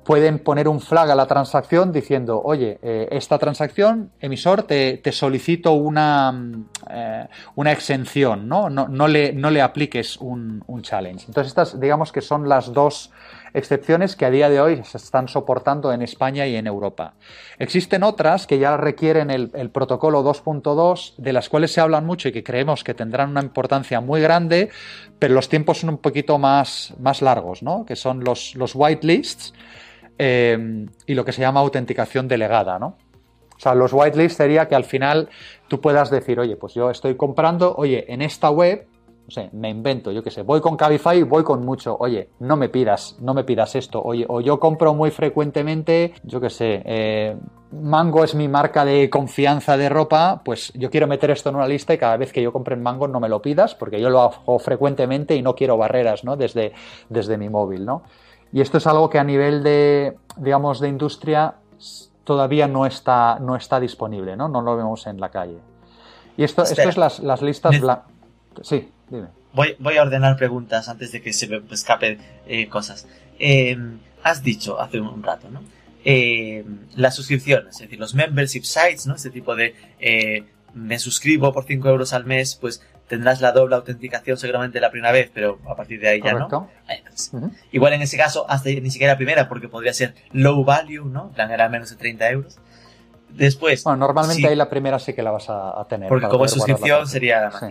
pueden 0.03 0.41
poner 0.41 0.67
un 0.67 0.81
flag 0.81 1.13
a 1.13 1.15
la 1.15 1.27
transacción 1.27 1.93
diciendo, 1.93 2.43
oye, 2.45 2.81
eh, 2.83 3.07
esta 3.13 3.39
transacción, 3.39 4.11
emisor, 4.19 4.65
te, 4.65 4.97
te 4.97 5.13
solicito 5.13 5.75
una, 5.75 6.33
mm, 6.33 6.67
una 7.55 7.71
exención, 7.71 8.49
¿no? 8.49 8.69
No, 8.69 8.89
no, 8.89 9.07
le, 9.07 9.33
no 9.33 9.49
le 9.53 9.63
apliques 9.63 10.17
un, 10.17 10.65
un, 10.67 10.83
challenge. 10.83 11.27
Entonces, 11.29 11.53
estas, 11.53 11.79
digamos 11.79 12.11
que 12.11 12.21
son 12.21 12.49
las 12.49 12.73
dos 12.73 13.13
excepciones 13.55 14.17
que 14.17 14.25
a 14.25 14.31
día 14.31 14.49
de 14.49 14.61
hoy 14.61 14.83
se 14.85 14.97
están 14.99 15.29
soportando 15.29 15.93
en 15.93 16.03
España 16.03 16.47
y 16.47 16.57
en 16.57 16.67
Europa. 16.67 17.15
Existen 17.59 18.03
otras 18.03 18.47
que 18.47 18.59
ya 18.59 18.77
requieren 18.77 19.31
el, 19.31 19.71
protocolo 19.71 20.23
2.2, 20.23 21.17
de 21.17 21.33
las 21.33 21.49
cuales 21.49 21.73
se 21.73 21.81
hablan 21.81 22.07
mucho 22.07 22.29
y 22.29 22.33
que 22.33 22.45
creemos 22.45 22.85
que 22.85 22.95
tendrán 22.95 23.31
una 23.31 23.43
importancia 23.43 24.01
muy 24.01 24.21
grande, 24.21 24.71
pero 25.19 25.35
los 25.35 25.49
tiempos 25.49 25.79
son 25.79 25.91
un 25.91 25.99
poquito 25.99 26.39
más, 26.39 26.95
más 26.99 27.23
largos, 27.23 27.63
¿no? 27.63 27.85
Que 27.85 27.97
son 27.97 28.25
los, 28.25 28.55
los 28.55 28.75
whitelists 28.75 29.55
eh, 30.19 30.87
y 31.07 31.15
lo 31.15 31.25
que 31.25 31.33
se 31.33 31.41
llama 31.41 31.61
autenticación 31.61 32.29
delegada, 32.29 32.79
¿no? 32.79 32.97
O 33.59 33.61
sea, 33.61 33.75
los 33.75 33.93
whitelists 33.93 34.37
sería 34.37 34.69
que 34.69 34.77
al 34.77 34.85
final 34.85 35.29
tú 35.67 35.81
puedas 35.81 36.11
decir, 36.11 36.39
oye, 36.39 36.57
pues 36.57 36.75
yo 36.75 36.91
estoy 36.91 37.17
comprando, 37.17 37.75
oye, 37.77 38.05
en 38.09 38.23
esta 38.23 38.51
web, 38.51 38.87
no 39.29 39.33
sé, 39.33 39.51
me 39.53 39.69
invento, 39.69 40.11
yo 40.11 40.23
qué 40.23 40.31
sé, 40.31 40.41
voy 40.41 40.63
con 40.63 40.75
Cabify, 40.75 41.23
voy 41.23 41.45
con 41.45 41.63
mucho, 41.63 41.95
oye, 42.01 42.31
no 42.39 42.57
me 42.57 42.71
pidas, 42.71 43.19
no 43.21 43.35
me 43.35 43.45
pidas 43.45 43.77
esto, 43.77 44.01
oye, 44.03 44.25
o 44.27 44.41
yo 44.41 44.59
compro 44.59 44.95
muy 44.95 45.11
frecuentemente, 45.11 46.15
yo 46.23 46.41
qué 46.41 46.49
sé, 46.49 46.83
eh, 46.87 47.37
Mango 47.71 48.25
es 48.25 48.35
mi 48.35 48.49
marca 48.49 48.87
de 48.87 49.11
confianza 49.11 49.77
de 49.77 49.91
ropa, 49.91 50.41
pues 50.43 50.73
yo 50.73 50.89
quiero 50.89 51.07
meter 51.07 51.31
esto 51.31 51.51
en 51.51 51.57
una 51.57 51.69
lista 51.69 51.93
y 51.93 51.99
cada 51.99 52.17
vez 52.17 52.33
que 52.33 52.41
yo 52.41 52.55
compre 52.55 52.75
en 52.75 52.83
Mango 52.83 53.07
no 53.07 53.21
me 53.21 53.29
lo 53.29 53.43
pidas, 53.43 53.75
porque 53.75 54.01
yo 54.01 54.09
lo 54.09 54.23
hago 54.23 54.59
frecuentemente 54.59 55.37
y 55.37 55.43
no 55.43 55.55
quiero 55.55 55.77
barreras, 55.77 56.25
¿no? 56.25 56.39
Desde, 56.39 56.73
desde 57.11 57.37
mi 57.37 57.51
móvil, 57.51 57.85
¿no? 57.85 58.05
Y 58.51 58.63
esto 58.63 58.79
es 58.79 58.87
algo 58.87 59.11
que 59.11 59.19
a 59.19 59.25
nivel 59.25 59.63
de, 59.63 60.17
digamos, 60.39 60.81
de 60.81 60.89
industria 60.89 61.57
todavía 62.25 62.67
no 62.67 62.87
está, 62.87 63.39
no 63.39 63.57
está 63.57 63.79
disponible, 63.79 64.37
¿no? 64.37 64.49
No 64.49 64.63
lo 64.63 64.75
vemos 64.75 65.07
en 65.07 65.21
la 65.21 65.29
calle. 65.29 65.59
Y 66.39 66.45
esto, 66.45 66.63
esto 66.63 66.89
es 66.89 66.97
las, 66.97 67.21
las 67.21 67.43
listas 67.43 67.79
blancas. 67.79 68.18
Sí, 68.65 68.89
dime. 69.09 69.29
Voy, 69.53 69.77
voy, 69.79 69.97
a 69.97 70.03
ordenar 70.03 70.37
preguntas 70.37 70.89
antes 70.89 71.11
de 71.13 71.23
que 71.23 71.33
se 71.33 71.49
me 71.49 71.63
escapen 71.71 72.19
eh, 72.47 72.69
cosas. 72.69 73.07
Eh, 73.39 73.77
has 74.23 74.43
dicho 74.43 74.81
hace 74.81 75.01
un 75.01 75.23
rato, 75.23 75.49
¿no? 75.51 75.63
Eh, 76.05 76.65
las 76.97 77.17
suscripciones, 77.17 77.75
es 77.75 77.81
decir, 77.81 77.99
los 77.99 78.15
membership 78.15 78.63
sites, 78.63 79.07
¿no? 79.07 79.15
Este 79.15 79.31
tipo 79.31 79.57
de 79.57 79.75
eh, 79.99 80.45
me 80.75 80.99
suscribo 80.99 81.53
por 81.53 81.65
5 81.65 81.89
euros 81.89 82.13
al 82.13 82.25
mes, 82.25 82.57
pues 82.61 82.83
tendrás 83.09 83.41
la 83.41 83.53
doble 83.53 83.75
autenticación 83.75 84.37
seguramente 84.37 84.81
la 84.81 84.91
primera 84.91 85.13
vez, 85.13 85.31
pero 85.33 85.59
a 85.67 85.75
partir 85.75 86.01
de 86.01 86.09
ahí 86.09 86.21
ya 86.23 86.33
Correcto. 86.33 86.61
no. 86.61 86.71
Entonces, 86.89 87.31
uh 87.33 87.39
-huh. 87.39 87.53
Igual 87.73 87.95
en 87.95 88.03
ese 88.03 88.17
caso, 88.17 88.49
hasta 88.49 88.71
ni 88.71 88.91
siquiera 88.91 89.15
la 89.15 89.17
primera, 89.17 89.49
porque 89.49 89.69
podría 89.69 89.93
ser 89.93 90.15
low 90.33 90.65
value, 90.65 91.05
¿no? 91.05 91.31
Plan, 91.31 91.51
era 91.51 91.69
menos 91.69 91.91
de 91.91 91.97
30 91.97 92.31
euros. 92.31 92.59
Después. 93.31 93.85
Bueno, 93.85 93.99
normalmente 93.99 94.43
sí, 94.43 94.47
ahí 94.47 94.57
la 94.57 94.71
primera 94.71 94.99
sí 94.99 95.13
que 95.15 95.23
la 95.23 95.31
vas 95.31 95.51
a, 95.51 95.81
a 95.81 95.87
tener. 95.87 96.09
Porque 96.09 96.29
como 96.29 96.47
suscripción 96.49 97.07
sería 97.07 97.41
la. 97.41 97.51
Sí. 97.51 97.67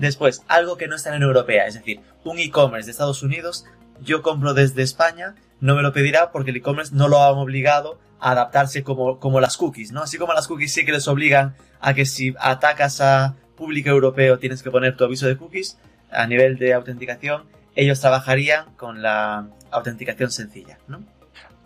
Después, 0.00 0.42
algo 0.48 0.76
que 0.76 0.88
no 0.88 0.96
está 0.96 1.14
en 1.14 1.20
la 1.20 1.26
Europea, 1.26 1.66
es 1.66 1.74
decir, 1.74 2.00
un 2.24 2.38
e-commerce 2.38 2.86
de 2.86 2.90
Estados 2.90 3.22
Unidos, 3.22 3.64
yo 4.02 4.22
compro 4.22 4.52
desde 4.52 4.82
España, 4.82 5.36
no 5.60 5.76
me 5.76 5.82
lo 5.82 5.92
pedirá 5.92 6.32
porque 6.32 6.50
el 6.50 6.56
e-commerce 6.56 6.94
no 6.94 7.06
lo 7.06 7.22
han 7.22 7.38
obligado 7.38 8.00
a 8.18 8.32
adaptarse 8.32 8.82
como, 8.82 9.20
como 9.20 9.40
las 9.40 9.56
cookies, 9.56 9.92
¿no? 9.92 10.02
Así 10.02 10.18
como 10.18 10.32
las 10.32 10.48
cookies 10.48 10.72
sí 10.72 10.84
que 10.84 10.90
les 10.90 11.06
obligan 11.06 11.54
a 11.80 11.94
que 11.94 12.06
si 12.06 12.34
atacas 12.40 13.00
a 13.00 13.36
público 13.56 13.88
europeo 13.88 14.38
tienes 14.40 14.64
que 14.64 14.70
poner 14.72 14.96
tu 14.96 15.04
aviso 15.04 15.26
de 15.26 15.36
cookies, 15.36 15.78
a 16.10 16.26
nivel 16.26 16.58
de 16.58 16.74
autenticación, 16.74 17.44
ellos 17.76 18.00
trabajarían 18.00 18.74
con 18.76 19.00
la 19.00 19.48
autenticación 19.70 20.30
sencilla, 20.30 20.78
¿no? 20.88 21.04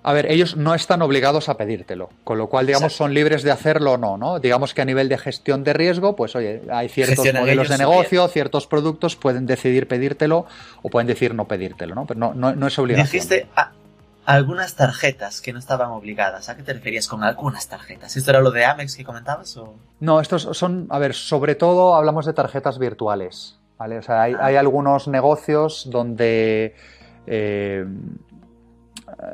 A 0.03 0.13
ver, 0.13 0.31
ellos 0.31 0.57
no 0.57 0.75
están 0.75 1.03
obligados 1.03 1.49
a 1.49 1.57
pedírtelo, 1.57 2.09
con 2.25 2.39
lo 2.39 2.49
cual, 2.49 2.67
digamos, 2.67 2.93
Exacto. 2.93 3.05
son 3.05 3.15
libres 3.15 3.43
de 3.43 3.51
hacerlo 3.51 3.93
o 3.93 3.99
no, 3.99 4.17
¿no? 4.17 4.39
Digamos 4.39 4.73
que 4.73 4.81
a 4.81 4.85
nivel 4.85 5.09
de 5.09 5.19
gestión 5.19 5.65
de 5.65 5.73
riesgo, 5.73 6.15
pues 6.15 6.37
oye, 6.37 6.63
hay 6.71 6.89
ciertos 6.89 7.17
Gestionan 7.17 7.43
modelos 7.43 7.69
de 7.69 7.79
negocio, 7.79 8.23
bien. 8.23 8.33
ciertos 8.33 8.67
productos, 8.67 9.17
pueden 9.17 9.45
decidir 9.45 9.89
pedírtelo 9.89 10.47
o 10.83 10.89
pueden 10.89 11.09
decir 11.09 11.35
no 11.35 11.47
pedírtelo, 11.47 11.95
¿no? 11.95 12.07
Pero 12.07 12.21
no, 12.21 12.33
no, 12.33 12.55
no 12.55 12.67
es 12.69 12.79
obligación. 12.79 13.11
Dijiste 13.11 13.49
a, 13.57 13.73
algunas 14.25 14.77
tarjetas 14.77 15.41
que 15.41 15.53
no 15.53 15.59
estaban 15.59 15.89
obligadas. 15.89 16.49
¿A 16.49 16.57
qué 16.57 16.63
te 16.63 16.75
referías 16.75 17.09
con 17.09 17.25
algunas 17.25 17.67
tarjetas? 17.67 18.17
¿Esto 18.17 18.31
era 18.31 18.41
lo 18.41 18.51
de 18.51 18.65
Amex 18.65 18.95
que 18.95 19.05
comentabas? 19.05 19.57
O? 19.57 19.75
No, 20.01 20.21
estos 20.21 20.49
son, 20.53 20.87
a 20.91 20.99
ver, 20.99 21.15
sobre 21.15 21.55
todo 21.55 21.97
hablamos 21.97 22.25
de 22.25 22.35
tarjetas 22.35 22.79
virtuales, 22.79 23.59
¿vale? 23.79 23.99
O 23.99 24.03
sea, 24.03 24.23
hay, 24.23 24.35
ah. 24.35 24.45
hay 24.45 24.57
algunos 24.57 25.09
negocios 25.09 25.89
donde... 25.91 26.77
Eh, 27.27 27.85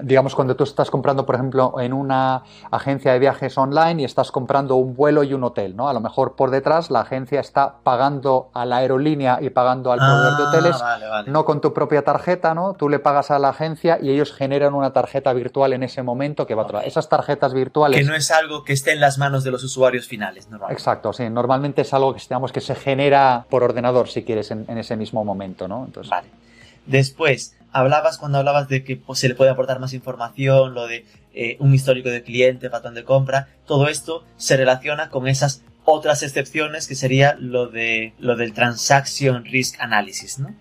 digamos, 0.02 0.34
cuando 0.34 0.56
tú 0.56 0.64
estás 0.64 0.90
comprando, 0.90 1.26
por 1.26 1.34
ejemplo, 1.34 1.74
en 1.80 1.92
una 1.92 2.42
agencia 2.70 3.12
de 3.12 3.18
viajes 3.18 3.56
online 3.58 4.02
y 4.02 4.04
estás 4.04 4.30
comprando 4.30 4.76
un 4.76 4.94
vuelo 4.94 5.22
y 5.22 5.34
un 5.34 5.44
hotel, 5.44 5.76
¿no? 5.76 5.88
A 5.88 5.92
lo 5.92 6.00
mejor 6.00 6.37
por 6.37 6.50
detrás 6.50 6.90
la 6.90 7.00
agencia 7.00 7.40
está 7.40 7.76
pagando 7.82 8.50
a 8.54 8.64
la 8.64 8.78
aerolínea 8.78 9.38
y 9.40 9.50
pagando 9.50 9.92
al 9.92 9.98
proveedor 9.98 10.32
ah, 10.32 10.37
de 10.37 10.42
hoteles, 10.44 10.80
vale, 10.80 11.08
vale. 11.08 11.30
no 11.30 11.44
con 11.44 11.60
tu 11.60 11.72
propia 11.72 12.02
tarjeta, 12.02 12.54
¿no? 12.54 12.74
Tú 12.74 12.88
le 12.88 12.98
pagas 12.98 13.30
a 13.30 13.38
la 13.38 13.50
agencia 13.50 13.98
y 14.00 14.10
ellos 14.10 14.32
generan 14.32 14.74
una 14.74 14.92
tarjeta 14.92 15.32
virtual 15.32 15.72
en 15.72 15.82
ese 15.82 16.02
momento 16.02 16.46
que 16.46 16.54
va 16.54 16.62
okay. 16.62 16.80
a 16.80 16.82
Esas 16.82 17.08
tarjetas 17.08 17.52
virtuales... 17.54 17.98
Que 17.98 18.06
no 18.06 18.14
es 18.14 18.30
algo 18.30 18.64
que 18.64 18.72
esté 18.72 18.92
en 18.92 19.00
las 19.00 19.18
manos 19.18 19.44
de 19.44 19.50
los 19.50 19.62
usuarios 19.64 20.06
finales, 20.06 20.48
normalmente. 20.48 20.80
Exacto, 20.80 21.12
sí. 21.12 21.28
Normalmente 21.30 21.82
es 21.82 21.92
algo 21.94 22.14
que, 22.14 22.20
digamos, 22.20 22.52
que 22.52 22.60
se 22.60 22.74
genera 22.74 23.44
por 23.48 23.62
ordenador, 23.62 24.08
si 24.08 24.24
quieres, 24.24 24.50
en, 24.50 24.64
en 24.68 24.78
ese 24.78 24.96
mismo 24.96 25.24
momento, 25.24 25.68
¿no? 25.68 25.84
Entonces... 25.84 26.10
Vale. 26.10 26.43
Después, 26.86 27.56
hablabas 27.72 28.18
cuando 28.18 28.38
hablabas 28.38 28.68
de 28.68 28.84
que 28.84 28.96
pues, 28.96 29.18
se 29.18 29.28
le 29.28 29.34
puede 29.34 29.50
aportar 29.50 29.80
más 29.80 29.92
información, 29.92 30.74
lo 30.74 30.86
de 30.86 31.04
eh, 31.34 31.56
un 31.60 31.74
histórico 31.74 32.08
de 32.08 32.22
cliente, 32.22 32.70
patrón 32.70 32.94
de 32.94 33.04
compra, 33.04 33.48
todo 33.66 33.88
esto 33.88 34.24
se 34.36 34.56
relaciona 34.56 35.10
con 35.10 35.26
esas 35.28 35.62
otras 35.84 36.22
excepciones 36.22 36.88
que 36.88 36.94
sería 36.94 37.36
lo 37.38 37.66
de 37.66 38.14
lo 38.18 38.36
del 38.36 38.54
Transaction 38.54 39.44
Risk 39.44 39.80
Analysis, 39.80 40.38
¿no? 40.38 40.54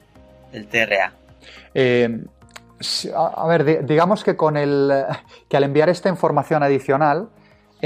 El 0.51 0.67
TRA. 0.67 1.13
Eh, 1.73 2.19
a 3.15 3.47
ver, 3.47 3.86
digamos 3.86 4.23
que 4.23 4.36
con 4.36 4.57
el 4.57 4.91
que 5.47 5.57
al 5.57 5.63
enviar 5.63 5.89
esta 5.89 6.09
información 6.09 6.63
adicional 6.63 7.29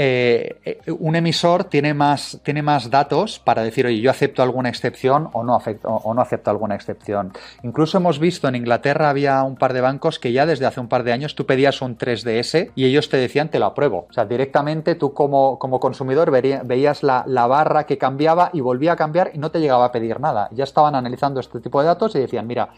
eh, 0.00 0.78
un 1.00 1.16
emisor 1.16 1.64
tiene 1.64 1.92
más, 1.92 2.38
tiene 2.44 2.62
más 2.62 2.88
datos 2.88 3.40
para 3.40 3.64
decir, 3.64 3.84
oye, 3.84 4.00
yo 4.00 4.12
acepto 4.12 4.44
alguna 4.44 4.68
excepción 4.68 5.28
o 5.32 5.42
no, 5.42 5.56
acepto, 5.56 6.50
alguna 6.50 6.76
excepción. 6.76 7.32
Incluso 7.64 7.98
hemos 7.98 8.20
visto 8.20 8.46
en 8.46 8.54
Inglaterra 8.54 9.10
había 9.10 9.42
un 9.42 9.56
par 9.56 9.72
de 9.72 9.80
bancos 9.80 10.20
que 10.20 10.30
ya 10.30 10.46
desde 10.46 10.66
hace 10.66 10.78
un 10.78 10.86
par 10.86 11.02
de 11.02 11.12
años 11.12 11.34
tú 11.34 11.46
pedías 11.46 11.82
un 11.82 11.98
3DS 11.98 12.70
y 12.76 12.84
ellos 12.84 13.08
te 13.08 13.16
decían, 13.16 13.50
te 13.50 13.58
lo 13.58 13.66
apruebo. 13.66 14.06
O 14.08 14.12
sea, 14.12 14.24
directamente 14.24 14.94
tú 14.94 15.12
como, 15.12 15.58
como 15.58 15.80
consumidor 15.80 16.30
veías 16.30 17.02
la, 17.02 17.24
la, 17.26 17.48
barra 17.48 17.84
que 17.84 17.98
cambiaba 17.98 18.50
y 18.52 18.60
volvía 18.60 18.92
a 18.92 18.96
cambiar 18.96 19.32
y 19.34 19.38
no 19.38 19.50
te 19.50 19.58
llegaba 19.58 19.86
a 19.86 19.90
pedir 19.90 20.20
nada. 20.20 20.48
Ya 20.52 20.62
estaban 20.62 20.94
analizando 20.94 21.40
este 21.40 21.58
tipo 21.58 21.80
de 21.80 21.88
datos 21.88 22.14
y 22.14 22.20
decían, 22.20 22.46
mira, 22.46 22.68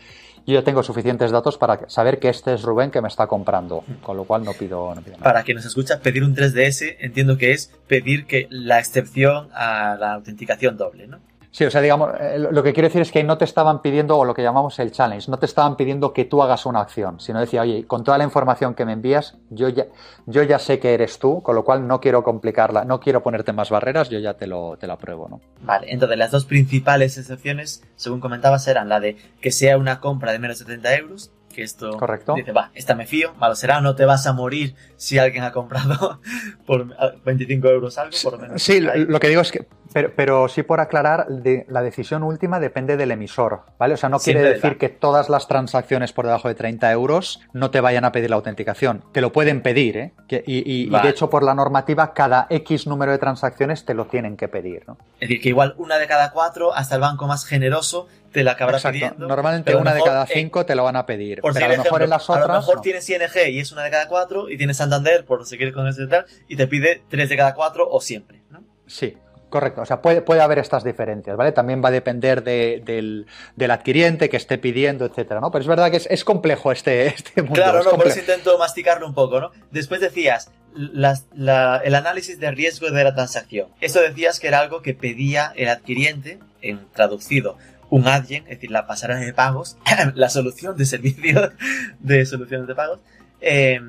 yo 0.46 0.54
ya 0.54 0.64
tengo 0.64 0.82
suficientes 0.82 1.30
datos 1.30 1.58
para 1.58 1.88
saber 1.88 2.18
que 2.18 2.28
este 2.28 2.54
es 2.54 2.62
Rubén 2.62 2.90
que 2.90 3.00
me 3.00 3.08
está 3.08 3.26
comprando, 3.26 3.84
con 4.02 4.16
lo 4.16 4.24
cual 4.24 4.44
no 4.44 4.52
pido, 4.52 4.94
no 4.94 5.02
pido 5.02 5.16
nada. 5.16 5.24
Para 5.24 5.42
quien 5.42 5.56
nos 5.56 5.66
escucha, 5.66 6.00
pedir 6.00 6.24
un 6.24 6.34
3DS 6.34 6.96
entiendo 7.00 7.38
que 7.38 7.52
es 7.52 7.72
pedir 7.86 8.26
que 8.26 8.46
la 8.50 8.78
excepción 8.78 9.48
a 9.52 9.96
la 9.98 10.14
autenticación 10.14 10.76
doble, 10.76 11.06
¿no? 11.06 11.18
Sí, 11.52 11.64
o 11.64 11.70
sea, 11.70 11.80
digamos, 11.80 12.10
eh, 12.20 12.38
lo 12.38 12.62
que 12.62 12.72
quiero 12.72 12.88
decir 12.88 13.02
es 13.02 13.10
que 13.10 13.24
no 13.24 13.36
te 13.36 13.44
estaban 13.44 13.82
pidiendo, 13.82 14.16
o 14.16 14.24
lo 14.24 14.34
que 14.34 14.42
llamamos 14.42 14.78
el 14.78 14.92
challenge, 14.92 15.28
no 15.30 15.38
te 15.38 15.46
estaban 15.46 15.76
pidiendo 15.76 16.12
que 16.12 16.24
tú 16.24 16.42
hagas 16.42 16.64
una 16.64 16.80
acción, 16.80 17.18
sino 17.18 17.40
decía, 17.40 17.62
oye, 17.62 17.86
con 17.86 18.04
toda 18.04 18.18
la 18.18 18.24
información 18.24 18.74
que 18.74 18.84
me 18.84 18.92
envías, 18.92 19.36
yo 19.50 19.68
ya, 19.68 19.86
yo 20.26 20.44
ya 20.44 20.60
sé 20.60 20.78
que 20.78 20.94
eres 20.94 21.18
tú, 21.18 21.42
con 21.42 21.56
lo 21.56 21.64
cual 21.64 21.88
no 21.88 22.00
quiero 22.00 22.22
complicarla, 22.22 22.84
no 22.84 23.00
quiero 23.00 23.22
ponerte 23.22 23.52
más 23.52 23.68
barreras, 23.70 24.08
yo 24.10 24.20
ya 24.20 24.34
te 24.34 24.46
lo, 24.46 24.76
te 24.76 24.86
lo 24.86 24.92
apruebo, 24.92 25.28
¿no? 25.28 25.40
Vale, 25.62 25.88
entonces 25.90 26.16
las 26.16 26.30
dos 26.30 26.44
principales 26.44 27.18
excepciones, 27.18 27.82
según 27.96 28.20
comentabas, 28.20 28.68
eran 28.68 28.88
la 28.88 29.00
de 29.00 29.16
que 29.40 29.50
sea 29.50 29.76
una 29.76 30.00
compra 30.00 30.30
de 30.30 30.38
menos 30.38 30.60
de 30.60 30.66
70 30.66 30.96
euros, 30.96 31.32
que 31.52 31.62
esto 31.62 31.96
Correcto. 31.98 32.34
dice, 32.34 32.52
va, 32.52 32.70
esta 32.74 32.94
me 32.94 33.06
fío, 33.06 33.34
malo 33.34 33.56
será, 33.56 33.80
no 33.80 33.96
te 33.96 34.04
vas 34.04 34.26
a 34.28 34.32
morir 34.32 34.76
si 34.96 35.18
alguien 35.18 35.42
ha 35.42 35.50
comprado 35.50 36.20
por 36.66 36.86
25 37.24 37.68
euros 37.68 37.98
algo, 37.98 38.16
por 38.22 38.34
lo 38.34 38.38
menos. 38.38 38.62
Sí, 38.62 38.80
lo 38.80 39.18
que 39.18 39.28
digo 39.28 39.40
es 39.40 39.50
que, 39.50 39.66
pero, 39.92 40.12
pero 40.14 40.48
sí 40.48 40.62
por 40.62 40.80
aclarar, 40.80 41.26
de, 41.28 41.66
la 41.68 41.82
decisión 41.82 42.22
última 42.22 42.60
depende 42.60 42.96
del 42.96 43.10
emisor, 43.10 43.62
¿vale? 43.78 43.94
O 43.94 43.96
sea, 43.96 44.08
no 44.08 44.18
quiere 44.18 44.42
decir 44.42 44.78
que 44.78 44.88
todas 44.88 45.28
las 45.28 45.48
transacciones 45.48 46.12
por 46.12 46.26
debajo 46.26 46.48
de 46.48 46.54
30 46.54 46.90
euros 46.92 47.40
no 47.52 47.70
te 47.70 47.80
vayan 47.80 48.04
a 48.04 48.12
pedir 48.12 48.30
la 48.30 48.36
autenticación, 48.36 49.04
te 49.12 49.20
lo 49.20 49.32
pueden 49.32 49.62
pedir, 49.62 49.96
¿eh? 49.96 50.12
Que, 50.28 50.42
y, 50.46 50.58
y, 50.58 50.88
vale. 50.88 51.04
y, 51.04 51.06
de 51.06 51.10
hecho 51.10 51.30
por 51.30 51.42
la 51.42 51.54
normativa 51.54 52.12
cada 52.12 52.46
X 52.50 52.86
número 52.86 53.12
de 53.12 53.18
transacciones 53.18 53.84
te 53.84 53.94
lo 53.94 54.06
tienen 54.06 54.36
que 54.36 54.48
pedir, 54.48 54.84
¿no? 54.86 54.98
Es 55.14 55.28
decir, 55.28 55.40
que 55.40 55.48
igual 55.48 55.74
una 55.78 55.98
de 55.98 56.06
cada 56.06 56.30
cuatro, 56.30 56.74
hasta 56.74 56.94
el 56.94 57.00
banco 57.00 57.26
más 57.26 57.44
generoso, 57.44 58.08
te 58.32 58.44
la 58.44 58.52
acabará 58.52 58.78
Exacto. 58.78 58.94
pidiendo. 58.94 59.26
Normalmente 59.26 59.74
una 59.74 59.94
de 59.94 60.02
cada 60.02 60.24
eh, 60.24 60.28
cinco 60.32 60.64
te 60.64 60.74
lo 60.74 60.84
van 60.84 60.96
a 60.96 61.06
pedir. 61.06 61.40
por 61.40 61.52
pero 61.52 61.66
a 61.66 61.68
lo 61.68 61.82
mejor 61.82 62.02
en 62.02 62.10
las 62.10 62.28
a 62.30 62.36
lo 62.36 62.44
otras. 62.44 62.58
mejor 62.58 62.76
no. 62.76 62.82
tienes 62.82 63.08
ING 63.08 63.20
y 63.48 63.58
es 63.58 63.72
una 63.72 63.82
de 63.82 63.90
cada 63.90 64.08
cuatro, 64.08 64.48
y 64.48 64.56
tienes 64.56 64.76
Santander, 64.76 65.24
por 65.24 65.44
seguir 65.46 65.72
con 65.72 65.88
eso 65.88 66.02
y 66.02 66.08
tal, 66.08 66.26
y 66.48 66.56
te 66.56 66.66
pide 66.66 67.02
tres 67.08 67.28
de 67.28 67.36
cada 67.36 67.54
cuatro 67.54 67.88
o 67.90 68.00
siempre, 68.00 68.42
¿no? 68.50 68.62
Sí, 68.86 69.16
correcto. 69.50 69.82
O 69.82 69.86
sea, 69.86 70.00
puede, 70.00 70.22
puede 70.22 70.40
haber 70.40 70.58
estas 70.58 70.82
diferencias, 70.84 71.36
¿vale? 71.36 71.52
También 71.52 71.82
va 71.84 71.88
a 71.88 71.92
depender 71.92 72.42
de- 72.42 72.82
del, 72.84 73.26
del 73.56 73.70
adquiriente 73.70 74.28
que 74.30 74.36
esté 74.38 74.56
pidiendo, 74.56 75.04
etcétera, 75.04 75.40
¿no? 75.40 75.50
Pero 75.50 75.60
es 75.62 75.68
verdad 75.68 75.90
que 75.90 75.98
es, 75.98 76.06
es 76.10 76.24
complejo 76.24 76.72
este, 76.72 77.06
este 77.14 77.42
mundo. 77.42 77.56
Claro, 77.60 77.80
es 77.80 77.84
no, 77.84 77.90
por 77.92 78.06
eso 78.06 78.20
intento 78.20 78.56
masticarlo 78.58 79.06
un 79.06 79.14
poco, 79.14 79.40
¿no? 79.40 79.50
Después 79.70 80.00
decías 80.00 80.50
las- 80.74 81.26
la- 81.34 81.82
el 81.84 81.94
análisis 81.94 82.40
de 82.40 82.50
riesgo 82.52 82.90
de 82.90 83.04
la 83.04 83.14
transacción. 83.14 83.68
Eso 83.80 84.00
decías 84.00 84.40
que 84.40 84.48
era 84.48 84.60
algo 84.60 84.80
que 84.82 84.94
pedía 84.94 85.52
el 85.56 85.68
adquiriente, 85.68 86.38
en 86.62 86.86
traducido, 86.94 87.58
un 87.90 88.06
adyen, 88.06 88.44
es 88.44 88.50
decir, 88.50 88.70
la 88.70 88.86
pasarela 88.86 89.20
de 89.20 89.34
pagos, 89.34 89.76
la 90.14 90.28
solución 90.30 90.76
de 90.76 90.84
servicio 90.86 91.50
de 91.98 92.24
soluciones 92.24 92.68
de 92.68 92.74
pagos, 92.76 93.00
eh, 93.40 93.80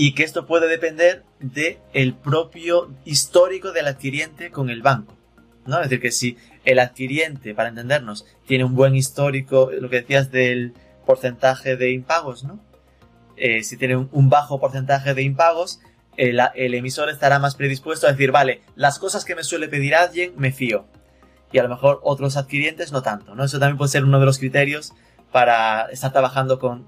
y 0.00 0.12
que 0.12 0.22
esto 0.22 0.46
puede 0.46 0.68
depender 0.68 1.24
del 1.40 1.78
el 1.92 2.14
propio 2.14 2.94
histórico 3.04 3.72
del 3.72 3.88
adquiriente 3.88 4.52
con 4.52 4.70
el 4.70 4.80
banco. 4.80 5.18
¿no? 5.66 5.78
Es 5.78 5.90
decir, 5.90 6.00
que 6.00 6.12
si 6.12 6.36
el 6.64 6.78
adquiriente, 6.78 7.52
para 7.52 7.70
entendernos, 7.70 8.24
tiene 8.46 8.62
un 8.62 8.76
buen 8.76 8.94
histórico, 8.94 9.72
lo 9.72 9.90
que 9.90 10.02
decías 10.02 10.30
del 10.30 10.72
porcentaje 11.04 11.76
de 11.76 11.90
impagos, 11.90 12.44
¿no? 12.44 12.60
Eh, 13.36 13.64
si 13.64 13.76
tiene 13.76 13.96
un, 13.96 14.30
bajo 14.30 14.60
porcentaje 14.60 15.14
de 15.14 15.22
impagos, 15.22 15.80
el, 16.16 16.40
el 16.54 16.74
emisor 16.74 17.10
estará 17.10 17.40
más 17.40 17.56
predispuesto 17.56 18.06
a 18.06 18.12
decir, 18.12 18.30
vale, 18.30 18.62
las 18.76 19.00
cosas 19.00 19.24
que 19.24 19.34
me 19.34 19.42
suele 19.42 19.66
pedir 19.66 19.96
alguien, 19.96 20.32
me 20.36 20.52
fío. 20.52 20.86
Y 21.50 21.58
a 21.58 21.64
lo 21.64 21.70
mejor 21.70 21.98
otros 22.04 22.36
adquirientes 22.36 22.92
no 22.92 23.02
tanto, 23.02 23.34
¿no? 23.34 23.42
Eso 23.42 23.58
también 23.58 23.78
puede 23.78 23.90
ser 23.90 24.04
uno 24.04 24.20
de 24.20 24.26
los 24.26 24.38
criterios 24.38 24.92
para 25.32 25.86
estar 25.90 26.12
trabajando 26.12 26.60
con 26.60 26.86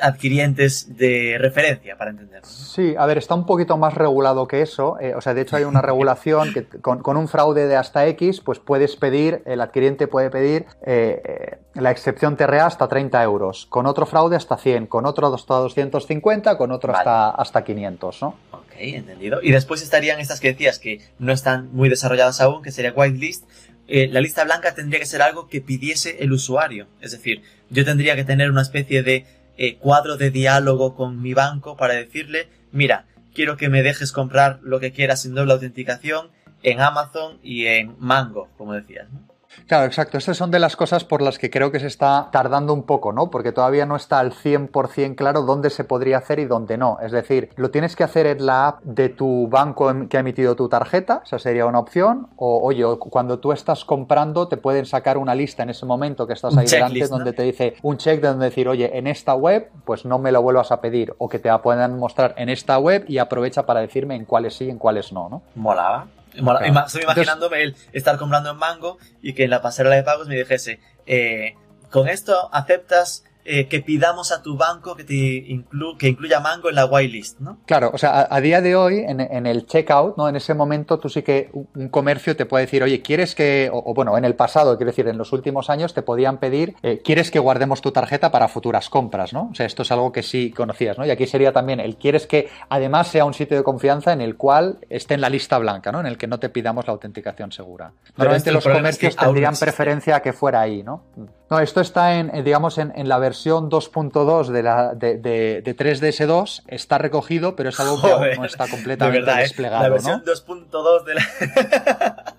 adquirientes 0.00 0.96
de 0.96 1.36
referencia, 1.38 1.96
para 1.96 2.10
entenderlo. 2.10 2.46
¿no? 2.46 2.52
Sí, 2.52 2.94
a 2.96 3.06
ver, 3.06 3.18
está 3.18 3.34
un 3.34 3.46
poquito 3.46 3.76
más 3.76 3.94
regulado 3.94 4.46
que 4.46 4.62
eso. 4.62 4.98
eh, 5.00 5.14
o 5.14 5.20
sea, 5.20 5.34
de 5.34 5.42
hecho 5.42 5.56
hay 5.56 5.64
una 5.64 5.82
regulación 5.82 6.52
que 6.52 6.64
con, 6.64 7.00
con 7.02 7.16
un 7.16 7.28
fraude 7.28 7.66
de 7.66 7.76
hasta 7.76 8.06
X, 8.08 8.40
pues 8.40 8.58
puedes 8.58 8.96
pedir, 8.96 9.42
el 9.46 9.60
adquiriente 9.60 10.06
puede 10.06 10.30
pedir 10.30 10.66
eh, 10.84 11.22
eh, 11.24 11.58
la 11.74 11.90
excepción 11.90 12.36
TRA 12.36 12.66
hasta 12.66 12.88
30 12.88 13.22
euros, 13.22 13.66
con 13.66 13.86
otro 13.86 14.06
fraude 14.06 14.36
hasta 14.36 14.56
100, 14.56 14.86
con 14.86 15.06
otro 15.06 15.32
hasta 15.34 15.54
250, 15.54 16.56
con 16.56 16.70
otro 16.72 16.92
Vale. 16.92 16.98
hasta, 17.00 17.30
hasta 17.30 17.64
500, 17.64 18.22
¿no? 18.22 18.28
Ok, 18.52 18.72
entendido. 18.78 19.40
Y 19.42 19.52
después 19.52 19.82
estarían 19.82 20.20
estas 20.20 20.40
que 20.40 20.48
decías 20.48 20.78
que 20.78 21.00
no 21.18 21.32
están 21.32 21.72
muy 21.72 21.88
desarrolladas 21.88 22.40
aún, 22.40 22.62
que 22.62 22.70
sería 22.72 22.92
whitelist. 22.92 23.44
Eh, 23.88 24.08
la 24.08 24.20
lista 24.20 24.42
blanca 24.42 24.74
tendría 24.74 24.98
que 24.98 25.06
ser 25.06 25.22
algo 25.22 25.46
que 25.48 25.60
pidiese 25.60 26.16
el 26.20 26.32
usuario. 26.32 26.88
Es 27.00 27.12
decir, 27.12 27.42
yo 27.70 27.84
tendría 27.84 28.16
que 28.16 28.24
tener 28.24 28.50
una 28.50 28.62
especie 28.62 29.02
de 29.04 29.26
eh, 29.56 29.76
cuadro 29.76 30.16
de 30.16 30.30
diálogo 30.30 30.94
con 30.94 31.22
mi 31.22 31.34
banco 31.34 31.76
para 31.76 31.94
decirle, 31.94 32.48
mira, 32.72 33.06
quiero 33.34 33.56
que 33.56 33.68
me 33.68 33.82
dejes 33.82 34.12
comprar 34.12 34.60
lo 34.62 34.80
que 34.80 34.92
quieras 34.92 35.22
sin 35.22 35.34
doble 35.34 35.52
autenticación 35.52 36.28
en 36.62 36.80
Amazon 36.80 37.38
y 37.42 37.66
en 37.66 37.94
Mango, 37.98 38.48
como 38.56 38.72
decías. 38.72 39.08
¿no? 39.10 39.35
Claro, 39.66 39.86
exacto. 39.86 40.18
Estas 40.18 40.36
son 40.36 40.50
de 40.50 40.58
las 40.58 40.76
cosas 40.76 41.04
por 41.04 41.22
las 41.22 41.38
que 41.38 41.50
creo 41.50 41.72
que 41.72 41.80
se 41.80 41.86
está 41.86 42.28
tardando 42.30 42.72
un 42.72 42.84
poco, 42.84 43.12
¿no? 43.12 43.30
Porque 43.30 43.52
todavía 43.52 43.86
no 43.86 43.96
está 43.96 44.18
al 44.20 44.32
100% 44.32 45.16
claro 45.16 45.42
dónde 45.42 45.70
se 45.70 45.84
podría 45.84 46.18
hacer 46.18 46.38
y 46.38 46.44
dónde 46.44 46.76
no. 46.78 46.98
Es 47.02 47.12
decir, 47.12 47.50
lo 47.56 47.70
tienes 47.70 47.96
que 47.96 48.04
hacer 48.04 48.26
en 48.26 48.46
la 48.46 48.68
app 48.68 48.82
de 48.82 49.08
tu 49.08 49.48
banco 49.48 49.90
em- 49.90 50.08
que 50.08 50.16
ha 50.16 50.20
emitido 50.20 50.54
tu 50.56 50.68
tarjeta, 50.68 51.22
esa 51.24 51.38
sería 51.38 51.66
una 51.66 51.78
opción. 51.78 52.28
O, 52.36 52.60
oye, 52.62 52.84
cuando 52.98 53.38
tú 53.38 53.52
estás 53.52 53.84
comprando, 53.84 54.48
te 54.48 54.56
pueden 54.56 54.86
sacar 54.86 55.18
una 55.18 55.34
lista 55.34 55.62
en 55.62 55.70
ese 55.70 55.86
momento 55.86 56.26
que 56.26 56.34
estás 56.34 56.56
ahí 56.56 56.66
delante, 56.66 57.08
donde 57.08 57.32
te 57.32 57.42
dice 57.42 57.74
un 57.82 57.96
check 57.96 58.20
de 58.20 58.28
donde 58.28 58.46
decir, 58.46 58.68
oye, 58.68 58.96
en 58.96 59.06
esta 59.06 59.34
web, 59.34 59.70
pues 59.84 60.04
no 60.04 60.18
me 60.18 60.32
lo 60.32 60.42
vuelvas 60.42 60.70
a 60.72 60.80
pedir. 60.80 61.14
O 61.18 61.28
que 61.28 61.38
te 61.38 61.48
la 61.48 61.62
puedan 61.62 61.98
mostrar 61.98 62.34
en 62.36 62.48
esta 62.48 62.78
web 62.78 63.04
y 63.08 63.18
aprovecha 63.18 63.66
para 63.66 63.80
decirme 63.80 64.14
en 64.14 64.24
cuáles 64.24 64.54
sí 64.54 64.66
y 64.66 64.70
en 64.70 64.78
cuáles 64.78 65.12
no, 65.12 65.28
¿no? 65.28 65.42
Molaba. 65.54 66.06
Mola- 66.40 66.58
Claro. 66.60 66.72
ima- 66.72 66.86
Estoy 66.86 67.00
Entonces- 67.02 67.24
imaginándome 67.24 67.62
el 67.62 67.76
estar 67.92 68.16
comprando 68.18 68.50
en 68.50 68.56
Mango 68.56 68.98
y 69.22 69.32
que 69.34 69.44
en 69.44 69.50
la 69.50 69.62
pasarela 69.62 69.96
de 69.96 70.02
pagos 70.02 70.28
me 70.28 70.36
dijese, 70.36 70.80
eh, 71.06 71.54
con 71.90 72.08
esto 72.08 72.48
aceptas 72.52 73.24
eh, 73.46 73.66
que 73.68 73.80
pidamos 73.80 74.32
a 74.32 74.42
tu 74.42 74.56
banco 74.56 74.94
que 74.96 75.04
te 75.04 75.14
inclu- 75.14 75.96
que 75.96 76.08
incluya 76.08 76.40
Mango 76.40 76.68
en 76.68 76.74
la 76.74 76.86
whitelist, 76.86 77.40
¿no? 77.40 77.58
Claro, 77.66 77.90
o 77.92 77.98
sea, 77.98 78.20
a, 78.20 78.36
a 78.36 78.40
día 78.40 78.60
de 78.60 78.76
hoy, 78.76 78.98
en, 78.98 79.20
en 79.20 79.46
el 79.46 79.66
checkout, 79.66 80.16
¿no? 80.16 80.28
En 80.28 80.36
ese 80.36 80.54
momento, 80.54 80.98
tú 80.98 81.08
sí 81.08 81.22
que 81.22 81.50
un, 81.52 81.88
comercio 81.88 82.36
te 82.36 82.46
puede 82.46 82.64
decir, 82.66 82.82
oye, 82.82 83.00
¿quieres 83.02 83.34
que, 83.34 83.70
o, 83.72 83.82
o 83.90 83.94
bueno, 83.94 84.16
en 84.18 84.24
el 84.24 84.34
pasado, 84.34 84.76
quiero 84.76 84.90
decir, 84.90 85.08
en 85.08 85.18
los 85.18 85.32
últimos 85.32 85.70
años, 85.70 85.94
te 85.94 86.02
podían 86.02 86.38
pedir, 86.38 86.74
eh, 86.82 87.00
¿quieres 87.04 87.30
que 87.30 87.38
guardemos 87.38 87.80
tu 87.80 87.92
tarjeta 87.92 88.30
para 88.30 88.48
futuras 88.48 88.90
compras, 88.90 89.32
¿no? 89.32 89.48
O 89.50 89.54
sea, 89.54 89.66
esto 89.66 89.82
es 89.82 89.92
algo 89.92 90.12
que 90.12 90.22
sí 90.22 90.50
conocías, 90.50 90.98
¿no? 90.98 91.06
Y 91.06 91.10
aquí 91.10 91.26
sería 91.26 91.52
también 91.52 91.80
el, 91.80 91.96
¿quieres 91.96 92.26
que 92.26 92.48
además 92.68 93.08
sea 93.08 93.24
un 93.24 93.34
sitio 93.34 93.56
de 93.56 93.62
confianza 93.62 94.12
en 94.12 94.20
el 94.20 94.36
cual 94.36 94.78
esté 94.88 95.14
en 95.14 95.20
la 95.20 95.28
lista 95.30 95.58
blanca, 95.58 95.92
¿no? 95.92 96.00
En 96.00 96.06
el 96.06 96.18
que 96.18 96.26
no 96.26 96.38
te 96.38 96.48
pidamos 96.48 96.86
la 96.86 96.92
autenticación 96.92 97.52
segura. 97.52 97.92
Normalmente 98.16 98.36
esto 98.36 98.50
el 98.50 98.54
los 98.54 98.64
problema 98.64 98.88
es 98.88 98.98
que 98.98 99.06
comercios 99.06 99.24
tendrían 99.24 99.56
preferencia 99.56 100.16
a 100.16 100.22
que 100.22 100.32
fuera 100.32 100.60
ahí, 100.60 100.82
¿no? 100.82 101.02
No, 101.48 101.60
esto 101.60 101.80
está 101.80 102.16
en, 102.16 102.34
eh, 102.34 102.42
digamos, 102.42 102.76
en, 102.78 102.92
en 102.96 103.08
la 103.08 103.18
versión 103.18 103.70
2.2 103.70 104.48
de, 104.48 104.62
la, 104.64 104.94
de, 104.94 105.16
de, 105.18 105.62
de 105.62 105.76
3DS2, 105.76 106.62
está 106.66 106.98
recogido, 106.98 107.54
pero 107.54 107.68
es 107.68 107.78
algo 107.78 108.00
que 108.02 108.10
aún 108.10 108.26
no 108.36 108.44
está 108.44 108.64
De 108.64 108.70
completamente 108.70 109.20
verdad, 109.20 109.38
¿eh? 109.38 109.42
desplegado, 109.42 109.82
La 109.82 109.88
¿no? 109.88 109.94
versión 109.94 110.24
2.2 110.24 111.04
de 111.04 111.14
la... 111.14 111.22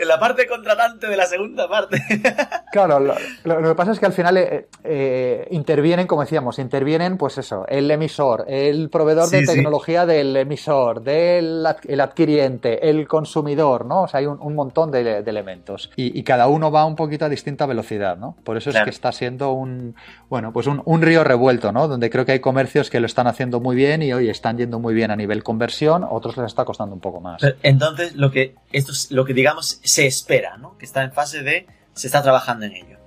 en 0.00 0.08
la 0.08 0.18
parte 0.20 0.46
contratante 0.46 1.06
de 1.08 1.16
la 1.16 1.26
segunda 1.26 1.68
parte. 1.68 2.02
Claro, 2.70 3.00
lo, 3.00 3.14
lo- 3.44 3.60
lo 3.62 3.68
que 3.70 3.74
pasa 3.74 3.92
es 3.92 3.98
que 3.98 4.04
al 4.04 4.12
final 4.12 4.36
eh, 4.36 4.68
eh, 4.84 5.48
intervienen, 5.52 6.06
como 6.06 6.20
decíamos, 6.20 6.58
intervienen, 6.58 7.16
pues 7.16 7.38
eso, 7.38 7.64
el 7.66 7.90
emisor, 7.90 8.44
el 8.46 8.90
proveedor 8.90 9.30
de 9.30 9.40
sí. 9.40 9.46
tecnología 9.46 10.04
del 10.04 10.36
emisor, 10.36 11.00
del 11.02 11.64
el 11.88 12.00
adquiriente, 12.02 12.90
el 12.90 13.08
consumidor, 13.08 13.86
¿no? 13.86 14.02
O 14.02 14.08
sea, 14.08 14.20
hay 14.20 14.26
un, 14.26 14.38
un 14.42 14.54
montón 14.54 14.90
de, 14.90 15.22
de 15.22 15.30
elementos. 15.30 15.90
Y, 15.96 16.16
y 16.18 16.22
cada 16.24 16.46
uno 16.46 16.70
va 16.70 16.84
un 16.84 16.94
poquito 16.94 17.24
a 17.24 17.30
distinta 17.30 17.64
velocidad, 17.64 18.17
¿no? 18.18 18.36
Por 18.44 18.56
eso 18.56 18.70
es 18.70 18.76
que 18.82 18.90
está 18.90 19.12
siendo 19.12 19.52
un, 19.52 19.94
bueno, 20.28 20.52
pues 20.52 20.66
un, 20.66 20.82
un 20.84 21.02
río 21.02 21.24
revuelto, 21.24 21.72
¿no? 21.72 21.88
Donde 21.88 22.10
creo 22.10 22.26
que 22.26 22.32
hay 22.32 22.40
comercios 22.40 22.90
que 22.90 23.00
lo 23.00 23.06
están 23.06 23.26
haciendo 23.26 23.60
muy 23.60 23.76
bien 23.76 24.02
y 24.02 24.12
hoy 24.12 24.28
están 24.28 24.58
yendo 24.58 24.78
muy 24.78 24.94
bien 24.94 25.10
a 25.10 25.16
nivel 25.16 25.42
conversión, 25.42 26.04
otros 26.08 26.36
les 26.36 26.46
está 26.46 26.64
costando 26.64 26.94
un 26.94 27.00
poco 27.00 27.20
más. 27.20 27.40
Pero, 27.40 27.56
Entonces, 27.62 28.14
lo 28.16 28.30
que, 28.30 28.54
esto 28.72 28.92
es 28.92 29.10
lo 29.10 29.24
que 29.24 29.34
digamos 29.34 29.80
se 29.82 30.06
espera, 30.06 30.56
¿no? 30.56 30.76
Que 30.76 30.84
está 30.84 31.02
en 31.02 31.12
fase 31.12 31.42
de... 31.42 31.66
se 31.94 32.08
está 32.08 32.22
trabajando 32.22 32.66
en 32.66 32.72
ello. 32.72 32.98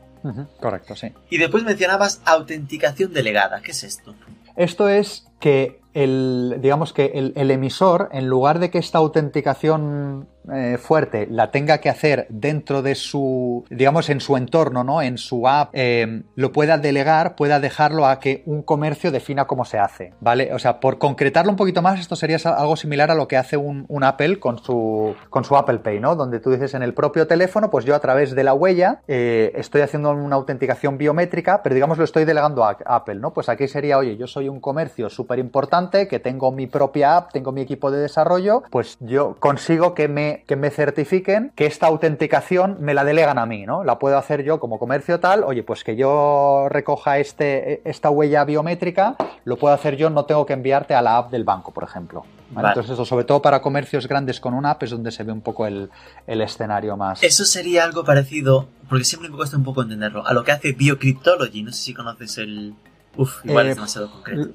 Correcto, 0.59 0.95
sí. 0.95 1.11
Y 1.29 1.37
después 1.39 1.63
mencionabas 1.63 2.21
autenticación 2.25 3.11
delegada. 3.11 3.61
¿Qué 3.61 3.71
es 3.71 3.83
esto? 3.83 4.13
Esto 4.55 4.87
es 4.87 5.27
que 5.39 5.80
el, 5.93 6.57
digamos 6.61 6.93
que 6.93 7.11
el, 7.35 7.51
emisor, 7.51 8.09
en 8.11 8.27
lugar 8.27 8.59
de 8.59 8.69
que 8.69 8.77
esta 8.77 8.97
autenticación 8.97 10.27
eh, 10.51 10.77
fuerte 10.79 11.27
la 11.29 11.51
tenga 11.51 11.77
que 11.79 11.89
hacer 11.89 12.25
dentro 12.29 12.81
de 12.81 12.95
su, 12.95 13.63
digamos, 13.69 14.09
en 14.09 14.21
su 14.21 14.37
entorno, 14.37 14.83
¿no? 14.83 15.01
En 15.01 15.17
su 15.17 15.47
app, 15.47 15.69
eh, 15.73 16.23
lo 16.35 16.51
pueda 16.51 16.77
delegar, 16.77 17.35
pueda 17.35 17.59
dejarlo 17.59 18.07
a 18.07 18.19
que 18.19 18.41
un 18.45 18.63
comercio 18.63 19.11
defina 19.11 19.45
cómo 19.45 19.65
se 19.65 19.77
hace, 19.77 20.13
¿vale? 20.19 20.53
O 20.53 20.59
sea, 20.59 20.79
por 20.79 20.97
concretarlo 20.97 21.51
un 21.51 21.57
poquito 21.57 21.81
más, 21.81 21.99
esto 21.99 22.15
sería 22.15 22.37
algo 22.57 22.75
similar 22.75 23.11
a 23.11 23.15
lo 23.15 23.27
que 23.27 23.37
hace 23.37 23.57
un, 23.57 23.85
un 23.87 24.03
Apple 24.03 24.39
con 24.39 24.57
su, 24.57 25.15
con 25.29 25.43
su 25.43 25.55
Apple 25.55 25.79
Pay, 25.79 25.99
¿no? 25.99 26.15
Donde 26.15 26.39
tú 26.39 26.51
dices 26.51 26.73
en 26.73 26.83
el 26.83 26.93
propio 26.93 27.27
teléfono, 27.27 27.69
pues 27.69 27.85
yo 27.85 27.95
a 27.95 27.99
través 27.99 28.33
de 28.33 28.43
la 28.43 28.53
huella 28.53 29.01
eh, 29.07 29.51
estoy 29.55 29.81
haciendo 29.81 30.11
una 30.11 30.35
autenticación 30.35 30.97
biométrica, 30.97 31.61
pero 31.61 31.75
digamos 31.75 31.97
lo 31.97 32.03
estoy 32.03 32.25
delegando 32.25 32.63
a 32.63 32.77
Apple, 32.85 33.15
¿no? 33.15 33.33
Pues 33.33 33.49
aquí 33.49 33.67
sería, 33.67 33.97
oye, 33.97 34.17
yo 34.17 34.27
soy 34.27 34.49
un 34.49 34.59
comercio 34.59 35.09
súper 35.09 35.39
importante, 35.39 35.80
que 35.89 36.19
tengo 36.19 36.51
mi 36.51 36.67
propia 36.67 37.17
app, 37.17 37.31
tengo 37.31 37.51
mi 37.51 37.61
equipo 37.61 37.89
de 37.91 37.99
desarrollo, 37.99 38.63
pues 38.69 38.97
yo 38.99 39.35
consigo 39.39 39.93
que 39.93 40.07
me, 40.07 40.43
que 40.47 40.55
me 40.55 40.69
certifiquen 40.69 41.51
que 41.55 41.65
esta 41.65 41.87
autenticación 41.87 42.77
me 42.79 42.93
la 42.93 43.03
delegan 43.03 43.39
a 43.39 43.45
mí, 43.45 43.65
¿no? 43.65 43.83
La 43.83 43.97
puedo 43.99 44.17
hacer 44.17 44.43
yo 44.43 44.59
como 44.59 44.77
comercio 44.79 45.19
tal, 45.19 45.43
oye, 45.43 45.63
pues 45.63 45.83
que 45.83 45.95
yo 45.95 46.67
recoja 46.69 47.17
este, 47.17 47.81
esta 47.89 48.09
huella 48.09 48.45
biométrica, 48.45 49.15
lo 49.45 49.57
puedo 49.57 49.73
hacer 49.73 49.95
yo, 49.97 50.09
no 50.09 50.25
tengo 50.25 50.45
que 50.45 50.53
enviarte 50.53 50.93
a 50.93 51.01
la 51.01 51.17
app 51.17 51.31
del 51.31 51.43
banco, 51.43 51.71
por 51.71 51.83
ejemplo. 51.83 52.21
¿vale? 52.21 52.51
Vale. 52.51 52.67
Entonces, 52.69 52.91
eso, 52.91 53.05
sobre 53.05 53.25
todo 53.25 53.41
para 53.41 53.61
comercios 53.61 54.07
grandes 54.07 54.39
con 54.39 54.53
una 54.53 54.71
app, 54.71 54.83
es 54.83 54.91
donde 54.91 55.11
se 55.11 55.23
ve 55.23 55.31
un 55.31 55.41
poco 55.41 55.65
el, 55.65 55.89
el 56.27 56.41
escenario 56.41 56.97
más. 56.97 57.23
Eso 57.23 57.45
sería 57.45 57.83
algo 57.83 58.03
parecido, 58.03 58.67
porque 58.89 59.05
siempre 59.05 59.29
me 59.29 59.37
cuesta 59.37 59.57
un 59.57 59.63
poco 59.63 59.81
entenderlo, 59.81 60.25
a 60.27 60.33
lo 60.33 60.43
que 60.43 60.51
hace 60.51 60.73
Biocryptology. 60.73 61.63
No 61.63 61.71
sé 61.71 61.81
si 61.81 61.93
conoces 61.93 62.37
el... 62.37 62.75
Uf, 63.17 63.45
igual 63.45 63.67
Eh, 63.67 63.69
es 63.71 63.75
demasiado 63.75 64.11
concreto. 64.11 64.49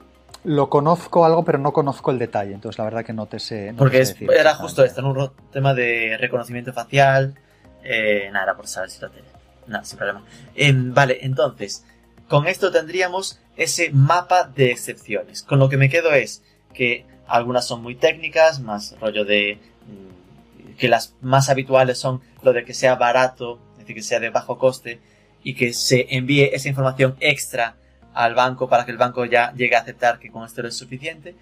Lo 0.46 0.70
conozco 0.70 1.24
algo, 1.24 1.44
pero 1.44 1.58
no 1.58 1.72
conozco 1.72 2.12
el 2.12 2.20
detalle, 2.20 2.54
entonces 2.54 2.78
la 2.78 2.84
verdad 2.84 3.04
que 3.04 3.12
no 3.12 3.26
te 3.26 3.40
sé. 3.40 3.72
no 3.72 3.78
Porque 3.78 3.98
te 3.98 4.06
sé 4.06 4.12
decir 4.12 4.30
era 4.30 4.54
justo 4.54 4.84
esto, 4.84 5.00
en 5.00 5.06
un 5.06 5.32
tema 5.50 5.74
de 5.74 6.16
reconocimiento 6.20 6.72
facial. 6.72 7.34
Eh, 7.82 8.28
nada, 8.30 8.44
era 8.44 8.56
por 8.56 8.68
saber 8.68 8.88
si 8.88 9.00
lo 9.00 9.10
tenía. 9.10 9.32
Nada, 9.66 9.82
sin 9.82 9.98
problema. 9.98 10.24
Em, 10.54 10.94
vale, 10.94 11.18
entonces, 11.22 11.84
con 12.28 12.46
esto 12.46 12.70
tendríamos 12.70 13.40
ese 13.56 13.90
mapa 13.90 14.44
de 14.44 14.70
excepciones. 14.70 15.42
Con 15.42 15.58
lo 15.58 15.68
que 15.68 15.78
me 15.78 15.88
quedo 15.88 16.12
es 16.12 16.44
que 16.72 17.04
algunas 17.26 17.66
son 17.66 17.82
muy 17.82 17.96
técnicas, 17.96 18.60
más 18.60 18.94
rollo 19.00 19.24
de... 19.24 19.58
mm, 19.88 20.76
que 20.76 20.86
las 20.86 21.16
más 21.22 21.48
habituales 21.48 21.98
son 21.98 22.20
lo 22.42 22.52
de 22.52 22.64
que 22.64 22.72
sea 22.72 22.94
barato, 22.94 23.58
es 23.72 23.78
decir, 23.78 23.96
que 23.96 24.02
sea 24.02 24.20
de 24.20 24.30
bajo 24.30 24.58
coste 24.58 25.00
y 25.42 25.54
que 25.54 25.72
se 25.72 26.06
envíe 26.16 26.50
esa 26.52 26.68
información 26.68 27.16
extra 27.18 27.74
al 28.16 28.34
banco 28.34 28.68
para 28.68 28.84
que 28.84 28.90
el 28.90 28.96
banco 28.96 29.24
ya 29.26 29.52
llegue 29.52 29.76
a 29.76 29.80
aceptar 29.80 30.18
que 30.18 30.30
con 30.30 30.44
esto 30.44 30.66
es 30.66 30.76
suficiente, 30.76 31.36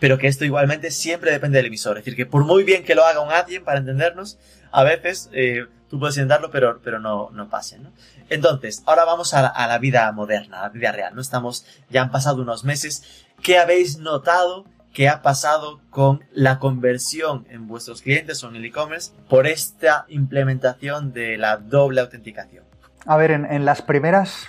pero 0.00 0.18
que 0.18 0.26
esto 0.26 0.44
igualmente 0.44 0.90
siempre 0.90 1.30
depende 1.30 1.58
del 1.58 1.66
emisor. 1.66 1.96
Es 1.96 2.04
decir, 2.04 2.16
que 2.16 2.26
por 2.26 2.44
muy 2.44 2.64
bien 2.64 2.84
que 2.84 2.94
lo 2.94 3.04
haga 3.04 3.20
un 3.20 3.30
alguien 3.32 3.64
para 3.64 3.78
entendernos, 3.78 4.36
a 4.72 4.82
veces 4.82 5.30
eh, 5.32 5.66
tú 5.88 5.98
puedes 5.98 6.16
intentarlo, 6.16 6.50
pero, 6.50 6.80
pero 6.82 6.98
no, 6.98 7.30
no 7.30 7.48
pase. 7.48 7.78
¿no? 7.78 7.92
Entonces, 8.28 8.82
ahora 8.86 9.04
vamos 9.04 9.32
a 9.32 9.42
la, 9.42 9.48
a 9.48 9.66
la 9.68 9.78
vida 9.78 10.10
moderna, 10.12 10.60
a 10.60 10.62
la 10.64 10.68
vida 10.70 10.92
real. 10.92 11.14
No 11.14 11.20
estamos, 11.20 11.64
ya 11.88 12.02
han 12.02 12.10
pasado 12.10 12.42
unos 12.42 12.64
meses. 12.64 13.24
¿Qué 13.42 13.58
habéis 13.58 13.98
notado 13.98 14.64
que 14.92 15.08
ha 15.08 15.22
pasado 15.22 15.80
con 15.90 16.24
la 16.32 16.58
conversión 16.58 17.46
en 17.50 17.68
vuestros 17.68 18.02
clientes 18.02 18.42
o 18.42 18.48
en 18.48 18.56
el 18.56 18.64
e-commerce 18.64 19.12
por 19.28 19.46
esta 19.46 20.04
implementación 20.08 21.12
de 21.12 21.36
la 21.38 21.58
doble 21.58 22.00
autenticación? 22.00 22.64
A 23.06 23.16
ver, 23.16 23.30
en, 23.30 23.44
en 23.44 23.64
las 23.64 23.82
primeras 23.82 24.48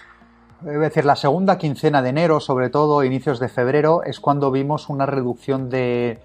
es 0.66 0.80
decir, 0.80 1.06
la 1.06 1.16
segunda 1.16 1.58
quincena 1.58 2.02
de 2.02 2.10
enero, 2.10 2.40
sobre 2.40 2.70
todo 2.70 3.04
inicios 3.04 3.40
de 3.40 3.50
febrero, 3.50 4.04
es 4.04 4.20
cuando 4.20 4.52
vimos 4.52 4.90
una 4.90 5.06
reducción 5.06 5.70
de 5.70 6.20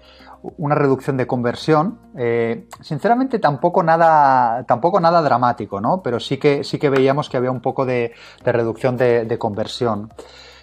una 0.57 0.75
reducción 0.75 1.17
de 1.17 1.27
conversión. 1.27 1.99
Eh, 2.17 2.67
sinceramente, 2.81 3.39
tampoco 3.39 3.81
nada, 3.83 4.63
tampoco 4.67 4.99
nada 4.99 5.21
dramático, 5.21 5.81
¿no? 5.81 6.01
Pero 6.01 6.19
sí 6.19 6.37
que, 6.37 6.63
sí 6.63 6.77
que 6.77 6.89
veíamos 6.89 7.29
que 7.29 7.37
había 7.37 7.51
un 7.51 7.61
poco 7.61 7.85
de, 7.85 8.13
de 8.43 8.51
reducción 8.51 8.97
de, 8.97 9.25
de 9.25 9.37
conversión. 9.37 10.11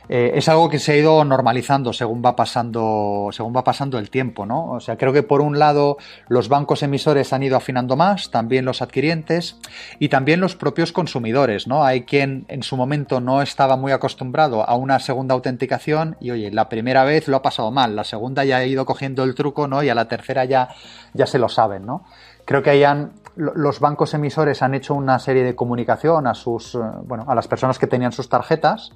Eh, 0.08 0.32
es 0.34 0.48
algo 0.48 0.68
que 0.68 0.78
se 0.78 0.92
ha 0.92 0.96
ido 0.96 1.24
normalizando 1.24 1.92
según 1.92 2.22
va 2.24 2.34
pasando 2.34 3.28
según 3.32 3.54
va 3.56 3.64
pasando 3.64 3.98
el 3.98 4.10
tiempo, 4.10 4.46
¿no? 4.46 4.72
O 4.72 4.80
sea, 4.80 4.96
creo 4.96 5.12
que 5.12 5.22
por 5.22 5.40
un 5.40 5.58
lado 5.58 5.96
los 6.28 6.48
bancos 6.48 6.82
emisores 6.82 7.32
han 7.32 7.42
ido 7.42 7.56
afinando 7.56 7.96
más, 7.96 8.30
también 8.30 8.64
los 8.64 8.82
adquirientes 8.82 9.56
y 9.98 10.08
también 10.08 10.40
los 10.40 10.56
propios 10.56 10.92
consumidores, 10.92 11.66
¿no? 11.66 11.84
Hay 11.84 12.02
quien 12.02 12.44
en 12.48 12.62
su 12.62 12.76
momento 12.76 13.20
no 13.20 13.42
estaba 13.42 13.76
muy 13.76 13.92
acostumbrado 13.92 14.68
a 14.68 14.74
una 14.74 14.98
segunda 14.98 15.34
autenticación 15.34 16.16
y 16.20 16.30
oye, 16.32 16.50
la 16.50 16.68
primera 16.68 17.04
vez 17.04 17.28
lo 17.28 17.36
ha 17.36 17.42
pasado 17.42 17.70
mal, 17.70 17.94
la 17.96 18.04
segunda 18.04 18.44
ya 18.44 18.56
ha 18.58 18.64
ido 18.64 18.84
cogiendo 18.84 19.24
el 19.24 19.34
truco, 19.34 19.68
¿no? 19.68 19.82
Y 19.82 19.88
a 19.88 19.94
la 19.94 20.08
tercera 20.08 20.44
ya 20.44 20.68
ya 21.14 21.26
se 21.26 21.38
lo 21.38 21.48
saben, 21.48 21.86
¿no? 21.86 22.04
Creo 22.44 22.62
que 22.62 22.70
hayan 22.70 23.12
los 23.36 23.80
bancos 23.80 24.12
emisores 24.14 24.62
han 24.62 24.74
hecho 24.74 24.94
una 24.94 25.18
serie 25.18 25.42
de 25.42 25.54
comunicación 25.54 26.26
a 26.26 26.34
sus, 26.34 26.74
eh, 26.74 26.78
bueno, 27.04 27.24
a 27.28 27.34
las 27.34 27.48
personas 27.48 27.78
que 27.78 27.86
tenían 27.86 28.12
sus 28.12 28.28
tarjetas 28.28 28.92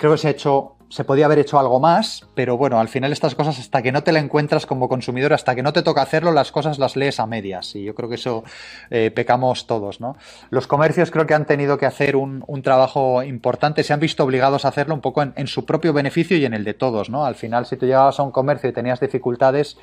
creo 0.00 0.12
que 0.12 0.18
se 0.18 0.28
ha 0.28 0.30
hecho, 0.30 0.76
se 0.88 1.04
podía 1.04 1.26
haber 1.26 1.38
hecho 1.38 1.60
algo 1.60 1.78
más, 1.78 2.26
pero 2.34 2.56
bueno, 2.56 2.80
al 2.80 2.88
final 2.88 3.12
estas 3.12 3.34
cosas, 3.34 3.58
hasta 3.58 3.82
que 3.82 3.92
no 3.92 4.02
te 4.02 4.12
la 4.12 4.18
encuentras 4.18 4.64
como 4.64 4.88
consumidor, 4.88 5.34
hasta 5.34 5.54
que 5.54 5.62
no 5.62 5.74
te 5.74 5.82
toca 5.82 6.00
hacerlo, 6.00 6.32
las 6.32 6.50
cosas 6.50 6.78
las 6.78 6.96
lees 6.96 7.20
a 7.20 7.26
medias. 7.26 7.76
Y 7.76 7.84
yo 7.84 7.94
creo 7.94 8.08
que 8.08 8.14
eso 8.14 8.42
eh, 8.88 9.10
pecamos 9.14 9.66
todos, 9.66 10.00
¿no? 10.00 10.16
Los 10.48 10.66
comercios 10.66 11.10
creo 11.10 11.26
que 11.26 11.34
han 11.34 11.44
tenido 11.44 11.76
que 11.76 11.84
hacer 11.84 12.16
un, 12.16 12.40
trabajo 12.62 13.22
importante, 13.22 13.84
se 13.84 13.92
han 13.92 14.00
visto 14.00 14.24
obligados 14.24 14.64
a 14.64 14.68
hacerlo 14.68 14.94
un 14.94 15.00
poco 15.00 15.22
en, 15.22 15.46
su 15.46 15.66
propio 15.66 15.92
beneficio 15.92 16.36
y 16.38 16.46
en 16.46 16.54
el 16.54 16.64
de 16.64 16.74
todos, 16.74 17.10
¿no? 17.10 17.26
Al 17.26 17.34
final, 17.34 17.66
si 17.66 17.76
tú 17.76 17.84
llegabas 17.84 18.18
a 18.18 18.22
un 18.22 18.30
comercio 18.30 18.70
y 18.70 18.72
tenías 18.72 19.00
dificultades, 19.00 19.76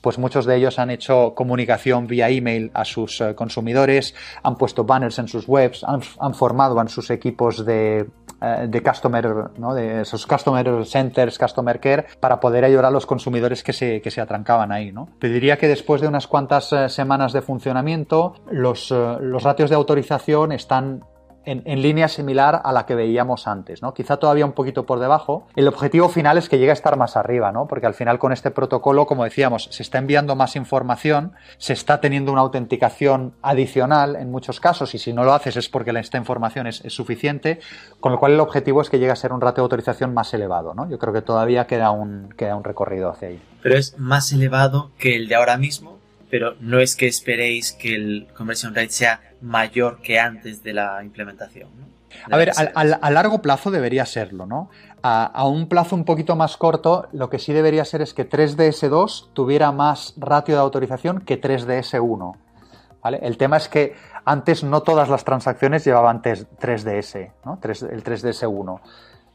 pues 0.00 0.18
muchos 0.18 0.46
de 0.46 0.56
ellos 0.56 0.78
han 0.78 0.90
hecho 0.90 1.34
comunicación 1.34 2.06
vía 2.06 2.28
email 2.28 2.70
a 2.74 2.84
sus 2.84 3.20
eh, 3.20 3.34
consumidores, 3.34 4.14
han 4.42 4.56
puesto 4.56 4.84
banners 4.84 5.18
en 5.18 5.26
sus 5.26 5.48
webs, 5.48 5.82
han, 5.84 6.00
han 6.20 6.34
formado 6.34 6.80
en 6.80 6.88
sus 6.88 7.10
equipos 7.10 7.64
de, 7.64 8.06
de 8.40 8.82
customer, 8.82 9.50
¿no? 9.58 9.74
de 9.74 10.02
esos 10.02 10.26
customer 10.26 10.84
centers, 10.84 11.38
customer 11.38 11.80
care, 11.80 12.06
para 12.20 12.40
poder 12.40 12.64
ayudar 12.64 12.86
a 12.86 12.90
los 12.90 13.06
consumidores 13.06 13.62
que 13.62 13.72
se, 13.72 14.00
que 14.00 14.10
se 14.10 14.20
atrancaban 14.20 14.72
ahí. 14.72 14.92
¿no? 14.92 15.08
Te 15.18 15.28
diría 15.28 15.56
que 15.56 15.68
después 15.68 16.00
de 16.00 16.08
unas 16.08 16.26
cuantas 16.26 16.72
eh, 16.72 16.88
semanas 16.88 17.32
de 17.32 17.42
funcionamiento, 17.42 18.34
los, 18.50 18.90
eh, 18.90 19.16
los 19.20 19.42
ratios 19.42 19.70
de 19.70 19.76
autorización 19.76 20.52
están 20.52 21.04
en, 21.46 21.82
línea 21.82 22.08
similar 22.08 22.60
a 22.64 22.72
la 22.72 22.86
que 22.86 22.94
veíamos 22.94 23.46
antes, 23.46 23.82
¿no? 23.82 23.94
Quizá 23.94 24.16
todavía 24.16 24.46
un 24.46 24.52
poquito 24.52 24.86
por 24.86 25.00
debajo. 25.00 25.46
El 25.56 25.68
objetivo 25.68 26.08
final 26.08 26.38
es 26.38 26.48
que 26.48 26.58
llegue 26.58 26.70
a 26.70 26.74
estar 26.74 26.96
más 26.96 27.16
arriba, 27.16 27.52
¿no? 27.52 27.66
Porque 27.66 27.86
al 27.86 27.94
final 27.94 28.18
con 28.18 28.32
este 28.32 28.50
protocolo, 28.50 29.06
como 29.06 29.24
decíamos, 29.24 29.68
se 29.70 29.82
está 29.82 29.98
enviando 29.98 30.36
más 30.36 30.56
información, 30.56 31.32
se 31.58 31.72
está 31.72 32.00
teniendo 32.00 32.32
una 32.32 32.40
autenticación 32.42 33.34
adicional 33.42 34.16
en 34.16 34.30
muchos 34.30 34.60
casos 34.60 34.94
y 34.94 34.98
si 34.98 35.12
no 35.12 35.24
lo 35.24 35.32
haces 35.32 35.56
es 35.56 35.68
porque 35.68 35.90
esta 35.90 36.18
información 36.18 36.66
es, 36.66 36.84
es 36.84 36.92
suficiente, 36.92 37.60
con 38.00 38.12
lo 38.12 38.18
cual 38.18 38.32
el 38.32 38.40
objetivo 38.40 38.80
es 38.80 38.90
que 38.90 38.98
llegue 38.98 39.12
a 39.12 39.16
ser 39.16 39.32
un 39.32 39.40
ratio 39.40 39.62
de 39.62 39.66
autorización 39.66 40.14
más 40.14 40.32
elevado, 40.34 40.74
¿no? 40.74 40.88
Yo 40.90 40.98
creo 40.98 41.12
que 41.12 41.22
todavía 41.22 41.66
queda 41.66 41.90
un, 41.90 42.34
queda 42.36 42.56
un 42.56 42.64
recorrido 42.64 43.10
hacia 43.10 43.28
ahí. 43.28 43.40
Pero 43.62 43.76
es 43.76 43.98
más 43.98 44.32
elevado 44.32 44.90
que 44.98 45.16
el 45.16 45.28
de 45.28 45.34
ahora 45.34 45.56
mismo, 45.56 45.98
pero 46.30 46.54
no 46.60 46.80
es 46.80 46.96
que 46.96 47.06
esperéis 47.06 47.72
que 47.72 47.94
el 47.94 48.26
conversion 48.36 48.74
rate 48.74 48.90
sea 48.90 49.20
mayor 49.44 50.00
que 50.00 50.18
antes 50.18 50.62
de 50.62 50.72
la 50.72 51.04
implementación. 51.04 51.68
¿no? 51.78 51.94
A 52.30 52.36
ver, 52.36 52.50
a, 52.50 52.62
a, 52.74 52.80
a, 52.80 53.10
largo 53.10 53.42
plazo 53.42 53.70
debería 53.70 54.06
serlo, 54.06 54.46
¿no? 54.46 54.70
A, 55.02 55.26
a, 55.26 55.46
un 55.46 55.68
plazo 55.68 55.94
un 55.94 56.04
poquito 56.04 56.36
más 56.36 56.56
corto, 56.56 57.08
lo 57.12 57.28
que 57.28 57.38
sí 57.38 57.52
debería 57.52 57.84
ser 57.84 58.00
es 58.02 58.14
que 58.14 58.28
3DS2 58.28 59.32
tuviera 59.32 59.72
más 59.72 60.14
ratio 60.16 60.54
de 60.54 60.60
autorización 60.60 61.20
que 61.20 61.40
3DS1. 61.40 62.36
¿vale? 63.02 63.18
El 63.22 63.36
tema 63.36 63.58
es 63.58 63.68
que 63.68 63.94
antes 64.24 64.64
no 64.64 64.82
todas 64.82 65.08
las 65.10 65.24
transacciones 65.24 65.84
llevaban 65.84 66.22
3DS, 66.22 67.32
¿no? 67.44 67.58
3, 67.60 67.82
el 67.82 68.02
3DS1. 68.02 68.80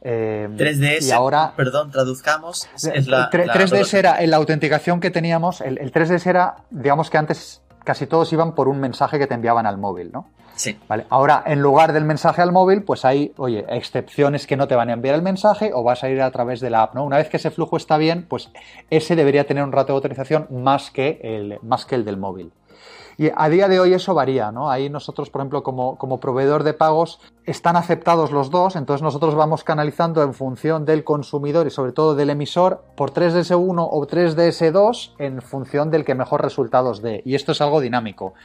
Eh, 0.01 0.47
3DS, 0.51 1.03
y 1.03 1.11
ahora, 1.11 1.53
perdón, 1.55 1.91
traduzcamos. 1.91 2.67
Es 2.73 3.07
la, 3.07 3.29
3, 3.29 3.47
la, 3.47 3.53
3DS 3.53 3.93
era 3.93 4.25
la 4.25 4.37
autenticación 4.37 4.99
que 4.99 5.11
teníamos. 5.11 5.61
El, 5.61 5.77
el 5.77 5.91
3DS 5.91 6.25
era, 6.25 6.55
digamos 6.71 7.09
que 7.11 7.17
antes 7.17 7.61
casi 7.89 8.05
todos 8.05 8.31
iban 8.31 8.53
por 8.53 8.67
un 8.67 8.79
mensaje 8.79 9.17
que 9.17 9.25
te 9.25 9.33
enviaban 9.33 9.65
al 9.65 9.79
móvil, 9.79 10.11
¿no? 10.13 10.27
Sí. 10.53 10.77
Vale. 10.87 11.07
Ahora, 11.09 11.41
en 11.47 11.59
lugar 11.59 11.91
del 11.91 12.05
mensaje 12.05 12.39
al 12.39 12.51
móvil, 12.51 12.83
pues 12.83 13.03
hay, 13.03 13.33
oye, 13.37 13.65
excepciones 13.67 14.45
que 14.45 14.55
no 14.55 14.67
te 14.67 14.75
van 14.75 14.91
a 14.91 14.93
enviar 14.93 15.15
el 15.15 15.23
mensaje 15.23 15.71
o 15.73 15.81
vas 15.81 16.03
a 16.03 16.09
ir 16.11 16.21
a 16.21 16.29
través 16.29 16.59
de 16.59 16.69
la 16.69 16.83
app, 16.83 16.93
¿no? 16.93 17.03
Una 17.03 17.17
vez 17.17 17.29
que 17.29 17.37
ese 17.37 17.49
flujo 17.49 17.77
está 17.77 17.97
bien, 17.97 18.27
pues 18.29 18.51
ese 18.91 19.15
debería 19.15 19.47
tener 19.47 19.63
un 19.63 19.71
rato 19.71 19.87
de 19.87 19.95
autorización 19.95 20.45
más 20.51 20.91
que 20.91 21.19
el, 21.23 21.57
más 21.63 21.87
que 21.87 21.95
el 21.95 22.05
del 22.05 22.17
móvil. 22.17 22.51
Y 23.19 23.33
a 23.35 23.49
día 23.49 23.67
de 23.67 23.81
hoy 23.81 23.93
eso 23.93 24.13
varía, 24.13 24.49
¿no? 24.49 24.71
Ahí 24.71 24.89
nosotros, 24.89 25.29
por 25.29 25.41
ejemplo, 25.41 25.61
como, 25.61 25.97
como 25.97 26.21
proveedor 26.21 26.63
de 26.63 26.73
pagos, 26.73 27.19
están 27.43 27.75
aceptados 27.75 28.31
los 28.31 28.49
dos, 28.49 28.77
entonces 28.77 29.03
nosotros 29.03 29.35
vamos 29.35 29.65
canalizando 29.65 30.23
en 30.23 30.33
función 30.33 30.85
del 30.85 31.03
consumidor 31.03 31.67
y 31.67 31.69
sobre 31.69 31.91
todo 31.91 32.15
del 32.15 32.29
emisor 32.29 32.81
por 32.95 33.11
3DS1 33.11 33.89
o 33.91 34.07
3DS2 34.07 35.15
en 35.19 35.41
función 35.41 35.91
del 35.91 36.05
que 36.05 36.15
mejor 36.15 36.41
resultados 36.41 37.01
dé. 37.01 37.21
Y 37.25 37.35
esto 37.35 37.51
es 37.51 37.59
algo 37.59 37.81
dinámico. 37.81 38.35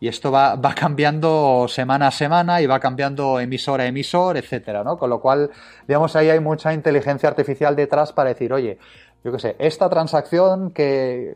Y 0.00 0.08
esto 0.08 0.32
va, 0.32 0.56
va, 0.56 0.74
cambiando 0.74 1.66
semana 1.68 2.06
a 2.06 2.10
semana 2.10 2.62
y 2.62 2.66
va 2.66 2.80
cambiando 2.80 3.38
emisor 3.40 3.82
a 3.82 3.86
emisor, 3.86 4.38
etcétera, 4.38 4.82
¿no? 4.82 4.96
Con 4.96 5.10
lo 5.10 5.20
cual, 5.20 5.50
digamos, 5.86 6.16
ahí 6.16 6.30
hay 6.30 6.40
mucha 6.40 6.72
inteligencia 6.72 7.28
artificial 7.28 7.76
detrás 7.76 8.14
para 8.14 8.30
decir, 8.30 8.54
oye, 8.54 8.78
yo 9.22 9.32
qué 9.32 9.38
sé, 9.38 9.56
esta 9.58 9.88
transacción 9.88 10.70
que 10.70 11.34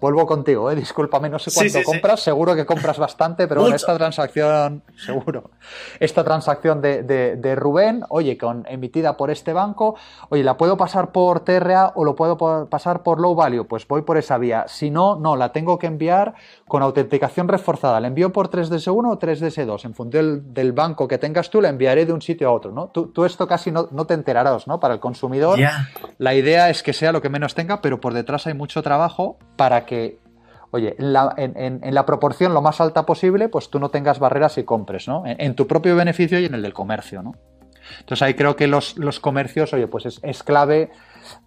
vuelvo 0.00 0.26
contigo, 0.26 0.70
¿eh? 0.70 0.74
discúlpame, 0.74 1.28
no 1.28 1.38
sé 1.38 1.50
cuánto 1.52 1.72
sí, 1.72 1.78
sí, 1.78 1.84
compras, 1.84 2.20
sí. 2.20 2.24
seguro 2.24 2.54
que 2.54 2.66
compras 2.66 2.98
bastante, 2.98 3.48
pero 3.48 3.62
bueno, 3.62 3.76
esta 3.76 3.96
transacción, 3.96 4.82
seguro, 4.96 5.50
esta 5.98 6.24
transacción 6.24 6.80
de, 6.80 7.02
de, 7.02 7.36
de, 7.36 7.54
Rubén, 7.54 8.02
oye, 8.08 8.36
con, 8.36 8.64
emitida 8.68 9.16
por 9.16 9.30
este 9.30 9.52
banco, 9.52 9.96
oye, 10.28 10.44
¿la 10.44 10.56
puedo 10.56 10.76
pasar 10.76 11.12
por 11.12 11.40
TRA 11.40 11.92
o 11.94 12.04
lo 12.04 12.14
puedo 12.14 12.36
por, 12.36 12.68
pasar 12.68 13.02
por 13.02 13.20
Low 13.20 13.34
Value? 13.34 13.66
Pues 13.66 13.86
voy 13.86 14.02
por 14.02 14.18
esa 14.18 14.38
vía. 14.38 14.64
Si 14.68 14.90
no, 14.90 15.16
no, 15.16 15.36
la 15.36 15.52
tengo 15.52 15.78
que 15.78 15.86
enviar 15.86 16.34
con 16.66 16.82
autenticación 16.82 17.48
reforzada. 17.48 18.00
¿La 18.00 18.08
envío 18.08 18.32
por 18.32 18.50
3DS1 18.50 19.12
o 19.12 19.18
3DS2? 19.18 19.84
En 19.84 19.94
función 19.94 20.10
del, 20.10 20.54
del, 20.54 20.72
banco 20.72 21.08
que 21.08 21.18
tengas 21.18 21.50
tú, 21.50 21.60
la 21.60 21.68
enviaré 21.68 22.06
de 22.06 22.12
un 22.12 22.22
sitio 22.22 22.48
a 22.48 22.52
otro, 22.52 22.72
¿no? 22.72 22.88
Tú, 22.88 23.08
tú 23.08 23.24
esto 23.24 23.46
casi 23.46 23.70
no, 23.70 23.88
no, 23.90 24.06
te 24.06 24.14
enterarás, 24.14 24.66
¿no? 24.66 24.80
Para 24.80 24.94
el 24.94 25.00
consumidor, 25.00 25.58
yeah. 25.58 25.88
la 26.18 26.34
idea 26.34 26.70
es 26.70 26.82
que 26.82 26.92
sea 26.92 27.12
lo 27.12 27.20
que 27.20 27.28
menos 27.28 27.54
tenga, 27.54 27.80
pero 27.80 28.00
por 28.00 28.14
detrás 28.14 28.46
hay 28.46 28.54
mucho 28.54 28.82
trabajo 28.82 29.38
para 29.56 29.79
que 29.84 30.18
oye, 30.70 30.94
en 30.98 31.80
en 31.82 31.94
la, 31.94 32.06
proporción 32.06 32.54
lo 32.54 32.62
más 32.62 32.80
alta 32.80 33.04
posible, 33.04 33.48
pues 33.48 33.70
tú 33.70 33.80
no 33.80 33.90
tengas 33.90 34.18
barreras 34.18 34.56
y 34.58 34.64
compres, 34.64 35.08
¿no? 35.08 35.26
En, 35.26 35.40
en, 35.40 35.54
tu 35.54 35.66
propio 35.66 35.96
beneficio 35.96 36.38
y 36.38 36.44
en 36.44 36.54
el 36.54 36.62
del 36.62 36.72
comercio, 36.72 37.22
¿no? 37.22 37.34
Entonces 37.98 38.22
ahí 38.22 38.34
creo 38.34 38.56
que 38.56 38.66
los, 38.66 38.96
los 38.96 39.20
comercios, 39.20 39.72
oye, 39.72 39.86
pues 39.86 40.06
es, 40.06 40.20
es, 40.22 40.42
clave 40.42 40.90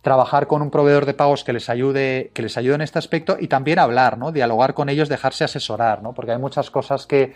trabajar 0.01 0.47
con 0.47 0.61
un 0.61 0.71
proveedor 0.71 1.05
de 1.05 1.13
pagos 1.13 1.43
que 1.43 1.53
les 1.53 1.69
ayude, 1.69 2.31
que 2.33 2.41
les 2.41 2.57
ayude 2.57 2.75
en 2.75 2.81
este 2.81 2.99
aspecto 2.99 3.37
y 3.39 3.47
también 3.47 3.79
hablar, 3.79 4.17
¿no? 4.17 4.31
Dialogar 4.31 4.73
con 4.73 4.89
ellos, 4.89 5.09
dejarse 5.09 5.43
asesorar, 5.43 6.03
¿no? 6.03 6.13
Porque 6.13 6.31
hay 6.31 6.37
muchas 6.37 6.69
cosas 6.69 7.05
que, 7.05 7.33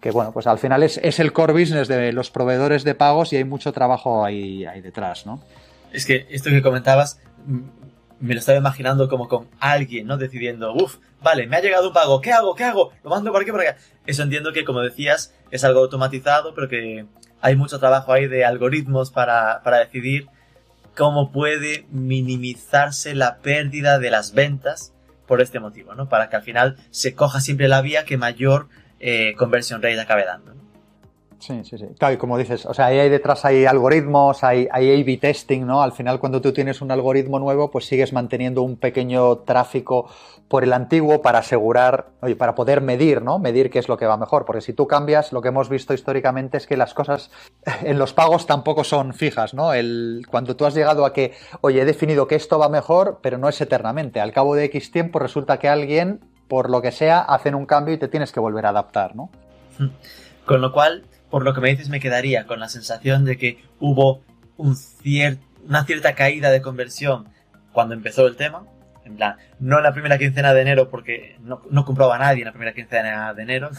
que 0.00 0.10
bueno, 0.10 0.32
pues 0.32 0.46
al 0.46 0.58
final 0.58 0.82
es, 0.82 0.98
es 1.02 1.18
el 1.18 1.32
core 1.32 1.52
business 1.52 1.88
de 1.88 2.12
los 2.12 2.30
proveedores 2.30 2.84
de 2.84 2.94
pagos 2.94 3.32
y 3.32 3.36
hay 3.36 3.44
mucho 3.44 3.72
trabajo 3.72 4.24
ahí, 4.24 4.64
ahí 4.64 4.80
detrás, 4.80 5.26
¿no? 5.26 5.40
Es 5.92 6.04
que 6.04 6.26
esto 6.30 6.50
que 6.50 6.62
comentabas 6.62 7.20
me 8.20 8.34
lo 8.34 8.40
estaba 8.40 8.58
imaginando 8.58 9.08
como 9.08 9.28
con 9.28 9.48
alguien, 9.60 10.06
¿no? 10.06 10.16
Decidiendo, 10.16 10.72
uff, 10.74 10.96
vale, 11.22 11.46
me 11.46 11.56
ha 11.56 11.60
llegado 11.60 11.88
un 11.88 11.94
pago, 11.94 12.20
¿qué 12.20 12.32
hago? 12.32 12.54
¿Qué 12.54 12.64
hago? 12.64 12.92
Lo 13.04 13.10
mando 13.10 13.32
por 13.32 13.42
aquí, 13.42 13.50
por 13.50 13.60
acá. 13.60 13.76
Eso 14.06 14.22
entiendo 14.22 14.52
que, 14.52 14.64
como 14.64 14.80
decías, 14.80 15.34
es 15.50 15.64
algo 15.64 15.80
automatizado, 15.80 16.54
pero 16.54 16.68
que 16.68 17.06
hay 17.40 17.56
mucho 17.56 17.78
trabajo 17.78 18.12
ahí 18.12 18.26
de 18.26 18.44
algoritmos 18.44 19.10
para, 19.10 19.62
para 19.62 19.78
decidir 19.78 20.26
cómo 20.96 21.30
puede 21.30 21.86
minimizarse 21.90 23.14
la 23.14 23.38
pérdida 23.38 23.98
de 23.98 24.10
las 24.10 24.34
ventas 24.34 24.92
por 25.26 25.40
este 25.40 25.60
motivo, 25.60 25.94
¿no? 25.94 26.08
Para 26.08 26.28
que 26.28 26.36
al 26.36 26.42
final 26.42 26.76
se 26.90 27.14
coja 27.14 27.40
siempre 27.40 27.68
la 27.68 27.82
vía 27.82 28.04
que 28.04 28.16
mayor 28.16 28.68
eh, 28.98 29.34
conversión 29.36 29.82
rate 29.82 30.00
acabe 30.00 30.24
dando. 30.24 30.54
¿no? 30.54 30.60
Sí, 31.38 31.62
sí, 31.62 31.78
sí. 31.78 31.86
Claro, 31.98 32.14
y 32.14 32.16
como 32.16 32.36
dices, 32.36 32.66
o 32.66 32.74
sea, 32.74 32.86
ahí 32.86 32.98
hay 32.98 33.08
detrás 33.08 33.44
hay 33.44 33.64
algoritmos, 33.64 34.42
hay, 34.42 34.68
A-B 34.72 35.18
testing, 35.20 35.64
¿no? 35.64 35.82
Al 35.82 35.92
final, 35.92 36.18
cuando 36.18 36.40
tú 36.40 36.52
tienes 36.52 36.80
un 36.80 36.90
algoritmo 36.90 37.38
nuevo, 37.38 37.70
pues 37.70 37.86
sigues 37.86 38.12
manteniendo 38.12 38.62
un 38.62 38.76
pequeño 38.76 39.38
tráfico 39.38 40.10
por 40.48 40.64
el 40.64 40.72
antiguo 40.72 41.22
para 41.22 41.38
asegurar, 41.38 42.08
oye, 42.22 42.34
para 42.34 42.54
poder 42.54 42.80
medir, 42.80 43.22
¿no? 43.22 43.38
Medir 43.38 43.70
qué 43.70 43.78
es 43.78 43.88
lo 43.88 43.96
que 43.96 44.06
va 44.06 44.16
mejor. 44.16 44.46
Porque 44.46 44.62
si 44.62 44.72
tú 44.72 44.88
cambias, 44.88 45.32
lo 45.32 45.40
que 45.40 45.48
hemos 45.48 45.68
visto 45.68 45.94
históricamente 45.94 46.56
es 46.56 46.66
que 46.66 46.76
las 46.76 46.92
cosas 46.92 47.30
en 47.82 47.98
los 47.98 48.12
pagos 48.12 48.46
tampoco 48.46 48.82
son 48.82 49.14
fijas, 49.14 49.54
¿no? 49.54 49.72
El, 49.72 50.26
cuando 50.28 50.56
tú 50.56 50.64
has 50.66 50.74
llegado 50.74 51.06
a 51.06 51.12
que, 51.12 51.34
oye, 51.60 51.82
he 51.82 51.84
definido 51.84 52.26
que 52.26 52.34
esto 52.34 52.58
va 52.58 52.68
mejor, 52.68 53.20
pero 53.22 53.38
no 53.38 53.48
es 53.48 53.60
eternamente. 53.60 54.20
Al 54.20 54.32
cabo 54.32 54.56
de 54.56 54.64
X 54.64 54.90
tiempo 54.90 55.20
resulta 55.20 55.58
que 55.58 55.68
alguien, 55.68 56.20
por 56.48 56.68
lo 56.68 56.82
que 56.82 56.90
sea, 56.90 57.20
hacen 57.20 57.54
un 57.54 57.66
cambio 57.66 57.94
y 57.94 57.98
te 57.98 58.08
tienes 58.08 58.32
que 58.32 58.40
volver 58.40 58.66
a 58.66 58.70
adaptar, 58.70 59.14
¿no? 59.14 59.30
Con 60.44 60.62
lo 60.62 60.72
cual, 60.72 61.04
por 61.30 61.44
lo 61.44 61.54
que 61.54 61.60
me 61.60 61.70
dices, 61.70 61.88
me 61.88 62.00
quedaría 62.00 62.46
con 62.46 62.60
la 62.60 62.68
sensación 62.68 63.24
de 63.24 63.36
que 63.36 63.62
hubo 63.80 64.22
un 64.56 64.76
una 65.68 65.84
cierta 65.84 66.14
caída 66.14 66.50
de 66.50 66.62
conversión 66.62 67.28
cuando 67.72 67.94
empezó 67.94 68.26
el 68.26 68.36
tema. 68.36 68.64
En 69.04 69.16
plan, 69.16 69.36
no 69.58 69.78
en 69.78 69.84
la 69.84 69.92
primera 69.92 70.18
quincena 70.18 70.52
de 70.52 70.60
enero, 70.60 70.90
porque 70.90 71.38
no, 71.40 71.84
compraba 71.84 72.18
nadie 72.18 72.40
en 72.40 72.46
la 72.46 72.52
primera 72.52 72.74
quincena 72.74 73.32
de 73.32 73.42
enero, 73.42 73.70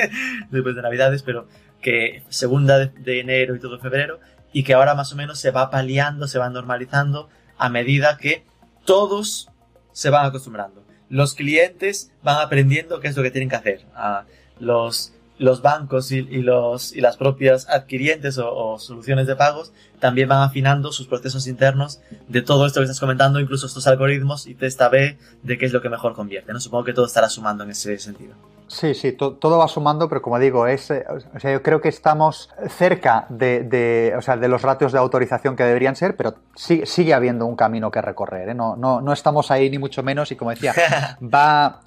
después 0.50 0.74
de 0.74 0.82
Navidades, 0.82 1.22
pero 1.22 1.46
que 1.82 2.22
segunda 2.30 2.78
de, 2.78 3.20
enero 3.20 3.54
y 3.54 3.60
todo 3.60 3.78
febrero, 3.78 4.18
y 4.50 4.62
que 4.62 4.72
ahora 4.72 4.94
más 4.94 5.12
o 5.12 5.16
menos 5.16 5.38
se 5.40 5.50
va 5.50 5.70
paliando, 5.70 6.26
se 6.26 6.38
va 6.38 6.48
normalizando 6.48 7.28
a 7.58 7.68
medida 7.68 8.16
que 8.16 8.44
todos 8.86 9.50
se 9.92 10.08
van 10.08 10.24
acostumbrando. 10.24 10.86
Los 11.10 11.34
clientes 11.34 12.10
van 12.22 12.40
aprendiendo 12.40 13.00
qué 13.00 13.08
es 13.08 13.16
lo 13.16 13.22
que 13.22 13.30
tienen 13.30 13.50
que 13.50 13.56
hacer. 13.56 13.84
Ah, 13.94 14.24
los 14.58 15.12
los 15.38 15.62
bancos 15.62 16.10
y, 16.12 16.22
los, 16.22 16.94
y 16.94 17.00
las 17.00 17.16
propias 17.16 17.68
adquirientes 17.68 18.38
o, 18.38 18.78
soluciones 18.78 19.26
de 19.26 19.36
pagos 19.36 19.72
también 20.00 20.28
van 20.28 20.42
afinando 20.42 20.92
sus 20.92 21.06
procesos 21.06 21.46
internos 21.46 22.00
de 22.28 22.42
todo 22.42 22.66
esto 22.66 22.80
que 22.80 22.84
estás 22.84 23.00
comentando, 23.00 23.40
incluso 23.40 23.66
estos 23.66 23.86
algoritmos 23.86 24.46
y 24.46 24.54
testa 24.54 24.88
B 24.88 25.18
de 25.42 25.58
qué 25.58 25.66
es 25.66 25.72
lo 25.72 25.82
que 25.82 25.88
mejor 25.88 26.14
convierte. 26.14 26.52
¿no? 26.52 26.60
Supongo 26.60 26.84
que 26.84 26.92
todo 26.92 27.06
estará 27.06 27.28
sumando 27.28 27.64
en 27.64 27.70
ese 27.70 27.98
sentido. 27.98 28.34
Sí, 28.68 28.94
sí, 28.94 29.12
todo 29.12 29.58
va 29.58 29.66
sumando, 29.66 30.10
pero 30.10 30.20
como 30.20 30.38
digo, 30.38 30.66
es, 30.66 30.90
eh, 30.90 31.04
o 31.08 31.40
sea, 31.40 31.52
yo 31.52 31.62
creo 31.62 31.80
que 31.80 31.88
estamos 31.88 32.50
cerca 32.68 33.24
de, 33.30 33.62
de, 33.62 34.14
o 34.16 34.20
sea, 34.20 34.36
de 34.36 34.46
los 34.46 34.60
ratios 34.60 34.92
de 34.92 34.98
autorización 34.98 35.56
que 35.56 35.64
deberían 35.64 35.96
ser, 35.96 36.16
pero 36.16 36.34
sigue, 36.54 36.84
sigue 36.84 37.14
habiendo 37.14 37.46
un 37.46 37.56
camino 37.56 37.90
que 37.90 38.02
recorrer. 38.02 38.50
¿eh? 38.50 38.54
No, 38.54 38.76
no, 38.76 39.00
no 39.00 39.12
estamos 39.14 39.50
ahí 39.50 39.70
ni 39.70 39.78
mucho 39.78 40.02
menos 40.02 40.30
y 40.32 40.36
como 40.36 40.50
decía, 40.50 40.74
va, 41.22 41.80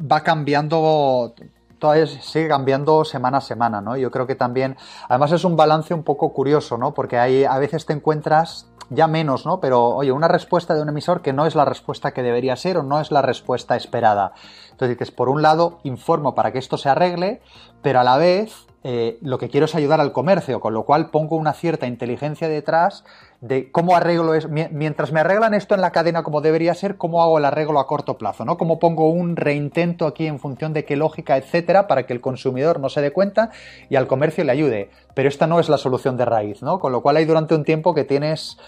va 0.00 0.22
cambiando 0.22 1.34
todavía 1.78 2.06
sigue 2.06 2.48
cambiando 2.48 3.04
semana 3.04 3.38
a 3.38 3.40
semana, 3.40 3.80
¿no? 3.80 3.96
Yo 3.96 4.10
creo 4.10 4.26
que 4.26 4.34
también, 4.34 4.76
además 5.08 5.32
es 5.32 5.44
un 5.44 5.56
balance 5.56 5.94
un 5.94 6.02
poco 6.02 6.32
curioso, 6.32 6.76
¿no? 6.78 6.94
Porque 6.94 7.18
hay, 7.18 7.44
a 7.44 7.58
veces 7.58 7.86
te 7.86 7.92
encuentras 7.92 8.66
ya 8.90 9.06
menos, 9.06 9.44
¿no? 9.44 9.60
Pero, 9.60 9.84
oye, 9.84 10.12
una 10.12 10.28
respuesta 10.28 10.74
de 10.74 10.82
un 10.82 10.88
emisor 10.88 11.20
que 11.20 11.32
no 11.32 11.46
es 11.46 11.54
la 11.54 11.64
respuesta 11.64 12.12
que 12.12 12.22
debería 12.22 12.56
ser 12.56 12.78
o 12.78 12.82
no 12.82 13.00
es 13.00 13.10
la 13.10 13.22
respuesta 13.22 13.76
esperada. 13.76 14.32
Entonces 14.78 14.96
dices, 14.96 15.10
por 15.10 15.28
un 15.28 15.42
lado, 15.42 15.80
informo 15.82 16.36
para 16.36 16.52
que 16.52 16.60
esto 16.60 16.78
se 16.78 16.88
arregle, 16.88 17.40
pero 17.82 17.98
a 17.98 18.04
la 18.04 18.16
vez 18.16 18.68
eh, 18.84 19.18
lo 19.22 19.38
que 19.38 19.48
quiero 19.48 19.64
es 19.64 19.74
ayudar 19.74 20.00
al 20.00 20.12
comercio, 20.12 20.60
con 20.60 20.72
lo 20.72 20.84
cual 20.84 21.10
pongo 21.10 21.34
una 21.34 21.52
cierta 21.52 21.88
inteligencia 21.88 22.48
detrás 22.48 23.04
de 23.40 23.72
cómo 23.72 23.96
arreglo 23.96 24.34
es, 24.34 24.48
mientras 24.48 25.12
me 25.12 25.20
arreglan 25.20 25.54
esto 25.54 25.74
en 25.74 25.80
la 25.80 25.90
cadena 25.90 26.22
como 26.22 26.40
debería 26.40 26.74
ser, 26.74 26.96
cómo 26.96 27.22
hago 27.22 27.38
el 27.38 27.44
arreglo 27.44 27.80
a 27.80 27.86
corto 27.88 28.18
plazo, 28.18 28.44
¿no? 28.44 28.56
Cómo 28.56 28.78
pongo 28.78 29.10
un 29.10 29.36
reintento 29.36 30.06
aquí 30.06 30.26
en 30.26 30.38
función 30.38 30.72
de 30.72 30.84
qué 30.84 30.96
lógica, 30.96 31.36
etcétera, 31.36 31.88
para 31.88 32.06
que 32.06 32.12
el 32.12 32.20
consumidor 32.20 32.78
no 32.78 32.88
se 32.88 33.00
dé 33.00 33.12
cuenta 33.12 33.50
y 33.90 33.96
al 33.96 34.06
comercio 34.06 34.44
le 34.44 34.52
ayude. 34.52 34.90
Pero 35.14 35.28
esta 35.28 35.46
no 35.46 35.58
es 35.58 35.68
la 35.68 35.78
solución 35.78 36.16
de 36.16 36.24
raíz, 36.24 36.62
¿no? 36.62 36.78
Con 36.78 36.92
lo 36.92 37.00
cual 37.00 37.16
hay 37.16 37.24
durante 37.24 37.54
un 37.54 37.64
tiempo 37.64 37.94
que 37.94 38.04
tienes, 38.04 38.58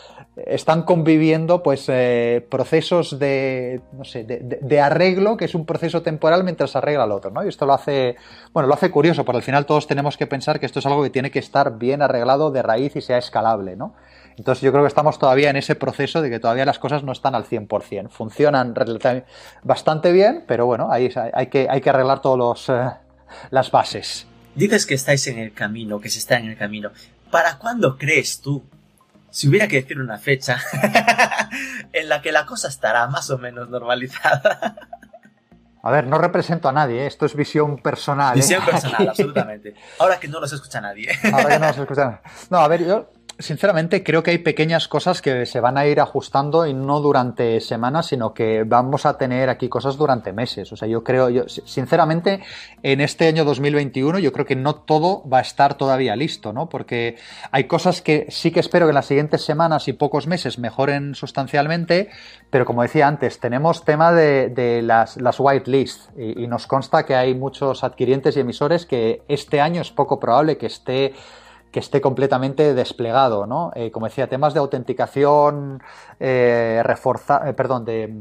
están 0.47 0.83
conviviendo, 0.83 1.63
pues, 1.63 1.87
eh, 1.89 2.47
procesos 2.51 3.19
de, 3.19 3.81
no 3.93 4.05
sé, 4.05 4.25
de, 4.25 4.81
arreglo, 4.81 5.37
que 5.37 5.45
es 5.45 5.55
un 5.55 5.67
proceso 5.67 6.03
temporal 6.03 6.45
mientras 6.45 6.77
arregla 6.77 7.05
el 7.05 7.13
otro, 7.13 7.31
¿no? 7.31 7.45
Y 7.45 7.49
esto 7.49 7.67
lo 7.67 7.75
hace, 7.75 8.17
bueno, 8.53 8.69
lo 8.69 8.75
hace 8.75 8.91
curioso, 8.91 9.25
porque 9.25 9.39
al 9.39 9.43
final 9.43 9.67
todos 9.67 9.87
tenemos 9.87 10.17
que 10.17 10.27
pensar 10.27 10.61
que 10.61 10.67
esto 10.67 10.79
es 10.79 10.87
algo 10.87 11.03
que 11.03 11.11
tiene 11.11 11.31
que 11.31 11.39
estar 11.39 11.79
bien 11.79 12.03
arreglado 12.03 12.51
de 12.51 12.63
raíz 12.63 12.97
y 12.97 13.01
sea 13.01 13.19
escalable, 13.19 13.77
¿no? 13.77 13.95
Entonces 14.37 14.63
yo 14.63 14.73
creo 14.73 14.85
que 14.85 14.89
estamos 14.89 15.19
todavía 15.19 15.51
en 15.51 15.57
ese 15.57 15.75
proceso 15.75 16.23
de 16.23 16.31
que 16.31 16.41
todavía 16.41 16.65
las 16.65 16.79
cosas 16.79 17.05
no 17.05 17.13
están 17.13 17.35
al 17.35 17.45
100%. 17.45 18.09
Funcionan 18.09 18.75
bastante 19.63 20.13
bien, 20.13 20.45
pero 20.47 20.67
bueno, 20.67 20.91
hay, 20.91 21.13
hay, 21.35 21.49
que, 21.49 21.67
hay 21.69 21.81
que 21.81 21.91
arreglar 21.91 22.23
todas 22.23 22.69
eh, 22.69 22.91
las 23.51 23.71
bases. 23.71 24.27
Dices 24.55 24.87
que 24.87 24.95
estáis 24.95 25.27
en 25.27 25.39
el 25.39 25.53
camino, 25.53 26.01
que 26.01 26.09
se 26.09 26.19
está 26.19 26.39
en 26.39 26.49
el 26.49 26.57
camino. 26.57 26.91
¿Para 27.31 27.59
cuándo 27.59 27.99
crees 27.99 28.41
tú, 28.41 28.63
si 29.31 29.49
hubiera 29.49 29.69
que 29.69 29.83
decir 29.83 30.01
una 30.01 30.19
fecha, 30.19 30.61
en 31.93 32.09
la 32.09 32.23
que 32.23 32.33
la 32.33 32.47
cosa 32.47 32.69
estará 32.69 33.07
más 33.09 33.31
o 33.31 33.39
menos 33.39 33.69
normalizada? 33.69 34.77
A 35.83 35.91
ver, 35.91 36.07
no 36.07 36.19
represento 36.19 36.69
a 36.69 36.73
nadie, 36.73 37.05
¿eh? 37.05 37.07
esto 37.07 37.25
es 37.25 37.35
visión 37.35 37.79
personal. 37.79 38.35
¿eh? 38.35 38.41
Visión 38.41 38.65
personal, 38.65 39.09
absolutamente. 39.09 39.75
Ahora 39.99 40.21
que 40.21 40.29
no 40.29 40.41
nos 40.41 40.53
escucha 40.53 40.81
nadie. 40.81 41.09
Ahora 41.33 41.49
que 41.49 41.59
no 41.59 41.67
nos 41.67 41.79
escucha 41.79 42.05
nadie. 42.05 42.21
No, 42.51 42.59
a 42.59 42.69
ver, 42.69 42.85
yo 42.85 43.11
sinceramente 43.41 44.05
creo 44.05 44.23
que 44.23 44.31
hay 44.31 44.39
pequeñas 44.39 44.89
cosas 44.89 45.21
que 45.23 45.47
se 45.47 45.61
van 45.61 45.79
a 45.79 45.87
ir 45.87 46.01
ajustando 46.01 46.67
y 46.67 46.75
no 46.75 47.01
durante 47.01 47.61
semanas, 47.61 48.07
sino 48.07 48.33
que 48.33 48.65
vamos 48.65 49.07
a 49.07 49.19
tener 49.19 49.49
aquí 49.49 49.69
cosas 49.69 49.97
durante 49.97 50.33
meses. 50.33 50.73
O 50.73 50.77
sea, 50.77 50.87
yo 50.87 51.03
creo, 51.03 51.31
yo, 51.31 51.49
sinceramente, 51.49 52.41
en 52.83 53.01
este 53.01 53.27
año 53.27 53.45
2021 53.45 54.19
yo 54.19 54.33
creo 54.33 54.47
que 54.47 54.57
no 54.57 54.75
todo 54.77 55.29
va 55.29 55.39
a 55.39 55.43
estar 55.43 55.75
todavía 55.75 56.17
listo, 56.17 56.53
¿no? 56.53 56.69
Porque 56.69 57.17
hay 57.51 57.65
cosas 57.65 58.03
que 58.03 58.27
sí 58.29 58.51
que 58.51 58.61
espero 58.61 58.87
que 58.87 58.91
en 58.91 58.95
las 58.95 59.07
siguientes 59.07 59.43
semanas 59.43 59.89
y 59.89 59.93
pocos 59.93 60.27
meses 60.27 60.59
mejoren 60.59 61.15
sustancialmente, 61.15 62.11
pero 62.51 62.65
como 62.65 62.83
decía 62.83 63.09
antes, 63.09 63.41
tenemos 63.41 63.85
tema 63.85 64.13
de, 64.13 64.81
las, 64.83 65.17
las 65.17 65.41
white 65.41 65.71
lists 65.71 66.11
y 66.17 66.47
nos 66.47 66.67
consta 66.67 67.05
que 67.05 67.15
hay 67.15 67.35
muchos 67.35 67.85
adquirientes 67.85 68.37
y 68.37 68.41
emisores 68.41 68.87
que 68.87 69.23
este 69.29 69.61
año 69.61 69.81
es 69.81 69.91
poco 69.91 70.21
probable 70.21 70.59
que 70.59 70.67
esté 70.67 71.15
que 71.71 71.81
esté 71.81 72.01
completamente 72.01 72.75
desplegado, 72.75 73.47
¿no? 73.47 73.73
Eh, 73.75 73.91
como 73.91 74.07
decía, 74.07 74.29
temas 74.29 74.55
de 74.55 74.61
autenticación 74.61 75.83
eh, 76.19 76.83
reforzada, 76.85 77.49
eh, 77.49 77.55
perdón, 77.55 77.85
de, 77.85 78.13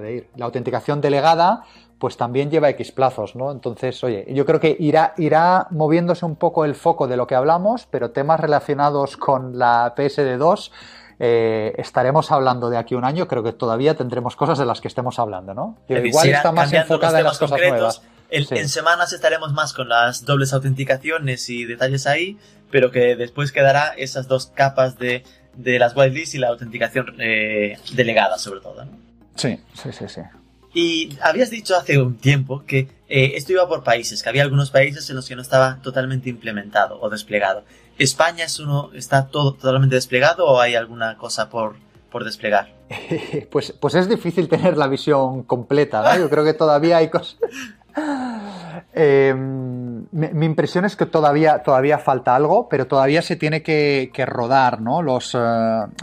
de 0.00 0.12
ir, 0.12 0.30
la 0.36 0.46
autenticación 0.46 1.00
delegada, 1.00 1.62
pues 1.98 2.16
también 2.16 2.50
lleva 2.50 2.68
X 2.70 2.92
plazos, 2.92 3.36
¿no? 3.36 3.52
Entonces, 3.52 4.02
oye, 4.02 4.26
yo 4.28 4.44
creo 4.44 4.60
que 4.60 4.76
irá, 4.78 5.14
irá 5.16 5.68
moviéndose 5.70 6.26
un 6.26 6.36
poco 6.36 6.64
el 6.64 6.74
foco 6.74 7.06
de 7.06 7.16
lo 7.16 7.26
que 7.26 7.34
hablamos, 7.34 7.86
pero 7.90 8.10
temas 8.10 8.40
relacionados 8.40 9.16
con 9.16 9.58
la 9.58 9.94
PSD2 9.94 10.70
estaremos 11.18 12.30
hablando 12.30 12.68
de 12.68 12.76
aquí 12.76 12.94
un 12.94 13.06
año, 13.06 13.26
creo 13.26 13.42
que 13.42 13.54
todavía 13.54 13.96
tendremos 13.96 14.36
cosas 14.36 14.58
de 14.58 14.66
las 14.66 14.82
que 14.82 14.88
estemos 14.88 15.18
hablando, 15.18 15.54
¿no? 15.54 15.78
igual 15.88 16.28
está 16.28 16.52
más 16.52 16.70
enfocada 16.74 17.20
en 17.20 17.24
las 17.24 17.38
cosas 17.38 17.58
nuevas. 17.58 18.02
En, 18.28 18.68
semanas 18.68 19.12
estaremos 19.12 19.52
más 19.52 19.72
con 19.72 19.88
las 19.88 20.24
dobles 20.24 20.52
autenticaciones 20.52 21.48
y 21.48 21.64
detalles 21.64 22.06
ahí, 22.06 22.38
pero 22.70 22.90
que 22.90 23.16
después 23.16 23.52
quedará 23.52 23.94
esas 23.96 24.28
dos 24.28 24.46
capas 24.46 24.98
de, 24.98 25.24
de 25.54 25.78
las 25.78 25.96
whitelists 25.96 26.34
y 26.34 26.38
la 26.38 26.48
autenticación 26.48 27.16
eh, 27.18 27.78
delegada, 27.92 28.38
sobre 28.38 28.60
todo. 28.60 28.84
¿no? 28.84 28.90
Sí, 29.34 29.58
sí, 29.74 29.90
sí, 29.92 30.04
sí. 30.08 30.20
Y 30.74 31.16
habías 31.22 31.48
dicho 31.48 31.74
hace 31.74 31.98
un 31.98 32.16
tiempo 32.16 32.64
que 32.66 32.88
eh, 33.08 33.32
esto 33.34 33.52
iba 33.52 33.66
por 33.66 33.82
países, 33.82 34.22
que 34.22 34.28
había 34.28 34.42
algunos 34.42 34.70
países 34.70 35.08
en 35.08 35.16
los 35.16 35.26
que 35.26 35.34
no 35.34 35.42
estaba 35.42 35.78
totalmente 35.82 36.28
implementado 36.28 37.00
o 37.00 37.08
desplegado. 37.08 37.64
¿España 37.98 38.44
es 38.44 38.60
uno, 38.60 38.90
está 38.92 39.28
todo 39.28 39.54
totalmente 39.54 39.94
desplegado 39.94 40.46
o 40.46 40.60
hay 40.60 40.74
alguna 40.74 41.16
cosa 41.16 41.48
por, 41.48 41.76
por 42.10 42.24
desplegar? 42.24 42.74
pues, 43.50 43.72
pues 43.80 43.94
es 43.94 44.06
difícil 44.06 44.48
tener 44.48 44.76
la 44.76 44.86
visión 44.86 45.44
completa, 45.44 46.02
¿no? 46.02 46.20
Yo 46.20 46.28
creo 46.28 46.44
que 46.44 46.52
todavía 46.52 46.98
hay 46.98 47.08
cosas. 47.08 47.36
Eh, 48.92 49.34
mi, 49.34 50.46
impresión 50.46 50.84
es 50.84 50.96
que 50.96 51.06
todavía, 51.06 51.62
todavía 51.62 51.98
falta 51.98 52.34
algo, 52.34 52.68
pero 52.68 52.86
todavía 52.86 53.22
se 53.22 53.36
tiene 53.36 53.62
que, 53.62 54.10
rodar, 54.26 54.80
¿no? 54.80 55.02
Los, 55.02 55.34
eh, 55.34 55.38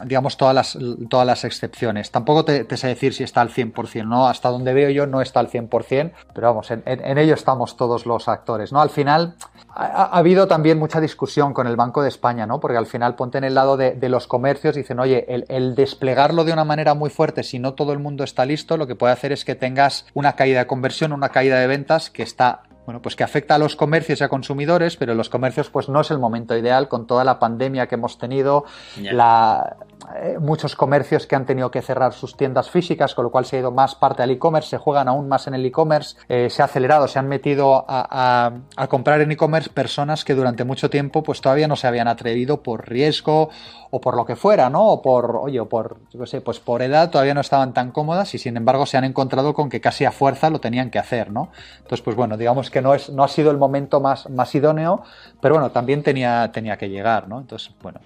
digamos, 0.05 0.37
todas 0.37 0.55
las, 0.55 0.77
todas 1.09 1.25
las 1.25 1.43
excepciones. 1.43 2.11
Tampoco 2.11 2.45
te, 2.45 2.77
sé 2.77 2.87
decir 2.87 3.13
si 3.13 3.23
está 3.23 3.41
al 3.41 3.49
100%, 3.49 4.07
¿no? 4.07 4.27
Hasta 4.27 4.49
donde 4.49 4.73
veo 4.73 4.89
yo 4.89 5.07
no 5.07 5.21
está 5.21 5.39
al 5.39 5.49
100%, 5.49 6.11
pero 6.33 6.47
vamos, 6.47 6.71
en, 6.71 7.17
ello 7.17 7.33
estamos 7.33 7.77
todos 7.77 8.05
los 8.05 8.27
actores, 8.27 8.71
¿no? 8.71 8.81
Al 8.81 8.89
final 8.89 9.35
ha, 9.69 10.17
habido 10.17 10.47
también 10.47 10.79
mucha 10.79 10.99
discusión 10.99 11.53
con 11.53 11.67
el 11.67 11.75
Banco 11.75 12.01
de 12.01 12.09
España, 12.09 12.45
¿no? 12.45 12.59
Porque 12.59 12.77
al 12.77 12.85
final 12.85 13.15
ponte 13.15 13.37
en 13.37 13.43
el 13.43 13.55
lado 13.55 13.77
de, 13.77 13.97
los 14.09 14.27
comercios, 14.27 14.75
dicen, 14.75 14.99
oye, 14.99 15.25
el, 15.33 15.45
el 15.47 15.75
desplegarlo 15.75 16.43
de 16.43 16.53
una 16.53 16.65
manera 16.65 16.93
muy 16.93 17.09
fuerte, 17.09 17.43
si 17.43 17.57
no 17.57 17.73
todo 17.73 17.93
el 17.93 17.99
mundo 17.99 18.23
está 18.23 18.45
listo, 18.45 18.77
lo 18.77 18.85
que 18.85 18.95
puede 18.95 19.13
hacer 19.13 19.31
es 19.31 19.45
que 19.45 19.55
tengas 19.55 20.05
una 20.13 20.33
caída 20.33 20.59
de 20.59 20.67
conversión, 20.67 21.13
una 21.13 21.29
caída 21.29 21.59
de 21.59 21.67
ventas 21.67 22.09
que 22.09 22.23
está 22.23 22.62
bueno, 22.85 23.01
pues 23.01 23.15
que 23.15 23.23
afecta 23.23 23.55
a 23.55 23.57
los 23.57 23.75
comercios 23.75 24.19
y 24.19 24.23
a 24.23 24.29
consumidores, 24.29 24.97
pero 24.97 25.15
los 25.15 25.29
comercios 25.29 25.69
pues 25.69 25.89
no 25.89 26.01
es 26.01 26.11
el 26.11 26.19
momento 26.19 26.57
ideal 26.57 26.87
con 26.89 27.07
toda 27.07 27.23
la 27.23 27.39
pandemia 27.39 27.87
que 27.87 27.95
hemos 27.95 28.17
tenido, 28.17 28.65
la, 28.97 29.77
eh, 30.15 30.37
muchos 30.39 30.75
comercios 30.75 31.25
que 31.27 31.35
han 31.35 31.45
tenido 31.45 31.71
que 31.71 31.81
cerrar 31.81 32.13
sus 32.13 32.35
tiendas 32.35 32.69
físicas, 32.69 33.15
con 33.15 33.23
lo 33.23 33.31
cual 33.31 33.45
se 33.45 33.55
ha 33.55 33.59
ido 33.59 33.71
más 33.71 33.95
parte 33.95 34.23
al 34.23 34.31
e-commerce, 34.31 34.69
se 34.69 34.77
juegan 34.77 35.07
aún 35.07 35.27
más 35.27 35.47
en 35.47 35.53
el 35.53 35.65
e-commerce, 35.65 36.17
eh, 36.27 36.49
se 36.49 36.61
ha 36.61 36.65
acelerado, 36.65 37.07
se 37.07 37.19
han 37.19 37.27
metido 37.27 37.85
a, 37.87 38.51
comprar 38.89 39.21
en 39.21 39.31
e-commerce 39.31 39.69
personas 39.69 40.23
que 40.25 40.35
durante 40.35 40.63
mucho 40.63 40.89
tiempo 40.89 41.23
pues 41.23 41.41
todavía 41.41 41.67
no 41.67 41.75
se 41.75 41.87
habían 41.87 42.07
atrevido 42.07 42.61
por 42.61 42.87
riesgo 42.87 43.49
o 43.91 44.01
por 44.01 44.15
lo 44.15 44.25
que 44.25 44.35
fuera, 44.35 44.69
¿no? 44.69 44.87
O 44.87 45.01
por, 45.01 45.35
oye, 45.35 45.63
por, 45.65 45.97
yo 46.11 46.25
sé, 46.25 46.41
pues 46.41 46.59
por 46.59 46.81
edad 46.81 47.09
todavía 47.09 47.33
no 47.33 47.41
estaban 47.41 47.73
tan 47.73 47.91
cómodas 47.91 48.33
y 48.33 48.37
sin 48.37 48.57
embargo 48.57 48.85
se 48.85 48.97
han 48.97 49.03
encontrado 49.03 49.53
con 49.53 49.69
que 49.69 49.81
casi 49.81 50.05
a 50.05 50.11
fuerza 50.11 50.49
lo 50.49 50.59
tenían 50.59 50.89
que 50.89 50.99
hacer, 50.99 51.31
¿no? 51.31 51.49
Entonces, 51.77 52.01
pues 52.01 52.15
bueno, 52.15 52.37
digamos 52.37 52.69
que 52.69 52.81
no, 52.81 52.93
es, 52.93 53.09
no 53.09 53.23
ha 53.23 53.27
sido 53.27 53.51
el 53.51 53.57
momento 53.57 53.99
más, 53.99 54.29
más 54.29 54.53
idóneo, 54.55 55.03
pero 55.41 55.55
bueno, 55.55 55.71
también 55.71 56.03
tenía, 56.03 56.51
tenía 56.51 56.77
que 56.77 56.89
llegar, 56.89 57.27
¿no? 57.27 57.39
Entonces, 57.39 57.71
bueno. 57.81 57.99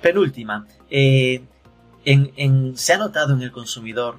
Penúltima, 0.00 0.66
eh, 0.90 1.42
en, 2.04 2.76
¿se 2.76 2.92
ha 2.94 2.98
notado 2.98 3.34
en 3.34 3.42
el 3.42 3.52
consumidor 3.52 4.18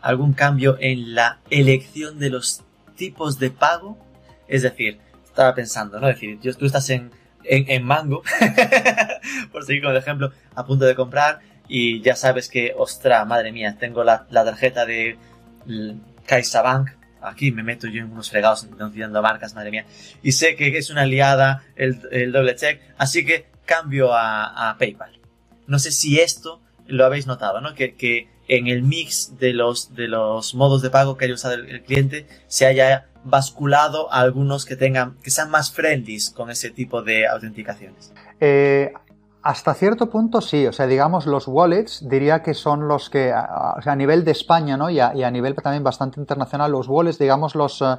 algún 0.00 0.32
cambio 0.32 0.76
en 0.80 1.14
la 1.14 1.40
elección 1.50 2.18
de 2.18 2.30
los 2.30 2.62
tipos 2.96 3.38
de 3.38 3.50
pago? 3.50 3.98
Es 4.48 4.62
decir, 4.62 4.98
estaba 5.24 5.54
pensando, 5.54 6.00
¿no? 6.00 6.08
Es 6.08 6.20
decir, 6.20 6.38
tú 6.56 6.66
estás 6.66 6.88
en, 6.90 7.10
en, 7.44 7.84
Mango, 7.84 8.22
por 9.52 9.64
seguir 9.64 9.82
con 9.82 9.92
el 9.92 9.98
ejemplo, 9.98 10.32
a 10.54 10.64
punto 10.64 10.84
de 10.84 10.94
comprar 10.94 11.40
y 11.68 12.00
ya 12.00 12.14
sabes 12.16 12.48
que, 12.48 12.72
ostra, 12.76 13.24
madre 13.24 13.52
mía, 13.52 13.76
tengo 13.78 14.04
la, 14.04 14.26
tarjeta 14.30 14.86
de 14.86 15.18
CaixaBank, 16.26 16.90
aquí 17.20 17.50
me 17.50 17.62
meto 17.62 17.88
yo 17.88 18.02
en 18.02 18.12
unos 18.12 18.30
fregados 18.30 18.68
denunciando 18.70 19.20
marcas, 19.20 19.54
madre 19.54 19.70
mía, 19.70 19.84
y 20.22 20.32
sé 20.32 20.54
que 20.56 20.76
es 20.78 20.90
una 20.90 21.02
aliada 21.02 21.64
el, 21.74 22.00
el 22.12 22.32
doble 22.32 22.54
check, 22.54 22.80
así 22.98 23.24
que 23.24 23.46
cambio 23.64 24.14
a, 24.14 24.70
a, 24.70 24.78
PayPal. 24.78 25.15
No 25.66 25.78
sé 25.78 25.90
si 25.90 26.20
esto 26.20 26.60
lo 26.86 27.04
habéis 27.04 27.26
notado, 27.26 27.60
¿no? 27.60 27.74
Que, 27.74 27.94
que, 27.94 28.28
en 28.48 28.68
el 28.68 28.82
mix 28.82 29.38
de 29.40 29.52
los, 29.52 29.94
de 29.96 30.06
los 30.06 30.54
modos 30.54 30.80
de 30.80 30.90
pago 30.90 31.16
que 31.16 31.24
haya 31.24 31.34
usado 31.34 31.54
el, 31.54 31.82
cliente 31.82 32.28
se 32.46 32.64
haya 32.64 33.08
basculado 33.24 34.12
a 34.12 34.20
algunos 34.20 34.64
que 34.64 34.76
tengan, 34.76 35.16
que 35.20 35.32
sean 35.32 35.50
más 35.50 35.72
friendly 35.72 36.18
con 36.32 36.48
ese 36.48 36.70
tipo 36.70 37.02
de 37.02 37.26
autenticaciones. 37.26 38.12
Eh, 38.38 38.92
hasta 39.46 39.74
cierto 39.74 40.10
punto 40.10 40.40
sí, 40.40 40.66
o 40.66 40.72
sea, 40.72 40.88
digamos, 40.88 41.24
los 41.24 41.46
wallets 41.46 42.08
diría 42.08 42.42
que 42.42 42.52
son 42.52 42.88
los 42.88 43.10
que, 43.10 43.32
a 43.32 43.96
nivel 43.96 44.24
de 44.24 44.32
España, 44.32 44.76
¿no? 44.76 44.90
Y 44.90 44.98
a, 44.98 45.30
nivel 45.30 45.54
también 45.54 45.84
bastante 45.84 46.18
internacional, 46.18 46.72
los 46.72 46.88
wallets, 46.88 47.16
digamos, 47.16 47.54
los, 47.54 47.80
eh, 47.80 47.96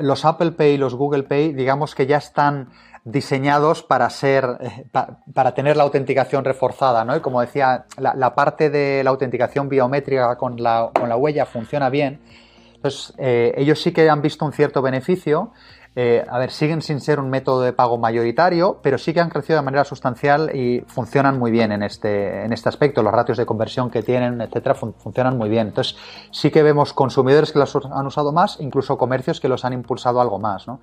los 0.00 0.24
Apple 0.24 0.50
Pay, 0.50 0.78
los 0.78 0.96
Google 0.96 1.22
Pay, 1.22 1.52
digamos 1.52 1.94
que 1.94 2.08
ya 2.08 2.16
están 2.16 2.70
diseñados 3.04 3.82
para 3.82 4.08
ser, 4.10 4.44
eh, 4.60 4.86
para 5.34 5.54
tener 5.54 5.76
la 5.76 5.82
autenticación 5.82 6.44
reforzada, 6.44 7.04
¿no? 7.04 7.16
Y 7.16 7.20
como 7.20 7.40
decía, 7.40 7.86
la, 7.98 8.34
parte 8.34 8.70
de 8.70 9.02
la 9.02 9.10
autenticación 9.10 9.68
biométrica 9.68 10.36
con 10.36 10.62
la, 10.62 10.90
con 10.94 11.08
la 11.08 11.16
huella 11.16 11.46
funciona 11.46 11.90
bien. 11.90 12.20
Entonces, 12.74 13.14
eh, 13.18 13.52
ellos 13.56 13.80
sí 13.80 13.92
que 13.92 14.08
han 14.08 14.22
visto 14.22 14.44
un 14.44 14.52
cierto 14.52 14.82
beneficio 14.82 15.52
eh, 15.94 16.24
a 16.26 16.38
ver, 16.38 16.50
siguen 16.50 16.80
sin 16.80 17.00
ser 17.00 17.20
un 17.20 17.28
método 17.28 17.60
de 17.60 17.74
pago 17.74 17.98
mayoritario, 17.98 18.80
pero 18.82 18.96
sí 18.96 19.12
que 19.12 19.20
han 19.20 19.28
crecido 19.28 19.58
de 19.58 19.64
manera 19.64 19.84
sustancial 19.84 20.50
y 20.54 20.80
funcionan 20.86 21.38
muy 21.38 21.50
bien 21.50 21.70
en 21.70 21.82
este, 21.82 22.44
en 22.44 22.52
este 22.52 22.70
aspecto. 22.70 23.02
Los 23.02 23.12
ratios 23.12 23.36
de 23.36 23.44
conversión 23.44 23.90
que 23.90 24.02
tienen, 24.02 24.40
etcétera, 24.40 24.74
funcionan 24.74 25.36
muy 25.36 25.50
bien. 25.50 25.68
Entonces, 25.68 25.96
sí 26.30 26.50
que 26.50 26.62
vemos 26.62 26.94
consumidores 26.94 27.52
que 27.52 27.58
los 27.58 27.76
han 27.76 28.06
usado 28.06 28.32
más, 28.32 28.58
incluso 28.60 28.96
comercios 28.96 29.38
que 29.38 29.48
los 29.48 29.66
han 29.66 29.74
impulsado 29.74 30.20
algo 30.22 30.38
más. 30.38 30.66
¿no? 30.66 30.80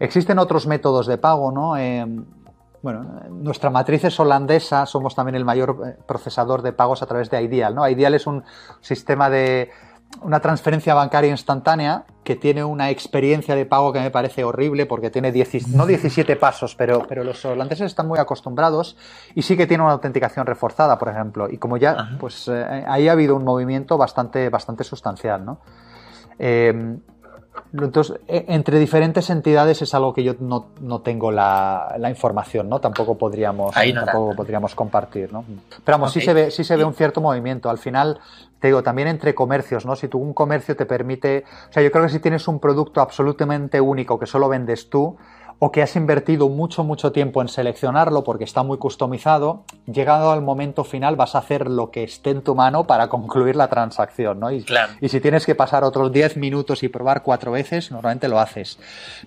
Existen 0.00 0.40
otros 0.40 0.66
métodos 0.66 1.06
de 1.06 1.18
pago, 1.18 1.52
¿no? 1.52 1.76
Eh, 1.76 2.04
bueno, 2.80 3.22
nuestra 3.30 3.70
matriz 3.70 4.04
es 4.04 4.20
holandesa, 4.20 4.86
somos 4.86 5.14
también 5.14 5.34
el 5.34 5.44
mayor 5.44 5.80
eh, 5.84 5.96
procesador 6.06 6.62
de 6.62 6.72
pagos 6.72 7.02
a 7.02 7.06
través 7.06 7.28
de 7.28 7.42
Ideal, 7.42 7.74
¿no? 7.74 7.88
Ideal 7.88 8.14
es 8.14 8.26
un 8.26 8.44
sistema 8.80 9.28
de 9.28 9.70
una 10.22 10.40
transferencia 10.40 10.94
bancaria 10.94 11.30
instantánea 11.30 12.04
que 12.24 12.36
tiene 12.36 12.64
una 12.64 12.90
experiencia 12.90 13.54
de 13.54 13.66
pago 13.66 13.92
que 13.92 14.00
me 14.00 14.10
parece 14.10 14.44
horrible 14.44 14.86
porque 14.86 15.10
tiene 15.10 15.32
no 15.68 15.86
17 15.86 16.36
pasos, 16.36 16.74
pero, 16.74 17.06
pero 17.08 17.24
los 17.24 17.44
holandeses 17.44 17.86
están 17.86 18.08
muy 18.08 18.18
acostumbrados 18.18 18.96
y 19.34 19.42
sí 19.42 19.56
que 19.56 19.66
tiene 19.66 19.82
una 19.82 19.92
autenticación 19.92 20.44
reforzada, 20.46 20.98
por 20.98 21.08
ejemplo. 21.08 21.48
Y 21.50 21.58
como 21.58 21.76
ya, 21.76 22.10
pues 22.18 22.48
eh, 22.48 22.84
ahí 22.86 23.08
ha 23.08 23.12
habido 23.12 23.36
un 23.36 23.44
movimiento 23.44 23.96
bastante, 23.96 24.48
bastante 24.50 24.84
sustancial, 24.84 25.44
¿no? 25.44 25.60
Eh, 26.38 26.98
entonces, 27.72 28.18
e, 28.26 28.44
entre 28.48 28.78
diferentes 28.78 29.28
entidades 29.30 29.82
es 29.82 29.94
algo 29.94 30.14
que 30.14 30.24
yo 30.24 30.34
no, 30.40 31.00
tengo 31.00 31.30
la, 31.30 31.96
información, 32.08 32.68
¿no? 32.68 32.80
Tampoco 32.80 33.16
podríamos, 33.16 33.74
tampoco 33.74 34.34
podríamos 34.34 34.74
compartir, 34.74 35.32
¿no? 35.32 35.44
Pero 35.84 35.98
vamos, 35.98 36.12
sí 36.12 36.20
se 36.20 36.32
ve, 36.32 36.50
sí 36.50 36.64
se 36.64 36.76
ve 36.76 36.84
un 36.84 36.94
cierto 36.94 37.20
movimiento. 37.20 37.68
Al 37.70 37.78
final, 37.78 38.20
te 38.60 38.68
digo, 38.68 38.82
también 38.82 39.08
entre 39.08 39.34
comercios, 39.34 39.86
¿no? 39.86 39.96
Si 39.96 40.08
tú 40.08 40.18
un 40.18 40.34
comercio 40.34 40.76
te 40.76 40.86
permite, 40.86 41.44
o 41.68 41.72
sea, 41.72 41.82
yo 41.82 41.90
creo 41.90 42.04
que 42.04 42.10
si 42.10 42.20
tienes 42.20 42.48
un 42.48 42.58
producto 42.58 43.00
absolutamente 43.00 43.80
único 43.80 44.18
que 44.18 44.26
solo 44.26 44.48
vendes 44.48 44.90
tú, 44.90 45.16
o 45.60 45.72
que 45.72 45.82
has 45.82 45.96
invertido 45.96 46.48
mucho, 46.48 46.84
mucho 46.84 47.10
tiempo 47.10 47.42
en 47.42 47.48
seleccionarlo 47.48 48.22
porque 48.22 48.44
está 48.44 48.62
muy 48.62 48.78
customizado, 48.78 49.64
llegado 49.86 50.30
al 50.30 50.40
momento 50.40 50.84
final 50.84 51.16
vas 51.16 51.34
a 51.34 51.38
hacer 51.38 51.68
lo 51.68 51.90
que 51.90 52.04
esté 52.04 52.30
en 52.30 52.42
tu 52.42 52.54
mano 52.54 52.86
para 52.86 53.08
concluir 53.08 53.56
la 53.56 53.68
transacción, 53.68 54.38
¿no? 54.38 54.52
Y, 54.52 54.64
y 55.00 55.08
si 55.08 55.20
tienes 55.20 55.46
que 55.46 55.56
pasar 55.56 55.82
otros 55.82 56.12
10 56.12 56.36
minutos 56.36 56.84
y 56.84 56.88
probar 56.88 57.24
cuatro 57.24 57.50
veces, 57.50 57.90
normalmente 57.90 58.28
lo 58.28 58.38
haces. 58.38 58.78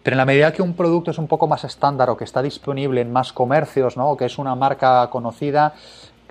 Pero 0.03 0.13
en 0.13 0.19
la 0.19 0.25
medida 0.25 0.53
que 0.53 0.61
un 0.61 0.73
producto 0.73 1.11
es 1.11 1.17
un 1.17 1.27
poco 1.27 1.47
más 1.47 1.65
estándar 1.65 2.09
o 2.09 2.15
que 2.15 2.23
está 2.23 2.41
disponible 2.41 3.01
en 3.01 3.11
más 3.11 3.33
comercios, 3.33 3.97
¿no? 3.97 4.11
O 4.11 4.17
que 4.17 4.25
es 4.25 4.37
una 4.37 4.55
marca 4.55 5.09
conocida, 5.09 5.73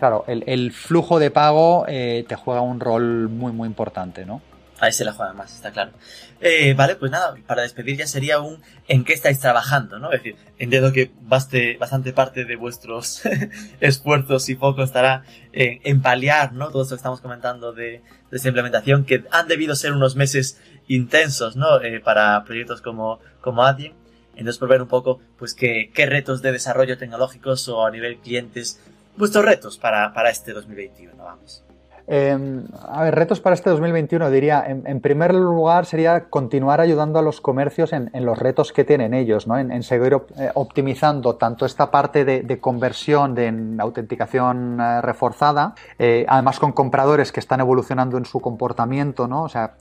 claro, 0.00 0.24
el, 0.26 0.72
flujo 0.72 1.20
de 1.20 1.30
pago 1.30 1.84
eh, 1.86 2.24
te 2.26 2.34
juega 2.34 2.62
un 2.62 2.80
rol 2.80 3.28
muy, 3.28 3.52
muy 3.52 3.68
importante, 3.68 4.24
¿no? 4.24 4.42
Ahí 4.80 4.92
se 4.92 5.04
la 5.04 5.12
juegan 5.12 5.36
más, 5.36 5.54
está 5.54 5.70
claro. 5.72 5.92
Eh, 6.40 6.72
vale, 6.72 6.96
pues 6.96 7.12
nada, 7.12 7.34
para 7.46 7.60
despedir 7.60 7.98
ya 7.98 8.06
sería 8.06 8.40
un 8.40 8.62
en 8.88 9.04
qué 9.04 9.12
estáis 9.12 9.38
trabajando, 9.38 9.98
¿no? 9.98 10.10
Es 10.10 10.22
decir, 10.22 10.36
entiendo 10.58 10.90
que 10.90 11.10
bastante 11.20 12.12
parte 12.14 12.46
de 12.46 12.56
vuestros 12.56 13.20
esfuerzos 13.80 14.48
y 14.48 14.56
foco 14.56 14.82
estará 14.82 15.22
en, 15.52 16.00
paliar, 16.00 16.54
¿no? 16.54 16.70
Todo 16.70 16.82
esto 16.82 16.94
que 16.94 17.00
estamos 17.00 17.20
comentando 17.20 17.74
de, 17.74 18.00
de 18.30 18.36
esta 18.36 18.48
implementación, 18.48 19.04
que 19.04 19.24
han 19.30 19.48
debido 19.48 19.76
ser 19.76 19.92
unos 19.92 20.16
meses 20.16 20.58
intensos, 20.88 21.56
¿no? 21.56 21.80
Eh, 21.82 22.00
para 22.00 22.42
proyectos 22.44 22.80
como, 22.80 23.20
como 23.40 23.64
Adyen. 23.64 23.92
Entonces, 24.34 24.58
por 24.58 24.68
ver 24.68 24.80
un 24.80 24.88
poco, 24.88 25.20
pues, 25.38 25.54
qué, 25.54 25.90
qué 25.92 26.06
retos 26.06 26.40
de 26.40 26.52
desarrollo 26.52 26.96
tecnológicos 26.96 27.68
o 27.68 27.84
a 27.84 27.90
nivel 27.90 28.16
clientes, 28.18 28.80
vuestros 29.20 29.44
retos 29.44 29.78
para, 29.78 30.12
para 30.12 30.30
este 30.30 30.52
2021, 30.52 31.14
vamos. 31.16 31.64
Em, 32.12 32.64
a 32.88 33.04
ver, 33.04 33.14
retos 33.14 33.40
para 33.40 33.54
este 33.54 33.70
2021, 33.70 34.32
diría, 34.32 34.64
en, 34.66 35.00
primer 35.00 35.32
lugar 35.32 35.86
sería 35.86 36.24
continuar 36.24 36.80
ayudando 36.80 37.20
a 37.20 37.22
los 37.22 37.40
comercios 37.40 37.92
en, 37.92 38.10
los 38.12 38.36
retos 38.36 38.72
que 38.72 38.82
tienen 38.82 39.14
ellos, 39.14 39.46
¿no? 39.46 39.56
en, 39.56 39.82
seguir 39.84 40.20
eh, 40.36 40.50
optimizando 40.54 41.36
tanto 41.36 41.64
esta 41.66 41.92
parte 41.92 42.24
de, 42.24 42.60
conversión, 42.60 43.36
de 43.36 43.76
autenticación 43.78 44.80
eh, 44.80 45.00
reforzada, 45.02 45.76
eh, 46.00 46.26
además 46.28 46.58
con 46.58 46.72
compradores 46.72 47.30
que 47.30 47.38
están 47.38 47.60
evolucionando 47.60 48.18
en 48.18 48.24
su 48.24 48.40
comportamiento, 48.40 49.28
¿no? 49.28 49.44
O 49.44 49.48
sea, 49.48 49.74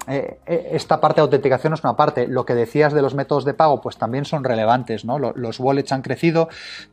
esta 0.45 1.01
parte 1.01 1.21
de 1.21 1.23
autenticación 1.23 1.73
es 1.73 1.84
una 1.84 1.95
parte. 1.95 2.27
Lo 2.27 2.45
que 2.45 2.53
decías 2.53 2.93
de 2.93 3.01
los 3.01 3.15
métodos 3.15 3.43
de 3.43 3.55
pago, 3.55 3.82
pues 3.82 3.97
también 3.97 4.25
son 4.25 4.43
relevantes, 4.43 5.03
¿no? 5.03 5.17
Los 5.17 5.59
wallets 5.59 5.91
han 5.93 6.03
crecido, 6.03 6.47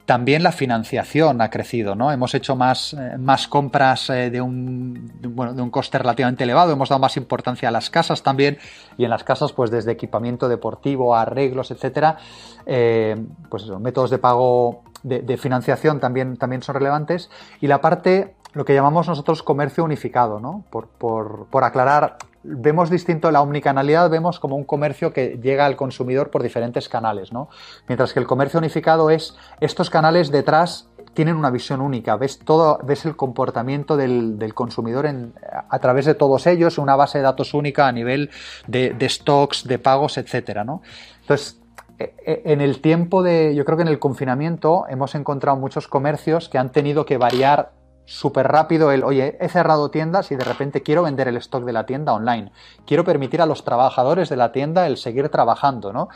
también 0.06 0.42
la 0.42 0.52
financiación 0.52 1.42
ha 1.42 1.50
crecido, 1.50 1.94
¿no? 1.94 2.10
Hemos 2.10 2.34
hecho 2.34 2.56
más, 2.56 2.96
más 3.18 3.48
compras 3.48 4.06
de 4.06 4.40
un 4.40 5.25
bueno, 5.26 5.54
de 5.54 5.62
un 5.62 5.70
coste 5.70 5.98
relativamente 5.98 6.44
elevado. 6.44 6.72
Hemos 6.72 6.88
dado 6.88 7.00
más 7.00 7.16
importancia 7.16 7.68
a 7.68 7.72
las 7.72 7.90
casas 7.90 8.22
también 8.22 8.58
y 8.96 9.04
en 9.04 9.10
las 9.10 9.24
casas, 9.24 9.52
pues 9.52 9.70
desde 9.70 9.92
equipamiento 9.92 10.48
deportivo, 10.48 11.14
arreglos, 11.14 11.70
etcétera, 11.70 12.18
eh, 12.66 13.16
pues 13.48 13.64
eso, 13.64 13.78
métodos 13.78 14.10
de 14.10 14.18
pago 14.18 14.82
de, 15.02 15.36
financiación 15.36 16.00
también, 16.00 16.36
también 16.36 16.62
son 16.62 16.74
relevantes. 16.74 17.30
Y 17.60 17.66
la 17.66 17.80
parte, 17.80 18.34
lo 18.52 18.64
que 18.64 18.74
llamamos 18.74 19.06
nosotros 19.08 19.42
comercio 19.42 19.84
unificado, 19.84 20.40
¿no? 20.40 20.64
Por, 20.70 20.88
por, 20.88 21.46
por 21.46 21.64
aclarar, 21.64 22.16
vemos 22.42 22.90
distinto 22.90 23.30
la 23.30 23.42
omnicanalidad, 23.42 24.10
vemos 24.10 24.40
como 24.40 24.56
un 24.56 24.64
comercio 24.64 25.12
que 25.12 25.38
llega 25.42 25.66
al 25.66 25.76
consumidor 25.76 26.30
por 26.30 26.42
diferentes 26.42 26.88
canales, 26.88 27.32
¿no? 27.32 27.48
Mientras 27.88 28.12
que 28.12 28.20
el 28.20 28.26
comercio 28.26 28.58
unificado 28.58 29.10
es 29.10 29.36
estos 29.60 29.90
canales 29.90 30.30
detrás 30.30 30.88
tienen 31.16 31.34
una 31.34 31.50
visión 31.50 31.80
única, 31.80 32.14
ves 32.16 32.38
todo, 32.38 32.78
ves 32.84 33.06
el 33.06 33.16
comportamiento 33.16 33.96
del, 33.96 34.52
consumidor 34.54 35.06
en, 35.06 35.32
a 35.68 35.78
través 35.80 36.04
de 36.04 36.14
todos 36.14 36.46
ellos, 36.46 36.78
una 36.78 36.94
base 36.94 37.18
de 37.18 37.24
datos 37.24 37.54
única 37.54 37.88
a 37.88 37.92
nivel 37.92 38.30
de, 38.68 38.94
stocks, 39.08 39.64
de 39.64 39.80
pagos, 39.80 40.18
etcétera, 40.18 40.62
¿no? 40.62 40.82
Entonces, 41.22 41.60
e, 41.98 42.14
e, 42.24 42.42
en 42.52 42.60
el 42.60 42.80
tiempo 42.80 43.22
de, 43.22 43.54
yo 43.54 43.64
creo 43.64 43.78
que 43.78 43.82
en 43.82 43.88
el 43.88 43.98
confinamiento 43.98 44.84
hemos 44.88 45.14
encontrado 45.14 45.56
muchos 45.56 45.88
comercios 45.88 46.48
que 46.48 46.58
han 46.58 46.70
tenido 46.70 47.06
que 47.06 47.16
variar 47.16 47.72
súper 48.04 48.46
rápido 48.46 48.92
el, 48.92 49.02
oye, 49.02 49.36
he 49.40 49.48
cerrado 49.48 49.90
tiendas 49.90 50.30
y 50.30 50.36
de 50.36 50.44
repente 50.44 50.82
quiero 50.82 51.02
vender 51.02 51.28
el 51.28 51.36
stock 51.38 51.64
de 51.64 51.72
la 51.72 51.86
tienda 51.86 52.12
online. 52.12 52.52
Quiero 52.86 53.04
permitir 53.04 53.42
a 53.42 53.46
los 53.46 53.64
trabajadores 53.64 54.28
de 54.28 54.36
la 54.36 54.52
tienda 54.52 54.86
el 54.86 54.96
seguir 54.96 55.28
trabajando, 55.28 55.92
¿no? 55.92 56.08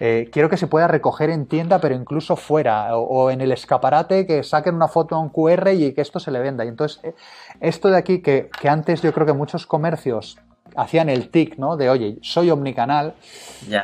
Eh, 0.00 0.28
quiero 0.30 0.50
que 0.50 0.56
se 0.56 0.66
pueda 0.66 0.88
recoger 0.88 1.30
en 1.30 1.46
tienda, 1.46 1.80
pero 1.80 1.94
incluso 1.94 2.36
fuera, 2.36 2.96
o, 2.96 3.30
en 3.30 3.40
el 3.40 3.52
escaparate, 3.52 4.26
que 4.26 4.42
saquen 4.42 4.74
una 4.74 4.88
foto 4.88 5.14
a 5.14 5.18
un 5.18 5.30
QR 5.30 5.72
y 5.72 5.92
que 5.92 6.00
esto 6.00 6.20
se 6.20 6.30
le 6.30 6.40
venda. 6.40 6.64
Y 6.64 6.68
entonces, 6.68 7.00
eh, 7.02 7.14
esto 7.60 7.88
de 7.88 7.96
aquí, 7.96 8.20
que, 8.20 8.50
que 8.60 8.68
antes 8.68 9.02
yo 9.02 9.12
creo 9.12 9.26
que 9.26 9.32
muchos 9.32 9.66
comercios 9.66 10.38
hacían 10.76 11.08
el 11.08 11.30
tic, 11.30 11.56
¿no? 11.58 11.76
De, 11.76 11.90
oye, 11.90 12.18
soy 12.22 12.50
omnicanal. 12.50 13.14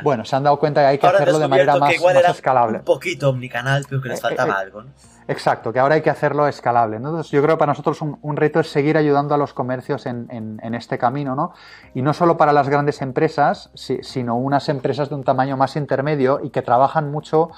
Bueno, 0.03 0.25
se 0.25 0.35
han 0.35 0.43
dado 0.43 0.59
cuenta 0.59 0.81
que 0.81 0.87
hay 0.87 0.97
que 0.97 1.07
hacerlo 1.07 1.39
de 1.39 1.47
manera 1.47 1.75
más, 1.77 1.93
escalable. 2.29 2.79
Un 2.79 2.85
poquito 2.85 3.29
omnicanal, 3.29 3.85
pero 3.89 4.01
que 4.01 4.09
les 4.09 4.19
eh, 4.19 4.21
faltaba 4.21 4.59
algo, 4.59 4.83
¿no? 4.83 4.89
Exacto, 5.27 5.71
que 5.71 5.79
ahora 5.79 5.95
hay 5.95 6.01
que 6.01 6.09
hacerlo 6.09 6.47
escalable. 6.47 6.97
Entonces, 6.97 7.31
yo 7.31 7.41
creo 7.41 7.55
que 7.55 7.59
para 7.59 7.71
nosotros 7.71 8.01
un, 8.01 8.35
reto 8.35 8.59
es 8.59 8.69
seguir 8.69 8.97
ayudando 8.97 9.33
a 9.33 9.37
los 9.37 9.53
comercios 9.53 10.05
en, 10.05 10.59
este 10.73 10.97
camino, 10.97 11.35
¿no? 11.35 11.53
Y 11.93 12.01
no 12.01 12.13
solo 12.13 12.37
para 12.37 12.51
las 12.51 12.67
grandes 12.67 13.01
empresas, 13.01 13.71
sino 13.73 14.35
unas 14.35 14.67
empresas 14.69 15.09
de 15.09 15.15
un 15.15 15.23
tamaño 15.23 15.55
más 15.55 15.75
intermedio 15.75 16.41
y 16.43 16.49
que 16.49 16.61
trabajan 16.61 17.09
mucho 17.09 17.51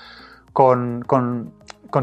con, 0.53 1.03
con, 1.03 1.53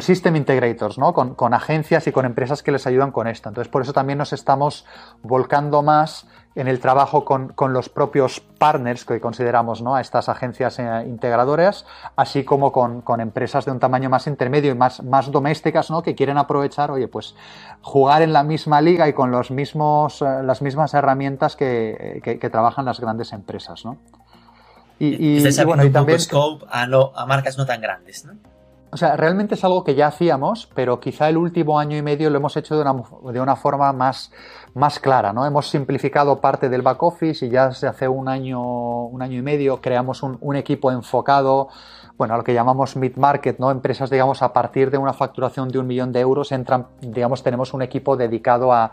system 0.00 0.36
integrators, 0.36 0.98
¿no? 0.98 1.12
Con, 1.12 1.34
con, 1.34 1.54
agencias 1.54 2.06
y 2.06 2.12
con 2.12 2.24
empresas 2.24 2.62
que 2.62 2.72
les 2.72 2.86
ayudan 2.86 3.12
con 3.12 3.28
esto. 3.28 3.48
Entonces, 3.48 3.70
por 3.70 3.82
eso 3.82 3.92
también 3.92 4.18
nos 4.18 4.32
estamos 4.32 4.84
volcando 5.22 5.82
más 5.82 6.26
en 6.54 6.68
el 6.68 6.80
trabajo 6.80 7.24
con, 7.24 7.52
los 7.72 7.88
propios 7.88 8.40
partners 8.40 9.04
que 9.04 9.20
consideramos 9.20 9.82
¿no? 9.82 9.94
a 9.94 10.00
estas 10.00 10.28
agencias 10.28 10.78
eh, 10.78 11.04
integradoras, 11.06 11.86
así 12.16 12.44
como 12.44 12.72
con, 12.72 13.02
empresas 13.20 13.64
de 13.64 13.70
un 13.70 13.80
tamaño 13.80 14.10
más 14.10 14.26
intermedio 14.26 14.72
y 14.72 14.74
más, 14.74 15.02
más 15.02 15.30
domésticas 15.30 15.90
¿no? 15.90 16.02
que 16.02 16.14
quieren 16.14 16.38
aprovechar, 16.38 16.90
oye, 16.90 17.08
pues 17.08 17.34
jugar 17.80 18.22
en 18.22 18.32
la 18.32 18.42
misma 18.42 18.80
liga 18.80 19.08
y 19.08 19.12
con 19.12 19.30
los 19.30 19.50
mismos, 19.50 20.20
eh, 20.22 20.42
las 20.42 20.62
mismas 20.62 20.94
herramientas 20.94 21.56
que, 21.56 22.38
trabajan 22.52 22.84
las 22.84 23.00
grandes 23.00 23.32
empresas. 23.32 23.84
¿no? 23.84 23.96
Y, 24.98 25.38
y, 25.38 25.64
bueno, 25.64 25.84
y 25.84 25.90
también... 25.90 26.20
scope 26.20 26.66
a, 26.68 26.82
a 26.82 27.26
marcas 27.26 27.56
no 27.56 27.64
tan 27.64 27.80
grandes, 27.80 28.24
¿no? 28.24 28.34
O 28.94 28.98
sea, 28.98 29.16
realmente 29.16 29.54
es 29.54 29.64
algo 29.64 29.84
que 29.84 29.94
ya 29.94 30.08
hacíamos, 30.08 30.68
pero 30.74 31.00
quizá 31.00 31.30
el 31.30 31.38
último 31.38 31.78
año 31.78 31.96
y 31.96 32.02
medio 32.02 32.28
lo 32.28 32.36
hemos 32.36 32.54
hecho 32.58 32.76
de 32.76 32.82
una, 32.82 32.94
de 33.32 33.40
una 33.40 33.56
forma 33.56 33.90
más, 33.94 34.30
más 34.74 34.98
clara, 34.98 35.32
¿no? 35.32 35.46
Hemos 35.46 35.68
simplificado 35.68 36.40
parte 36.40 36.68
del 36.68 36.82
back 36.82 37.02
office 37.02 37.46
y 37.46 37.50
ya 37.50 37.68
desde 37.68 37.88
hace 37.88 38.08
un 38.08 38.28
año, 38.28 38.60
un 39.06 39.22
año 39.22 39.38
y 39.38 39.42
medio 39.42 39.80
creamos 39.80 40.22
un, 40.22 40.38
un 40.40 40.56
equipo 40.56 40.90
enfocado 40.90 41.68
bueno, 42.22 42.34
a 42.34 42.36
lo 42.36 42.44
que 42.44 42.54
llamamos 42.54 42.94
mid-market, 42.94 43.58
¿no? 43.58 43.70
Empresas, 43.70 44.10
digamos, 44.10 44.42
a 44.42 44.52
partir 44.52 44.90
de 44.90 44.98
una 44.98 45.12
facturación 45.12 45.68
de 45.70 45.78
un 45.78 45.86
millón 45.86 46.12
de 46.12 46.20
euros 46.20 46.52
entran, 46.52 46.86
digamos, 47.00 47.42
tenemos 47.42 47.74
un 47.74 47.82
equipo 47.82 48.16
dedicado 48.16 48.72
a, 48.72 48.92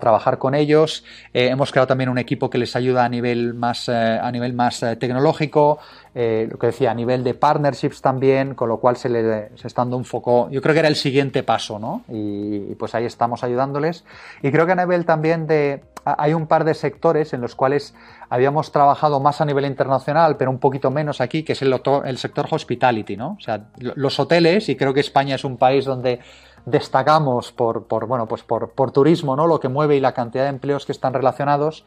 trabajar 0.00 0.38
con 0.38 0.54
ellos. 0.54 1.04
Eh, 1.34 1.48
hemos 1.48 1.72
creado 1.72 1.88
también 1.88 2.08
un 2.08 2.16
equipo 2.16 2.48
que 2.48 2.56
les 2.56 2.74
ayuda 2.76 3.04
a 3.04 3.08
nivel 3.10 3.52
más, 3.52 3.88
eh, 3.88 3.92
a 3.92 4.30
nivel 4.32 4.54
más 4.54 4.82
eh, 4.82 4.96
tecnológico, 4.96 5.78
lo 6.14 6.58
que 6.58 6.66
decía, 6.66 6.90
a 6.90 6.94
nivel 6.94 7.22
de 7.22 7.34
partnerships 7.34 8.02
también, 8.02 8.54
con 8.54 8.68
lo 8.68 8.78
cual 8.78 8.96
se 8.96 9.08
le 9.08 9.56
se 9.56 9.66
está 9.66 9.82
dando 9.82 9.96
un 9.96 10.04
foco, 10.04 10.48
yo 10.50 10.60
creo 10.60 10.72
que 10.74 10.80
era 10.80 10.88
el 10.88 10.96
siguiente 10.96 11.42
paso, 11.42 11.78
¿no? 11.78 12.02
Y, 12.08 12.72
y 12.72 12.74
pues 12.74 12.94
ahí 12.94 13.04
estamos 13.04 13.44
ayudándoles. 13.44 14.04
Y 14.42 14.50
creo 14.50 14.66
que 14.66 14.72
a 14.72 14.76
nivel 14.76 15.04
también 15.06 15.46
de, 15.46 15.82
hay 16.04 16.34
un 16.34 16.46
par 16.46 16.64
de 16.64 16.74
sectores 16.74 17.32
en 17.32 17.40
los 17.40 17.54
cuales 17.54 17.94
habíamos 18.28 18.72
trabajado 18.72 19.20
más 19.20 19.40
a 19.40 19.44
nivel 19.44 19.64
internacional, 19.64 20.36
pero 20.36 20.50
un 20.50 20.58
poquito 20.58 20.90
menos 20.90 21.20
aquí, 21.20 21.42
que 21.42 21.52
es 21.52 21.62
el, 21.62 21.80
el 22.04 22.18
sector 22.18 22.46
hospitality, 22.50 23.16
¿no? 23.16 23.36
O 23.38 23.40
sea, 23.40 23.66
los 23.78 24.18
hoteles, 24.18 24.68
y 24.68 24.76
creo 24.76 24.94
que 24.94 25.00
España 25.00 25.34
es 25.34 25.44
un 25.44 25.56
país 25.56 25.84
donde 25.84 26.20
destacamos 26.66 27.52
por, 27.52 27.86
por 27.86 28.06
bueno, 28.06 28.26
pues 28.26 28.42
por, 28.42 28.70
por, 28.72 28.92
turismo, 28.92 29.36
¿no? 29.36 29.46
Lo 29.46 29.60
que 29.60 29.68
mueve 29.68 29.96
y 29.96 30.00
la 30.00 30.12
cantidad 30.12 30.44
de 30.44 30.50
empleos 30.50 30.86
que 30.86 30.92
están 30.92 31.14
relacionados. 31.14 31.84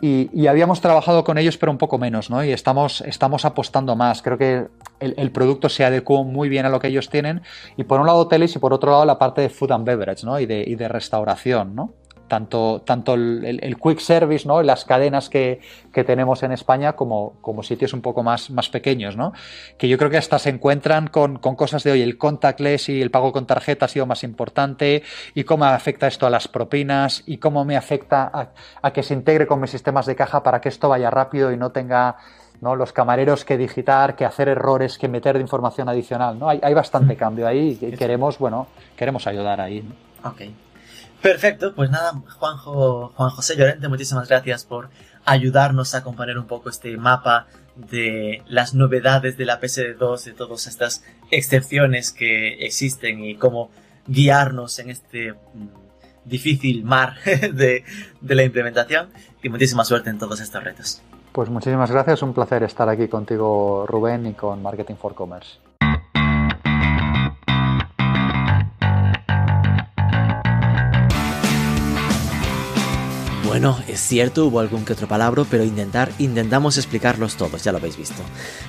Y, 0.00 0.46
habíamos 0.46 0.80
trabajado 0.80 1.24
con 1.24 1.38
ellos, 1.38 1.58
pero 1.58 1.72
un 1.72 1.78
poco 1.78 1.98
menos, 1.98 2.30
¿no? 2.30 2.44
Y 2.44 2.52
estamos, 2.52 3.00
estamos 3.00 3.44
apostando 3.44 3.96
más. 3.96 4.22
Creo 4.22 4.38
que 4.38 4.68
el, 5.00 5.30
producto 5.32 5.68
se 5.68 5.84
adecuó 5.84 6.22
muy 6.22 6.48
bien 6.48 6.66
a 6.66 6.68
lo 6.68 6.78
que 6.78 6.88
ellos 6.88 7.10
tienen. 7.10 7.42
Y 7.76 7.84
por 7.84 8.00
un 8.00 8.06
lado 8.06 8.18
hoteles 8.20 8.54
y 8.54 8.58
por 8.60 8.72
otro 8.72 8.92
lado 8.92 9.04
la 9.04 9.18
parte 9.18 9.40
de 9.40 9.48
food 9.48 9.72
and 9.72 9.84
beverage, 9.84 10.24
¿no? 10.24 10.38
Y 10.38 10.46
de, 10.46 10.62
y 10.64 10.76
de 10.76 10.86
restauración, 10.86 11.74
¿no? 11.74 11.94
Tanto, 12.28 12.82
tanto 12.84 13.14
el, 13.14 13.76
quick 13.82 13.98
service, 13.98 14.46
¿no? 14.46 14.62
las 14.62 14.84
cadenas 14.84 15.28
que, 15.28 15.60
tenemos 16.06 16.44
en 16.44 16.52
España 16.52 16.92
como, 16.92 17.32
como, 17.40 17.64
sitios 17.64 17.92
un 17.92 18.02
poco 18.02 18.22
más, 18.22 18.50
más 18.50 18.68
pequeños, 18.68 19.16
¿no? 19.16 19.32
que 19.78 19.88
yo 19.88 19.98
creo 19.98 20.10
que 20.10 20.16
hasta 20.16 20.38
se 20.38 20.50
encuentran 20.50 21.08
con, 21.08 21.38
cosas 21.38 21.82
de 21.82 21.90
hoy, 21.90 22.02
el 22.02 22.16
contactless 22.16 22.88
y 22.90 23.02
el 23.02 23.10
pago 23.10 23.32
con 23.32 23.46
tarjeta 23.46 23.86
ha 23.86 23.88
sido 23.88 24.06
más 24.06 24.22
importante 24.22 25.02
y 25.34 25.42
cómo 25.42 25.64
afecta 25.64 26.06
esto 26.06 26.24
a 26.24 26.30
las 26.30 26.46
propinas 26.46 27.24
y 27.26 27.38
cómo 27.38 27.64
me 27.64 27.76
afecta 27.76 28.52
a, 28.82 28.92
que 28.92 29.02
se 29.02 29.14
integre 29.14 29.48
con 29.48 29.60
mis 29.60 29.70
sistemas 29.70 30.06
de 30.06 30.14
caja 30.14 30.44
para 30.44 30.60
que 30.60 30.68
esto 30.68 30.88
vaya 30.88 31.10
rápido 31.10 31.50
y 31.50 31.56
no 31.56 31.72
tenga 31.72 32.16
¿no? 32.60 32.76
los 32.76 32.92
camareros 32.92 33.44
que 33.44 33.56
digitar, 33.56 34.14
que 34.14 34.24
hacer 34.24 34.48
errores, 34.48 34.98
que 34.98 35.08
meter 35.08 35.34
de 35.34 35.40
información 35.40 35.88
adicional. 35.88 36.38
¿no? 36.38 36.48
Hay, 36.48 36.60
hay 36.62 36.74
bastante 36.74 37.16
cambio 37.16 37.48
ahí 37.48 37.76
y 37.80 37.96
queremos, 37.96 38.38
bueno, 38.38 38.68
queremos 38.96 39.26
ayudar 39.26 39.60
ahí. 39.60 39.84
Perfecto, 41.22 41.74
pues 41.74 41.90
nada, 41.90 42.12
Juanjo, 42.38 43.12
Juan 43.16 43.30
José 43.30 43.56
Llorente, 43.56 43.88
muchísimas 43.88 44.28
gracias 44.28 44.64
por 44.64 44.88
ayudarnos 45.24 45.94
a 45.94 46.04
componer 46.04 46.38
un 46.38 46.46
poco 46.46 46.70
este 46.70 46.96
mapa 46.96 47.46
de 47.76 48.42
las 48.48 48.74
novedades 48.74 49.36
de 49.36 49.44
la 49.44 49.60
PSD2, 49.60 50.24
de 50.24 50.32
todas 50.32 50.66
estas 50.66 51.04
excepciones 51.30 52.12
que 52.12 52.64
existen 52.64 53.24
y 53.24 53.36
cómo 53.36 53.70
guiarnos 54.06 54.78
en 54.78 54.90
este 54.90 55.32
mm, 55.32 55.68
difícil 56.24 56.84
mar 56.84 57.16
de, 57.24 57.84
de 58.20 58.34
la 58.34 58.44
implementación. 58.44 59.10
Y 59.42 59.48
muchísima 59.48 59.84
suerte 59.84 60.10
en 60.10 60.18
todos 60.18 60.40
estos 60.40 60.62
retos. 60.62 61.02
Pues 61.32 61.48
muchísimas 61.48 61.90
gracias, 61.90 62.22
un 62.22 62.34
placer 62.34 62.64
estar 62.64 62.88
aquí 62.88 63.06
contigo 63.06 63.86
Rubén 63.86 64.26
y 64.26 64.32
con 64.34 64.60
Marketing 64.62 64.96
for 64.96 65.14
Commerce. 65.14 65.58
Bueno, 73.48 73.82
es 73.88 73.98
cierto, 74.00 74.44
hubo 74.44 74.60
algún 74.60 74.84
que 74.84 74.92
otro 74.92 75.08
palabra, 75.08 75.42
pero 75.50 75.64
intentar, 75.64 76.12
intentamos 76.18 76.76
explicarlos 76.76 77.36
todos, 77.36 77.64
ya 77.64 77.72
lo 77.72 77.78
habéis 77.78 77.96
visto. 77.96 78.22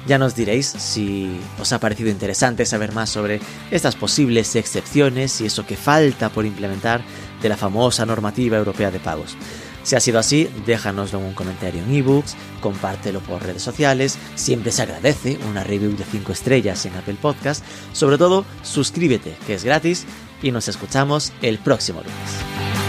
Ya 0.08 0.18
nos 0.18 0.36
diréis 0.36 0.68
si 0.68 1.38
os 1.60 1.74
ha 1.74 1.82
parecido 1.82 2.10
interesante 2.10 2.66
saber 2.66 2.94
más 2.94 3.10
sobre 3.10 3.42
estas 3.72 3.98
posibles 3.98 4.56
excepciones 4.56 5.42
y 5.42 5.48
eso 5.48 5.66
que 5.66 5.76
falta 5.76 6.30
por 6.30 6.46
implementar 6.46 7.02
de 7.42 7.50
la 7.50 7.58
famosa 7.58 8.06
normativa 8.06 8.58
europea 8.58 8.90
de 8.90 9.02
pagos. 9.02 9.36
Si 9.84 9.98
ha 9.98 10.00
sido 10.00 10.18
así, 10.18 10.50
déjanoslo 10.66 11.20
en 11.20 11.26
un 11.26 11.34
comentario 11.34 11.84
en 11.84 11.94
ebooks, 11.94 12.38
compártelo 12.62 13.20
por 13.20 13.44
redes 13.44 13.62
sociales, 13.62 14.18
siempre 14.36 14.72
se 14.72 14.84
agradece 14.84 15.38
una 15.50 15.66
review 15.66 15.94
de 15.98 16.06
5 16.06 16.32
estrellas 16.32 16.86
en 16.86 16.96
Apple 16.96 17.18
Podcast, 17.22 17.66
sobre 17.92 18.18
todo 18.18 18.46
suscríbete, 18.64 19.36
que 19.46 19.56
es 19.56 19.66
gratis, 19.66 20.06
y 20.42 20.52
nos 20.52 20.70
escuchamos 20.70 21.34
el 21.42 21.60
próximo 21.60 22.00
lunes. 22.00 22.89